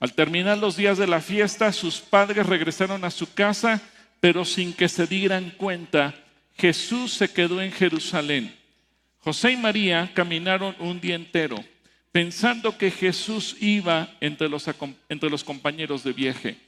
Al 0.00 0.14
terminar 0.14 0.58
los 0.58 0.76
días 0.76 0.98
de 0.98 1.06
la 1.06 1.20
fiesta, 1.20 1.72
sus 1.72 2.00
padres 2.00 2.44
regresaron 2.44 3.04
a 3.04 3.10
su 3.12 3.32
casa, 3.32 3.80
pero 4.18 4.44
sin 4.44 4.72
que 4.72 4.88
se 4.88 5.06
dieran 5.06 5.50
cuenta, 5.56 6.12
Jesús 6.58 7.12
se 7.12 7.32
quedó 7.32 7.62
en 7.62 7.70
Jerusalén. 7.70 8.52
José 9.20 9.52
y 9.52 9.56
María 9.56 10.10
caminaron 10.12 10.74
un 10.80 11.00
día 11.00 11.14
entero 11.14 11.64
pensando 12.10 12.76
que 12.76 12.90
Jesús 12.90 13.56
iba 13.60 14.10
entre 14.20 14.48
los, 14.48 14.68
entre 15.08 15.30
los 15.30 15.44
compañeros 15.44 16.02
de 16.02 16.12
viaje. 16.12 16.58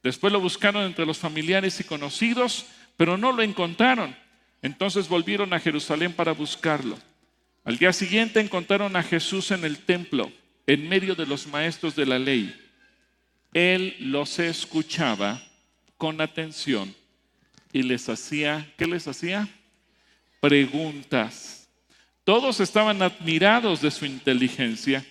Después 0.00 0.32
lo 0.32 0.40
buscaron 0.40 0.84
entre 0.84 1.04
los 1.04 1.18
familiares 1.18 1.80
y 1.80 1.84
conocidos, 1.84 2.66
pero 2.96 3.18
no 3.18 3.32
lo 3.32 3.42
encontraron. 3.42 4.16
Entonces 4.62 5.08
volvieron 5.08 5.52
a 5.52 5.58
Jerusalén 5.58 6.12
para 6.12 6.30
buscarlo. 6.30 6.96
Al 7.64 7.76
día 7.76 7.92
siguiente 7.92 8.40
encontraron 8.40 8.96
a 8.96 9.02
Jesús 9.02 9.50
en 9.50 9.64
el 9.64 9.78
templo, 9.78 10.32
en 10.66 10.88
medio 10.88 11.14
de 11.14 11.26
los 11.26 11.46
maestros 11.46 11.94
de 11.94 12.06
la 12.06 12.18
ley. 12.18 12.54
Él 13.52 13.96
los 14.00 14.38
escuchaba 14.38 15.42
con 15.96 16.20
atención 16.20 16.94
y 17.72 17.82
les 17.82 18.08
hacía, 18.08 18.72
¿qué 18.78 18.86
les 18.86 19.06
hacía? 19.06 19.48
Preguntas. 20.40 21.68
Todos 22.24 22.60
estaban 22.60 23.02
admirados 23.02 23.82
de 23.82 23.90
su 23.90 24.06
inteligencia 24.06 25.04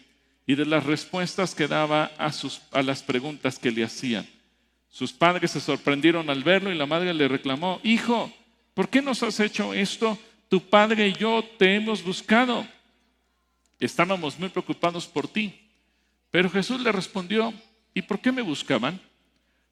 y 0.47 0.55
de 0.55 0.65
las 0.65 0.83
respuestas 0.85 1.53
que 1.53 1.67
daba 1.67 2.11
a, 2.17 2.31
a 2.71 2.81
las 2.81 3.03
preguntas 3.03 3.59
que 3.59 3.71
le 3.71 3.83
hacían. 3.83 4.27
Sus 4.89 5.13
padres 5.13 5.51
se 5.51 5.59
sorprendieron 5.59 6.29
al 6.29 6.43
verlo 6.43 6.71
y 6.71 6.77
la 6.77 6.87
madre 6.87 7.13
le 7.13 7.27
reclamó, 7.27 7.79
Hijo, 7.83 8.33
¿por 8.73 8.89
qué 8.89 9.01
nos 9.01 9.21
has 9.21 9.39
hecho 9.39 9.73
esto? 9.73 10.17
Tu 10.49 10.59
padre 10.59 11.07
y 11.07 11.13
yo 11.13 11.43
te 11.57 11.75
hemos 11.75 12.03
buscado. 12.03 12.67
Estábamos 13.79 14.37
muy 14.37 14.49
preocupados 14.49 15.07
por 15.07 15.27
ti. 15.27 15.53
Pero 16.31 16.49
Jesús 16.49 16.81
le 16.81 16.91
respondió, 16.91 17.53
¿y 17.93 18.01
por 18.01 18.19
qué 18.19 18.31
me 18.31 18.41
buscaban? 18.41 18.99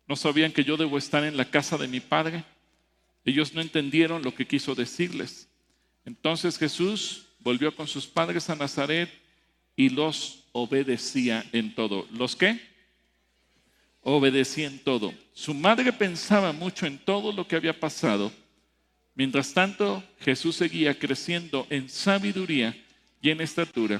¿No 0.07 0.15
sabían 0.15 0.51
que 0.51 0.63
yo 0.63 0.77
debo 0.77 0.97
estar 0.97 1.23
en 1.23 1.35
la 1.35 1.49
casa 1.49 1.77
de 1.77 1.87
mi 1.87 1.99
padre? 1.99 2.43
Ellos 3.25 3.53
no 3.53 3.61
entendieron 3.61 4.23
lo 4.23 4.33
que 4.33 4.47
quiso 4.47 4.73
decirles. 4.75 5.49
Entonces 6.05 6.57
Jesús 6.57 7.25
volvió 7.39 7.75
con 7.75 7.87
sus 7.87 8.07
padres 8.07 8.49
a 8.49 8.55
Nazaret 8.55 9.09
y 9.75 9.89
los 9.89 10.45
obedecía 10.53 11.45
en 11.51 11.75
todo. 11.75 12.07
¿Los 12.11 12.35
qué? 12.35 12.61
Obedecía 14.01 14.67
en 14.67 14.79
todo. 14.79 15.13
Su 15.33 15.53
madre 15.53 15.91
pensaba 15.91 16.53
mucho 16.53 16.85
en 16.85 16.97
todo 16.97 17.31
lo 17.31 17.47
que 17.47 17.55
había 17.55 17.77
pasado. 17.77 18.31
Mientras 19.17 19.51
tanto, 19.51 20.03
Jesús 20.19 20.57
seguía 20.57 20.97
creciendo 20.99 21.65
en 21.71 21.89
sabiduría 21.89 22.77
y 23.19 23.31
en 23.31 23.41
estatura. 23.41 23.99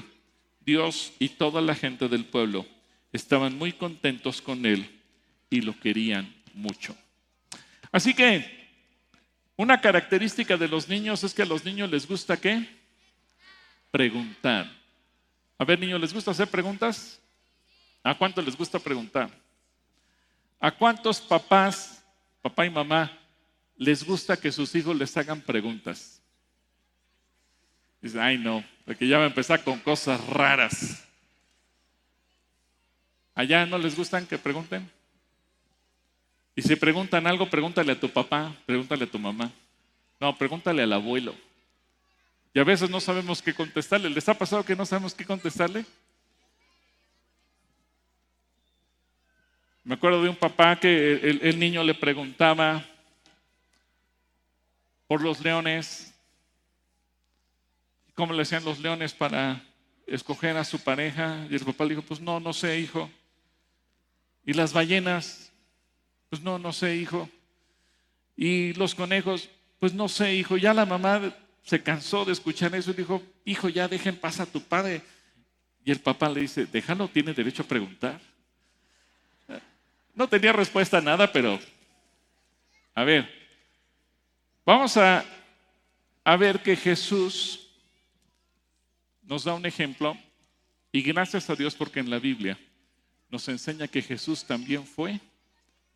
Dios 0.60 1.12
y 1.18 1.30
toda 1.30 1.60
la 1.60 1.74
gente 1.74 2.08
del 2.08 2.24
pueblo 2.24 2.64
estaban 3.12 3.58
muy 3.58 3.72
contentos 3.72 4.40
con 4.40 4.64
él 4.64 4.88
y 5.50 5.60
lo 5.60 5.76
querían 5.80 6.32
mucho. 6.54 6.96
Así 7.90 8.14
que 8.14 8.70
una 9.56 9.80
característica 9.80 10.56
de 10.56 10.68
los 10.68 10.88
niños 10.88 11.24
es 11.24 11.34
que 11.34 11.42
a 11.42 11.46
los 11.46 11.64
niños 11.64 11.90
les 11.90 12.06
gusta 12.06 12.36
qué? 12.36 12.78
preguntar. 13.90 14.70
A 15.58 15.64
ver, 15.64 15.80
niños, 15.80 16.00
¿les 16.00 16.14
gusta 16.14 16.30
hacer 16.30 16.46
preguntas? 16.46 17.20
¿A 18.04 18.16
cuánto 18.16 18.40
les 18.40 18.56
gusta 18.56 18.78
preguntar? 18.78 19.30
¿A 20.60 20.70
cuántos 20.70 21.20
papás, 21.20 22.04
papá 22.40 22.66
y 22.66 22.70
mamá, 22.70 23.17
les 23.78 24.04
gusta 24.04 24.36
que 24.36 24.52
sus 24.52 24.74
hijos 24.74 24.94
les 24.96 25.16
hagan 25.16 25.40
preguntas? 25.40 26.20
Dice, 28.02 28.20
ay 28.20 28.36
no, 28.36 28.64
porque 28.84 29.06
ya 29.06 29.18
va 29.18 29.24
a 29.24 29.28
empezar 29.28 29.62
con 29.64 29.78
cosas 29.78 30.24
raras. 30.26 31.04
¿Allá 33.34 33.64
no 33.66 33.78
les 33.78 33.96
gustan 33.96 34.26
que 34.26 34.36
pregunten? 34.36 34.90
Y 36.56 36.62
si 36.62 36.74
preguntan 36.74 37.26
algo, 37.26 37.48
pregúntale 37.48 37.92
a 37.92 38.00
tu 38.00 38.10
papá, 38.10 38.52
pregúntale 38.66 39.04
a 39.04 39.10
tu 39.10 39.18
mamá. 39.18 39.52
No, 40.18 40.36
pregúntale 40.36 40.82
al 40.82 40.92
abuelo. 40.92 41.36
Y 42.52 42.58
a 42.58 42.64
veces 42.64 42.90
no 42.90 43.00
sabemos 43.00 43.40
qué 43.40 43.54
contestarle. 43.54 44.10
¿Les 44.10 44.28
ha 44.28 44.34
pasado 44.34 44.64
que 44.64 44.74
no 44.74 44.84
sabemos 44.84 45.14
qué 45.14 45.24
contestarle? 45.24 45.84
Me 49.84 49.94
acuerdo 49.94 50.20
de 50.20 50.28
un 50.28 50.36
papá 50.36 50.78
que 50.80 51.14
el, 51.14 51.40
el 51.42 51.58
niño 51.60 51.84
le 51.84 51.94
preguntaba 51.94 52.84
por 55.08 55.22
los 55.22 55.40
leones, 55.40 56.14
cómo 58.14 58.34
le 58.34 58.42
hacían 58.42 58.64
los 58.64 58.78
leones 58.78 59.14
para 59.14 59.64
escoger 60.06 60.56
a 60.56 60.64
su 60.64 60.78
pareja. 60.78 61.46
Y 61.50 61.54
el 61.54 61.64
papá 61.64 61.84
le 61.84 61.90
dijo, 61.90 62.02
pues 62.02 62.20
no, 62.20 62.38
no 62.38 62.52
sé, 62.52 62.78
hijo. 62.78 63.10
Y 64.44 64.52
las 64.52 64.72
ballenas, 64.72 65.50
pues 66.28 66.42
no, 66.42 66.58
no 66.58 66.72
sé, 66.72 66.94
hijo. 66.96 67.28
Y 68.36 68.74
los 68.74 68.94
conejos, 68.94 69.48
pues 69.80 69.94
no 69.94 70.08
sé, 70.08 70.34
hijo. 70.34 70.56
Ya 70.58 70.74
la 70.74 70.86
mamá 70.86 71.34
se 71.64 71.82
cansó 71.82 72.24
de 72.24 72.32
escuchar 72.32 72.74
eso 72.74 72.90
y 72.90 72.94
dijo, 72.94 73.22
hijo, 73.44 73.68
ya 73.68 73.88
dejen 73.88 74.16
pasar 74.16 74.46
a 74.46 74.52
tu 74.52 74.62
padre. 74.62 75.02
Y 75.84 75.90
el 75.90 76.00
papá 76.00 76.28
le 76.28 76.42
dice, 76.42 76.66
déjalo, 76.66 77.08
tiene 77.08 77.32
derecho 77.32 77.62
a 77.62 77.66
preguntar. 77.66 78.20
No 80.14 80.28
tenía 80.28 80.52
respuesta 80.52 80.98
a 80.98 81.00
nada, 81.00 81.30
pero 81.32 81.58
a 82.94 83.04
ver, 83.04 83.37
vamos 84.68 84.98
a, 84.98 85.24
a 86.22 86.36
ver 86.36 86.62
que 86.62 86.76
Jesús 86.76 87.70
nos 89.22 89.44
da 89.44 89.54
un 89.54 89.64
ejemplo 89.64 90.14
y 90.92 91.00
gracias 91.00 91.48
a 91.48 91.54
Dios 91.54 91.74
porque 91.74 92.00
en 92.00 92.10
la 92.10 92.18
Biblia 92.18 92.58
nos 93.30 93.48
enseña 93.48 93.88
que 93.88 94.02
Jesús 94.02 94.44
también 94.44 94.86
fue 94.86 95.20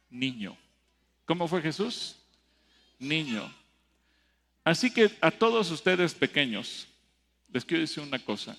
niño. 0.09 0.57
¿Cómo 1.27 1.47
fue 1.49 1.61
Jesús? 1.61 2.17
Niño. 2.99 3.55
Así 4.65 4.91
que 4.91 5.11
a 5.21 5.31
todos 5.31 5.71
ustedes 5.71 6.15
pequeños, 6.15 6.89
les 7.53 7.67
quiero 7.67 7.83
decir 7.83 8.03
una 8.03 8.25
cosa. 8.25 8.57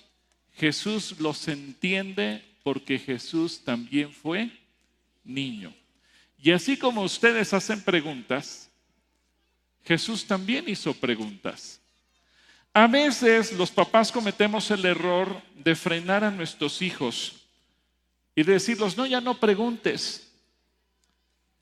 Jesús 0.52 1.18
los 1.18 1.48
entiende 1.48 2.40
porque 2.62 3.00
Jesús 3.00 3.64
también 3.64 4.12
fue 4.12 4.48
niño. 5.24 5.74
Y 6.38 6.52
así 6.52 6.76
como 6.76 7.02
ustedes 7.02 7.52
hacen 7.52 7.82
preguntas, 7.82 8.70
Jesús 9.84 10.26
también 10.26 10.68
hizo 10.68 10.94
preguntas. 10.94 11.80
A 12.72 12.86
veces 12.88 13.52
los 13.52 13.70
papás 13.70 14.10
cometemos 14.10 14.70
el 14.70 14.84
error 14.84 15.40
de 15.54 15.76
frenar 15.76 16.24
a 16.24 16.30
nuestros 16.30 16.82
hijos 16.82 17.44
y 18.34 18.42
decirlos, 18.42 18.96
no, 18.96 19.06
ya 19.06 19.20
no 19.20 19.38
preguntes. 19.38 20.32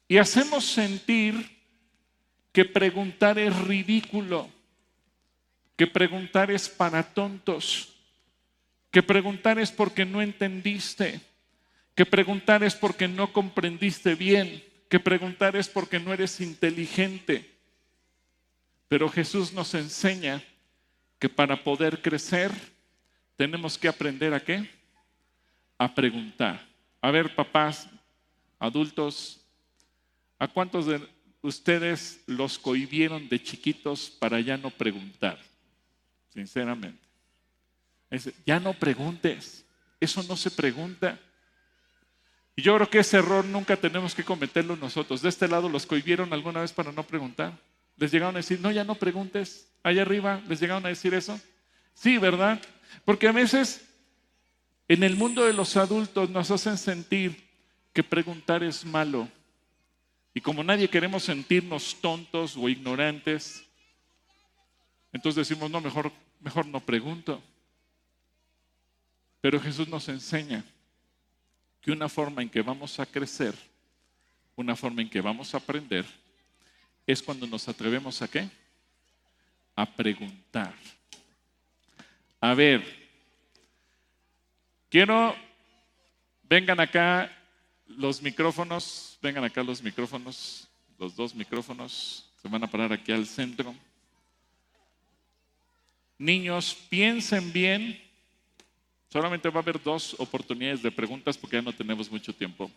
Y 0.09 0.19
hacemos 0.19 0.65
sentir 0.65 1.59
que 2.53 2.65
preguntar 2.65 3.39
es 3.39 3.55
ridículo, 3.61 4.49
que 5.77 5.87
preguntar 5.87 6.51
es 6.51 6.69
para 6.69 7.03
tontos, 7.03 7.95
que 8.91 9.03
preguntar 9.03 9.59
es 9.59 9.71
porque 9.71 10.05
no 10.05 10.23
entendiste, 10.23 11.21
que 11.95 12.07
preguntar 12.07 12.63
es 12.63 12.75
porque 12.75 13.09
no 13.09 13.33
comprendiste 13.33 14.15
bien, 14.15 14.63
que 14.89 15.01
preguntar 15.01 15.57
es 15.57 15.69
porque 15.69 15.99
no 15.99 16.13
eres 16.13 16.41
inteligente. 16.41 17.52
Pero 18.93 19.09
Jesús 19.09 19.55
nos 19.55 19.73
enseña 19.73 20.45
que 21.19 21.27
para 21.27 21.65
poder 21.65 22.03
crecer 22.03 22.53
tenemos 23.39 23.79
que 23.79 23.89
aprender 23.89 24.35
a 24.35 24.45
qué? 24.45 24.69
A 25.79 25.95
preguntar. 25.95 26.61
A 27.01 27.11
ver, 27.11 27.35
papás, 27.35 27.89
adultos, 28.59 29.41
¿a 30.39 30.47
cuántos 30.47 30.85
de 30.85 31.09
ustedes 31.41 32.23
los 32.27 32.59
cohibieron 32.59 33.31
de 33.31 33.43
chiquitos 33.43 34.11
para 34.11 34.39
ya 34.41 34.59
no 34.59 34.69
preguntar? 34.69 35.39
Sinceramente. 36.29 37.01
ya 38.45 38.61
no 38.61 38.75
preguntes, 38.75 39.65
eso 40.01 40.23
no 40.25 40.37
se 40.37 40.51
pregunta. 40.51 41.19
Y 42.57 42.61
yo 42.61 42.77
creo 42.77 42.91
que 42.91 42.99
ese 42.99 43.17
error 43.17 43.43
nunca 43.47 43.75
tenemos 43.75 44.15
que 44.15 44.23
cometerlo 44.23 44.77
nosotros. 44.77 45.23
De 45.23 45.31
este 45.31 45.49
lado 45.49 45.71
los 45.71 45.87
cohibieron 45.87 46.31
alguna 46.35 46.61
vez 46.61 46.75
para 46.75 46.93
no 46.93 47.05
preguntar. 47.05 47.59
Les 47.97 48.11
llegaron 48.11 48.35
a 48.37 48.39
decir, 48.39 48.61
no, 48.61 48.71
ya 48.71 48.85
no 48.85 48.95
preguntes. 48.95 49.69
Allá 49.83 50.03
arriba 50.03 50.41
les 50.49 50.61
llegaron 50.61 50.85
a 50.87 50.91
decir 50.91 51.15
eso. 51.15 51.41
Sí, 51.95 52.19
¿verdad? 52.19 52.61
Porque 53.05 53.29
a 53.29 53.33
veces 53.33 53.85
en 54.89 55.03
el 55.03 55.17
mundo 55.17 55.45
de 55.45 55.53
los 55.53 55.77
adultos 55.77 56.31
nos 56.31 56.51
hacen 56.51 56.77
sentir 56.77 57.49
que 57.93 58.03
preguntar 58.03 58.63
es 58.63 58.85
malo. 58.85 59.29
Y 60.35 60.41
como 60.41 60.65
nadie 60.65 60.89
queremos 60.89 61.25
sentirnos 61.25 61.97
tontos 62.01 62.57
o 62.57 62.69
ignorantes, 62.69 63.65
entonces 65.13 65.49
decimos, 65.49 65.71
no, 65.71 65.81
mejor, 65.81 66.11
mejor 66.41 66.67
no 66.67 66.81
pregunto. 66.81 67.43
Pero 69.41 69.61
Jesús 69.61 69.89
nos 69.89 70.09
enseña 70.09 70.65
que 71.81 71.91
una 71.91 72.09
forma 72.09 72.43
en 72.43 72.49
que 72.49 72.63
vamos 72.63 72.99
a 73.01 73.07
crecer, 73.07 73.55
una 74.57 74.77
forma 74.77 75.03
en 75.03 75.11
que 75.11 75.21
vamos 75.21 75.53
a 75.53 75.59
aprender, 75.59 76.07
es 77.07 77.23
cuando 77.23 77.47
nos 77.47 77.69
atrevemos 77.69 78.23
a 78.23 78.29
qué? 78.29 78.49
A 79.75 79.87
preguntar. 79.87 80.75
A 82.41 82.55
ver, 82.55 82.83
quiero, 84.89 85.35
vengan 86.43 86.81
acá 86.81 87.31
los 87.87 88.23
micrófonos, 88.23 89.19
vengan 89.23 89.45
acá 89.45 89.63
los 89.63 89.83
micrófonos, 89.83 90.69
los 90.99 91.15
dos 91.15 91.35
micrófonos, 91.35 92.31
se 92.41 92.49
van 92.49 92.65
a 92.65 92.71
parar 92.71 92.93
aquí 92.93 93.13
al 93.13 93.27
centro. 93.27 93.75
Niños, 96.19 96.77
piensen 96.89 97.53
bien, 97.53 98.01
solamente 99.09 99.49
va 99.49 99.61
a 99.61 99.63
haber 99.63 99.83
dos 99.83 100.15
oportunidades 100.19 100.83
de 100.83 100.91
preguntas 100.91 101.37
porque 101.37 101.57
ya 101.57 101.63
no 101.63 101.73
tenemos 101.73 102.11
mucho 102.11 102.33
tiempo. 102.33 102.71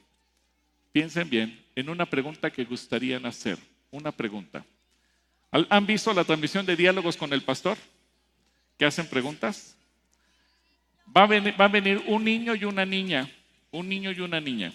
Piensen 0.91 1.29
bien 1.29 1.65
en 1.75 1.89
una 1.89 2.05
pregunta 2.05 2.49
que 2.49 2.63
gustarían 2.63 3.25
hacer 3.25 3.59
una 3.91 4.11
pregunta. 4.11 4.65
¿Han 5.51 5.85
visto 5.85 6.13
la 6.13 6.23
transmisión 6.23 6.65
de 6.65 6.75
diálogos 6.75 7.15
con 7.15 7.31
el 7.31 7.41
pastor? 7.41 7.77
¿Que 8.77 8.85
hacen 8.85 9.07
preguntas? 9.07 9.77
Va 11.15 11.23
a, 11.23 11.27
venir, 11.27 11.55
va 11.59 11.65
a 11.65 11.69
venir 11.69 12.03
un 12.07 12.23
niño 12.23 12.55
y 12.55 12.65
una 12.65 12.85
niña, 12.85 13.29
un 13.71 13.87
niño 13.87 14.11
y 14.11 14.19
una 14.19 14.41
niña. 14.41 14.73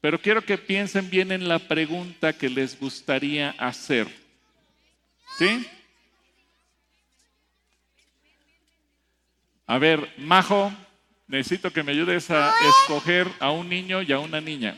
Pero 0.00 0.18
quiero 0.18 0.42
que 0.42 0.56
piensen 0.56 1.10
bien 1.10 1.32
en 1.32 1.48
la 1.48 1.58
pregunta 1.58 2.32
que 2.32 2.48
les 2.48 2.78
gustaría 2.78 3.50
hacer. 3.58 4.08
¿Sí? 5.38 5.66
A 9.66 9.78
ver, 9.78 10.12
Majo, 10.16 10.72
necesito 11.28 11.72
que 11.72 11.82
me 11.82 11.92
ayudes 11.92 12.30
a 12.30 12.52
escoger 12.68 13.28
a 13.38 13.50
un 13.50 13.68
niño 13.68 14.02
y 14.02 14.12
a 14.12 14.18
una 14.18 14.40
niña. 14.40 14.76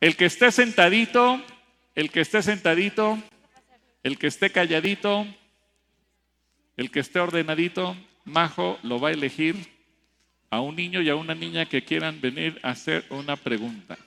El 0.00 0.16
que 0.16 0.26
esté 0.26 0.52
sentadito, 0.52 1.42
el 1.98 2.12
que 2.12 2.20
esté 2.20 2.40
sentadito, 2.42 3.20
el 4.04 4.18
que 4.18 4.28
esté 4.28 4.50
calladito, 4.50 5.26
el 6.76 6.92
que 6.92 7.00
esté 7.00 7.18
ordenadito, 7.18 7.96
Majo 8.24 8.78
lo 8.84 9.00
va 9.00 9.08
a 9.08 9.12
elegir 9.12 9.56
a 10.48 10.60
un 10.60 10.76
niño 10.76 11.02
y 11.02 11.08
a 11.08 11.16
una 11.16 11.34
niña 11.34 11.66
que 11.66 11.82
quieran 11.82 12.20
venir 12.20 12.60
a 12.62 12.70
hacer 12.70 13.04
una 13.10 13.34
pregunta. 13.34 13.98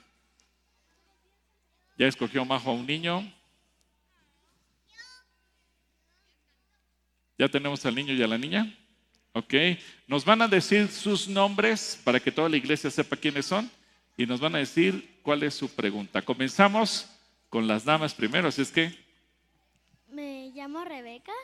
¿Ya 1.98 2.06
escogió 2.06 2.46
Majo 2.46 2.70
a 2.70 2.72
un 2.72 2.86
niño? 2.86 3.30
¿Ya 7.36 7.46
tenemos 7.50 7.84
al 7.84 7.94
niño 7.94 8.14
y 8.14 8.22
a 8.22 8.26
la 8.26 8.38
niña? 8.38 8.74
Ok. 9.34 9.52
Nos 10.06 10.24
van 10.24 10.40
a 10.40 10.48
decir 10.48 10.88
sus 10.88 11.28
nombres 11.28 12.00
para 12.02 12.18
que 12.18 12.32
toda 12.32 12.48
la 12.48 12.56
iglesia 12.56 12.90
sepa 12.90 13.16
quiénes 13.16 13.44
son 13.44 13.70
y 14.16 14.24
nos 14.24 14.40
van 14.40 14.54
a 14.54 14.60
decir 14.60 15.18
cuál 15.22 15.42
es 15.42 15.52
su 15.52 15.68
pregunta. 15.68 16.22
Comenzamos 16.22 17.11
con 17.52 17.68
las 17.68 17.84
damas 17.84 18.14
primero, 18.14 18.48
así 18.48 18.62
es 18.62 18.72
que... 18.72 18.98
Me 20.08 20.50
llamo 20.54 20.86
Rebeca 20.86 21.34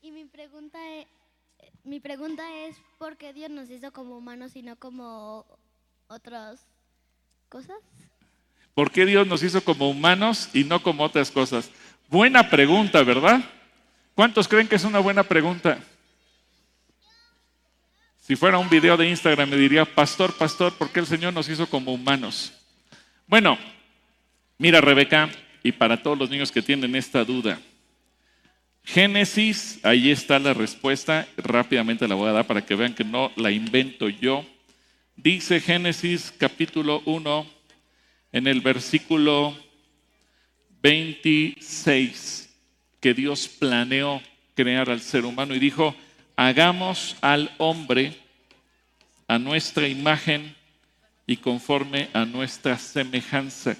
y 0.00 0.12
mi 0.12 0.24
pregunta 0.24 0.78
es, 0.94 1.06
mi 1.82 1.98
pregunta 1.98 2.44
es 2.58 2.76
¿por 2.96 3.16
qué 3.16 3.32
Dios 3.32 3.50
nos 3.50 3.68
hizo 3.70 3.92
como 3.92 4.16
humanos 4.16 4.54
y 4.54 4.62
no 4.62 4.76
como 4.76 5.44
otras 6.06 6.64
cosas? 7.48 7.78
¿Por 8.72 8.92
qué 8.92 9.04
Dios 9.04 9.26
nos 9.26 9.42
hizo 9.42 9.64
como 9.64 9.90
humanos 9.90 10.48
y 10.54 10.62
no 10.62 10.80
como 10.80 11.02
otras 11.02 11.32
cosas? 11.32 11.72
Buena 12.08 12.48
pregunta, 12.48 13.02
¿verdad? 13.02 13.40
¿Cuántos 14.14 14.46
creen 14.46 14.68
que 14.68 14.76
es 14.76 14.84
una 14.84 15.00
buena 15.00 15.24
pregunta? 15.24 15.82
Si 18.20 18.36
fuera 18.36 18.58
un 18.58 18.70
video 18.70 18.96
de 18.96 19.08
Instagram 19.08 19.50
me 19.50 19.56
diría, 19.56 19.84
pastor, 19.84 20.32
pastor, 20.34 20.72
¿por 20.74 20.92
qué 20.92 21.00
el 21.00 21.06
Señor 21.06 21.32
nos 21.32 21.48
hizo 21.48 21.68
como 21.68 21.92
humanos? 21.92 22.52
Bueno, 23.26 23.58
Mira, 24.60 24.82
Rebeca, 24.82 25.30
y 25.62 25.72
para 25.72 26.02
todos 26.02 26.18
los 26.18 26.28
niños 26.28 26.52
que 26.52 26.60
tienen 26.60 26.94
esta 26.94 27.24
duda, 27.24 27.58
Génesis, 28.84 29.80
ahí 29.82 30.10
está 30.10 30.38
la 30.38 30.52
respuesta, 30.52 31.26
rápidamente 31.38 32.06
la 32.06 32.14
voy 32.14 32.28
a 32.28 32.32
dar 32.32 32.46
para 32.46 32.60
que 32.60 32.74
vean 32.74 32.94
que 32.94 33.02
no 33.02 33.32
la 33.36 33.50
invento 33.50 34.10
yo. 34.10 34.44
Dice 35.16 35.60
Génesis 35.60 36.30
capítulo 36.36 37.00
1 37.06 37.46
en 38.32 38.46
el 38.46 38.60
versículo 38.60 39.56
26 40.82 42.54
que 43.00 43.14
Dios 43.14 43.48
planeó 43.48 44.20
crear 44.54 44.90
al 44.90 45.00
ser 45.00 45.24
humano 45.24 45.54
y 45.54 45.58
dijo, 45.58 45.96
hagamos 46.36 47.16
al 47.22 47.50
hombre 47.56 48.14
a 49.26 49.38
nuestra 49.38 49.88
imagen 49.88 50.54
y 51.26 51.38
conforme 51.38 52.10
a 52.12 52.26
nuestra 52.26 52.76
semejanza. 52.76 53.74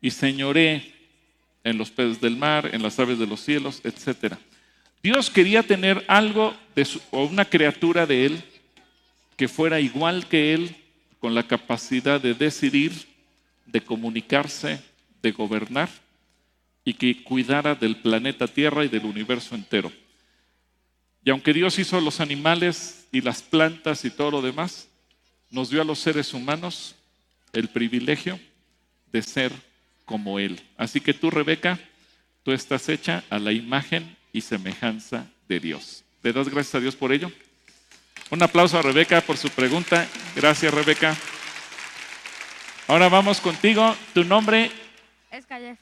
Y 0.00 0.10
señoré 0.10 0.94
en 1.64 1.78
los 1.78 1.90
peces 1.90 2.20
del 2.20 2.36
mar, 2.36 2.70
en 2.72 2.82
las 2.82 2.98
aves 2.98 3.18
de 3.18 3.26
los 3.26 3.40
cielos, 3.40 3.80
etc. 3.84 4.34
Dios 5.02 5.30
quería 5.30 5.62
tener 5.62 6.04
algo 6.08 6.56
de 6.74 6.84
su, 6.84 7.00
o 7.10 7.24
una 7.24 7.44
criatura 7.44 8.06
de 8.06 8.26
Él 8.26 8.44
que 9.36 9.48
fuera 9.48 9.80
igual 9.80 10.26
que 10.26 10.54
Él, 10.54 10.76
con 11.20 11.34
la 11.34 11.46
capacidad 11.46 12.20
de 12.20 12.34
decidir, 12.34 12.92
de 13.66 13.80
comunicarse, 13.80 14.80
de 15.22 15.32
gobernar 15.32 15.88
y 16.84 16.94
que 16.94 17.22
cuidara 17.22 17.74
del 17.74 17.96
planeta 17.96 18.46
Tierra 18.48 18.84
y 18.84 18.88
del 18.88 19.04
universo 19.04 19.54
entero. 19.54 19.92
Y 21.24 21.30
aunque 21.30 21.52
Dios 21.52 21.78
hizo 21.78 22.00
los 22.00 22.20
animales 22.20 23.06
y 23.12 23.20
las 23.20 23.42
plantas 23.42 24.04
y 24.04 24.10
todo 24.10 24.30
lo 24.30 24.42
demás, 24.42 24.88
nos 25.50 25.70
dio 25.70 25.82
a 25.82 25.84
los 25.84 25.98
seres 25.98 26.32
humanos 26.32 26.94
el 27.52 27.68
privilegio 27.68 28.38
de 29.12 29.22
ser 29.22 29.52
como 30.08 30.38
Él. 30.38 30.60
Así 30.78 31.00
que 31.00 31.12
tú, 31.12 31.30
Rebeca, 31.30 31.78
tú 32.42 32.52
estás 32.52 32.88
hecha 32.88 33.22
a 33.28 33.38
la 33.38 33.52
imagen 33.52 34.16
y 34.32 34.40
semejanza 34.40 35.26
de 35.46 35.60
Dios. 35.60 36.02
¿Le 36.22 36.32
das 36.32 36.48
gracias 36.48 36.74
a 36.74 36.80
Dios 36.80 36.96
por 36.96 37.12
ello? 37.12 37.30
Un 38.30 38.42
aplauso 38.42 38.78
a 38.78 38.82
Rebeca 38.82 39.20
por 39.20 39.36
su 39.36 39.50
pregunta. 39.50 40.08
Gracias, 40.34 40.72
Rebeca. 40.72 41.14
Ahora 42.86 43.10
vamos 43.10 43.40
contigo. 43.40 43.94
Tu 44.14 44.24
nombre 44.24 44.70
es 45.30 45.44
Caleb. 45.44 45.76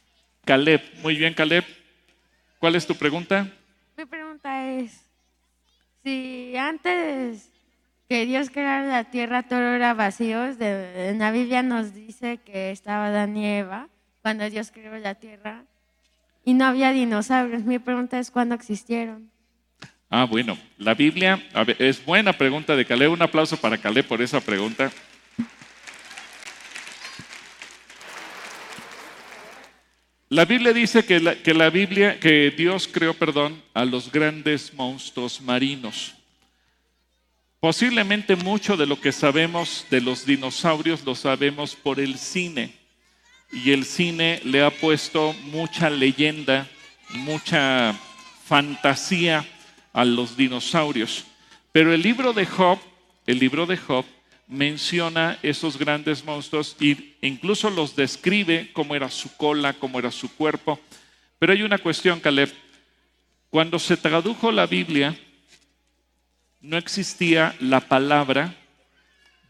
Caleb. 0.44 0.82
Muy 1.02 1.16
bien, 1.16 1.32
Caleb. 1.32 1.64
¿Cuál 2.58 2.74
es 2.74 2.84
tu 2.84 2.96
pregunta? 2.96 3.48
Mi 3.96 4.06
pregunta 4.06 4.70
es, 4.72 5.02
si 6.02 6.56
antes 6.56 7.48
que 8.08 8.26
Dios 8.26 8.50
creara 8.50 8.86
la 8.88 9.04
tierra 9.04 9.44
todo 9.44 9.60
era 9.60 9.94
vacío, 9.94 10.46
en 10.58 11.18
la 11.20 11.30
Biblia 11.30 11.62
nos 11.62 11.94
dice 11.94 12.38
que 12.38 12.72
estaba 12.72 13.06
Adán 13.06 13.36
y 13.36 13.46
Eva 13.46 13.88
cuando 14.26 14.50
Dios 14.50 14.72
creó 14.74 14.98
la 14.98 15.14
tierra 15.14 15.62
y 16.44 16.52
no 16.52 16.64
había 16.64 16.90
dinosaurios. 16.90 17.62
Mi 17.62 17.78
pregunta 17.78 18.18
es, 18.18 18.32
¿cuándo 18.32 18.56
existieron? 18.56 19.30
Ah, 20.10 20.24
bueno, 20.24 20.58
la 20.78 20.94
Biblia, 20.94 21.40
es 21.78 22.04
buena 22.04 22.32
pregunta 22.32 22.74
de 22.74 22.84
Caleb. 22.84 23.12
Un 23.12 23.22
aplauso 23.22 23.56
para 23.56 23.78
Caleb 23.78 24.04
por 24.04 24.20
esa 24.20 24.40
pregunta. 24.40 24.90
La 30.28 30.44
Biblia 30.44 30.72
dice 30.72 31.04
que 31.04 31.38
que 31.44 31.54
la, 31.54 31.70
Biblia, 31.70 32.18
que 32.18 32.50
Dios 32.50 32.88
creó, 32.88 33.14
perdón, 33.14 33.62
a 33.74 33.84
los 33.84 34.10
grandes 34.10 34.74
monstruos 34.74 35.40
marinos. 35.40 36.16
Posiblemente 37.60 38.34
mucho 38.34 38.76
de 38.76 38.86
lo 38.86 39.00
que 39.00 39.12
sabemos 39.12 39.86
de 39.88 40.00
los 40.00 40.26
dinosaurios 40.26 41.04
lo 41.04 41.14
sabemos 41.14 41.76
por 41.76 42.00
el 42.00 42.18
cine. 42.18 42.85
Y 43.52 43.72
el 43.72 43.84
cine 43.84 44.40
le 44.44 44.62
ha 44.62 44.70
puesto 44.70 45.32
mucha 45.44 45.88
leyenda, 45.90 46.68
mucha 47.10 47.94
fantasía 48.44 49.44
a 49.92 50.04
los 50.04 50.36
dinosaurios. 50.36 51.24
Pero 51.72 51.92
el 51.92 52.02
libro 52.02 52.32
de 52.32 52.46
Job, 52.46 52.78
el 53.26 53.38
libro 53.38 53.66
de 53.66 53.76
Job, 53.76 54.04
menciona 54.48 55.38
esos 55.42 55.76
grandes 55.76 56.24
monstruos 56.24 56.76
e 56.80 57.16
incluso 57.22 57.68
los 57.70 57.96
describe 57.96 58.70
cómo 58.72 58.94
era 58.94 59.10
su 59.10 59.36
cola, 59.36 59.72
cómo 59.74 59.98
era 59.98 60.10
su 60.10 60.34
cuerpo. 60.34 60.80
Pero 61.38 61.52
hay 61.52 61.62
una 61.62 61.78
cuestión, 61.78 62.20
Caleb. 62.20 62.52
Cuando 63.50 63.78
se 63.78 63.96
tradujo 63.96 64.52
la 64.52 64.66
Biblia, 64.66 65.18
no 66.60 66.76
existía 66.76 67.54
la 67.60 67.80
palabra 67.80 68.54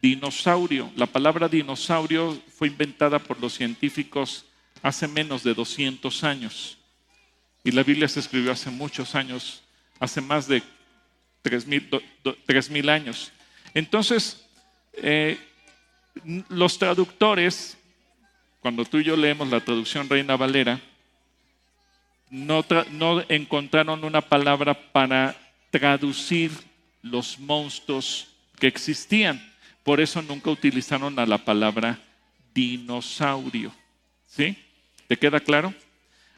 dinosaurio. 0.07 0.93
La 0.95 1.07
palabra 1.07 1.49
dinosaurio 1.49 2.41
fue 2.57 2.69
inventada 2.69 3.19
por 3.19 3.41
los 3.41 3.55
científicos 3.55 4.45
hace 4.83 5.09
menos 5.09 5.43
de 5.43 5.53
200 5.53 6.23
años. 6.23 6.79
Y 7.65 7.73
la 7.73 7.83
Biblia 7.83 8.07
se 8.07 8.21
escribió 8.21 8.53
hace 8.53 8.71
muchos 8.71 9.15
años 9.15 9.63
hace 9.99 10.21
más 10.21 10.47
de 10.47 10.63
3.000 11.43 12.91
años. 12.91 13.33
Entonces, 13.75 14.45
eh, 14.95 15.39
los 16.49 16.79
traductores, 16.79 17.77
cuando 18.61 18.85
tú 18.85 18.99
y 18.99 19.05
yo 19.05 19.17
leemos 19.17 19.49
la 19.49 19.61
traducción 19.61 20.09
Reina 20.09 20.37
Valera, 20.37 20.81
no, 22.31 22.65
no 22.91 23.25
encontraron 23.29 24.05
una 24.05 24.21
palabra 24.21 24.75
para 24.93 25.37
traducir 25.71 26.51
los 27.03 27.39
monstruos 27.39 28.29
que 28.59 28.67
existían. 28.67 29.56
Por 29.87 30.01
eso 30.01 30.21
nunca 30.21 30.51
utilizaron 30.51 31.17
a 31.17 31.27
la 31.27 31.39
palabra 31.39 32.01
dinosaurio. 32.53 33.73
¿Sí? 34.27 34.59
¿Te 35.07 35.17
queda 35.17 35.39
claro? 35.39 35.73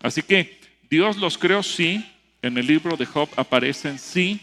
Así 0.03 0.21
que 0.23 0.61
Dios 0.91 1.17
los 1.17 1.39
creó, 1.39 1.63
sí, 1.63 2.05
en 2.43 2.59
el 2.59 2.67
libro 2.67 2.99
de 2.99 3.07
Job 3.07 3.27
aparecen 3.37 3.99
sí, 3.99 4.39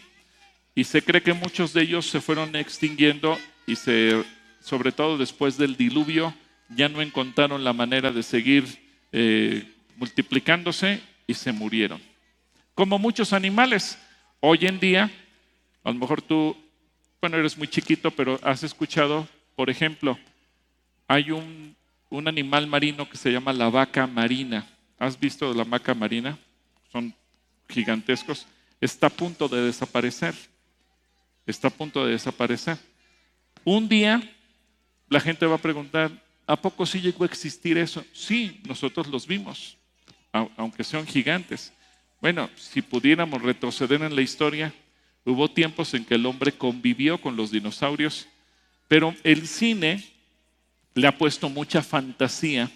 y 0.74 0.86
se 0.86 1.03
cree 1.03 1.22
que 1.22 1.34
muchos 1.34 1.72
de 1.72 1.84
ellos 1.84 2.08
se 2.08 2.20
fueron 2.20 2.56
extinguiendo 2.56 3.38
y 3.68 3.76
se, 3.76 4.24
sobre 4.60 4.91
todo 4.91 5.20
después 5.20 5.56
del 5.56 5.78
diluvio, 5.78 6.34
ya 6.70 6.89
no 6.89 6.99
encontraron 6.99 7.64
la 7.64 7.74
manera 7.74 8.12
de 8.12 8.24
seguir 8.24 8.66
eh, 9.12 9.72
multiplicándose 9.97 10.99
y 11.28 11.36
se 11.36 11.51
murieron. 11.51 12.01
Como 12.74 12.97
muchos 12.97 13.34
animales, 13.34 13.99
hoy 14.39 14.66
en 14.66 14.80
día, 14.80 15.12
a 15.84 15.91
lo 15.91 15.99
mejor 15.99 16.24
tú, 16.24 16.58
bueno, 17.22 17.38
eres 17.38 17.57
muy 17.57 17.68
chiquito, 17.68 18.11
pero 18.11 18.39
has 18.43 18.63
escuchado, 18.63 19.28
por 19.55 19.70
ejemplo, 19.70 20.18
hay 21.07 21.32
un, 21.32 21.76
un 22.09 22.28
animal 22.28 22.68
marino 22.68 23.09
que 23.09 23.18
se 23.18 23.32
llama 23.32 23.53
la 23.53 23.70
vaca 23.70 24.07
marina. 24.07 24.68
¿Has 24.97 25.20
visto 25.20 25.53
la 25.53 25.63
vaca 25.63 25.93
marina? 25.93 26.38
Son 26.91 27.13
gigantescos, 27.68 28.47
está 28.80 29.07
a 29.07 29.09
punto 29.09 29.47
de 29.47 29.61
desaparecer. 29.61 30.36
Está 31.45 31.68
a 31.68 31.72
punto 31.72 32.05
de 32.05 32.13
desaparecer. 32.13 32.78
Un 33.63 33.88
día 33.88 34.22
la 35.09 35.20
gente 35.20 35.45
va 35.45 35.55
a 35.55 35.61
preguntar, 35.61 36.11
¿a 36.47 36.55
poco 36.55 36.86
sí 36.86 37.01
llegó 37.01 37.24
a 37.24 37.28
existir 37.28 37.78
eso? 37.78 38.03
Sí, 38.13 38.61
nosotros 38.68 39.07
los 39.07 39.28
vimos, 39.28 39.78
aunque 40.57 40.84
sean 40.84 41.05
gigantes. 41.05 41.72
Bueno, 42.22 42.49
si 42.55 42.82
pudiéramos 42.82 43.41
retroceder 43.41 44.01
en 44.01 44.16
la 44.16 44.22
historia, 44.22 44.74
hubo 45.26 45.49
tiempos 45.49 45.93
en 45.93 46.05
que 46.05 46.15
el 46.15 46.26
hombre 46.26 46.51
convivió 46.51 47.19
con 47.19 47.36
los 47.36 47.51
dinosaurios, 47.51 48.28
pero 48.88 49.15
el 49.23 49.47
cine 49.47 50.03
le 50.93 51.07
ha 51.07 51.17
puesto 51.17 51.49
mucha 51.49 51.82
fantasía 51.82 52.71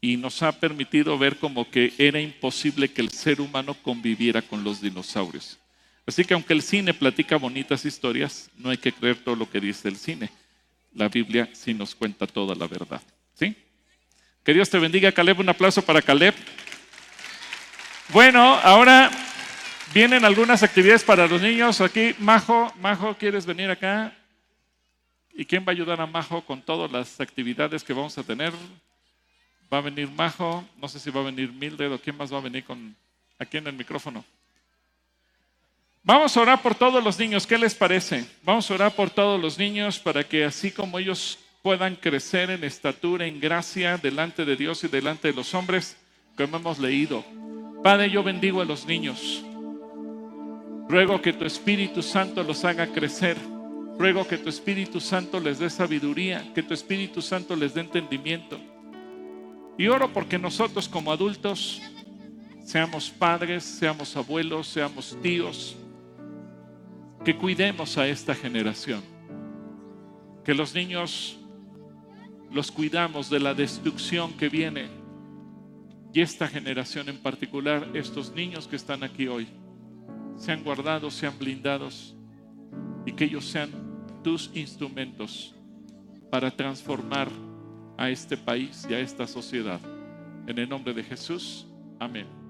y 0.00 0.16
nos 0.16 0.42
ha 0.42 0.52
permitido 0.52 1.18
ver 1.18 1.36
como 1.36 1.70
que 1.70 1.92
era 1.98 2.20
imposible 2.20 2.88
que 2.88 3.02
el 3.02 3.10
ser 3.10 3.40
humano 3.40 3.74
conviviera 3.74 4.42
con 4.42 4.64
los 4.64 4.80
dinosaurios. 4.80 5.58
Así 6.06 6.24
que 6.24 6.34
aunque 6.34 6.52
el 6.52 6.62
cine 6.62 6.94
platica 6.94 7.36
bonitas 7.36 7.84
historias, 7.84 8.50
no 8.56 8.70
hay 8.70 8.78
que 8.78 8.92
creer 8.92 9.16
todo 9.16 9.36
lo 9.36 9.48
que 9.48 9.60
dice 9.60 9.88
el 9.88 9.96
cine. 9.96 10.30
La 10.94 11.08
Biblia 11.08 11.48
sí 11.52 11.74
nos 11.74 11.94
cuenta 11.94 12.26
toda 12.26 12.54
la 12.54 12.66
verdad. 12.66 13.00
¿Sí? 13.34 13.56
Que 14.42 14.52
Dios 14.52 14.68
te 14.68 14.78
bendiga, 14.78 15.12
Caleb. 15.12 15.38
Un 15.38 15.48
aplauso 15.48 15.82
para 15.82 16.02
Caleb. 16.02 16.34
Bueno, 18.08 18.56
ahora 18.56 19.10
vienen 19.92 20.24
algunas 20.24 20.62
actividades 20.62 21.04
para 21.04 21.26
los 21.26 21.40
niños. 21.40 21.80
Aquí, 21.80 22.14
Majo, 22.18 22.72
Majo, 22.80 23.14
¿quieres 23.16 23.46
venir 23.46 23.70
acá? 23.70 24.12
¿Y 25.34 25.44
quién 25.44 25.62
va 25.62 25.68
a 25.68 25.72
ayudar 25.72 26.00
a 26.00 26.06
Majo 26.06 26.42
con 26.42 26.60
todas 26.62 26.90
las 26.90 27.20
actividades 27.20 27.82
que 27.82 27.92
vamos 27.92 28.16
a 28.18 28.22
tener? 28.22 28.52
Va 29.72 29.78
a 29.78 29.80
venir 29.80 30.10
Majo, 30.10 30.64
no 30.76 30.88
sé 30.88 30.98
si 30.98 31.10
va 31.10 31.20
a 31.20 31.24
venir 31.24 31.52
Mildred 31.52 31.92
o 31.92 31.98
quién 31.98 32.16
más 32.16 32.32
va 32.32 32.38
a 32.38 32.42
venir 32.42 32.64
con 32.64 32.94
aquí 33.38 33.56
en 33.56 33.66
el 33.66 33.74
micrófono. 33.74 34.24
Vamos 36.04 36.36
a 36.36 36.40
orar 36.40 36.60
por 36.60 36.74
todos 36.74 37.02
los 37.02 37.18
niños, 37.18 37.46
¿qué 37.46 37.56
les 37.56 37.74
parece? 37.74 38.26
Vamos 38.42 38.70
a 38.70 38.74
orar 38.74 38.92
por 38.92 39.10
todos 39.10 39.40
los 39.40 39.56
niños 39.56 39.98
para 39.98 40.24
que 40.24 40.44
así 40.44 40.72
como 40.72 40.98
ellos 40.98 41.38
puedan 41.62 41.94
crecer 41.94 42.50
en 42.50 42.64
estatura, 42.64 43.24
en 43.26 43.38
gracia 43.38 43.96
delante 43.96 44.44
de 44.44 44.56
Dios 44.56 44.82
y 44.82 44.88
delante 44.88 45.28
de 45.28 45.34
los 45.34 45.54
hombres, 45.54 45.96
como 46.36 46.56
hemos 46.56 46.78
leído. 46.78 47.24
Padre, 47.84 48.10
yo 48.10 48.22
bendigo 48.22 48.60
a 48.60 48.64
los 48.64 48.84
niños. 48.84 49.44
Ruego 50.92 51.22
que 51.22 51.32
tu 51.32 51.46
Espíritu 51.46 52.02
Santo 52.02 52.42
los 52.42 52.66
haga 52.66 52.86
crecer. 52.86 53.38
Ruego 53.98 54.28
que 54.28 54.36
tu 54.36 54.50
Espíritu 54.50 55.00
Santo 55.00 55.40
les 55.40 55.58
dé 55.58 55.70
sabiduría, 55.70 56.52
que 56.52 56.62
tu 56.62 56.74
Espíritu 56.74 57.22
Santo 57.22 57.56
les 57.56 57.72
dé 57.72 57.80
entendimiento. 57.80 58.60
Y 59.78 59.88
oro 59.88 60.12
porque 60.12 60.38
nosotros 60.38 60.90
como 60.90 61.10
adultos, 61.10 61.80
seamos 62.62 63.08
padres, 63.08 63.64
seamos 63.64 64.14
abuelos, 64.18 64.66
seamos 64.66 65.16
tíos, 65.22 65.78
que 67.24 67.38
cuidemos 67.38 67.96
a 67.96 68.06
esta 68.06 68.34
generación. 68.34 69.02
Que 70.44 70.52
los 70.52 70.74
niños 70.74 71.38
los 72.50 72.70
cuidamos 72.70 73.30
de 73.30 73.40
la 73.40 73.54
destrucción 73.54 74.34
que 74.34 74.50
viene. 74.50 74.90
Y 76.12 76.20
esta 76.20 76.48
generación 76.48 77.08
en 77.08 77.16
particular, 77.16 77.88
estos 77.94 78.34
niños 78.34 78.68
que 78.68 78.76
están 78.76 79.02
aquí 79.02 79.26
hoy, 79.26 79.48
sean 80.42 80.64
guardados, 80.64 81.14
sean 81.14 81.38
blindados 81.38 82.16
y 83.06 83.12
que 83.12 83.26
ellos 83.26 83.44
sean 83.44 83.70
tus 84.24 84.50
instrumentos 84.54 85.54
para 86.32 86.50
transformar 86.50 87.28
a 87.96 88.10
este 88.10 88.36
país 88.36 88.84
y 88.90 88.94
a 88.94 88.98
esta 88.98 89.28
sociedad. 89.28 89.80
En 90.48 90.58
el 90.58 90.68
nombre 90.68 90.92
de 90.92 91.04
Jesús, 91.04 91.68
amén. 92.00 92.41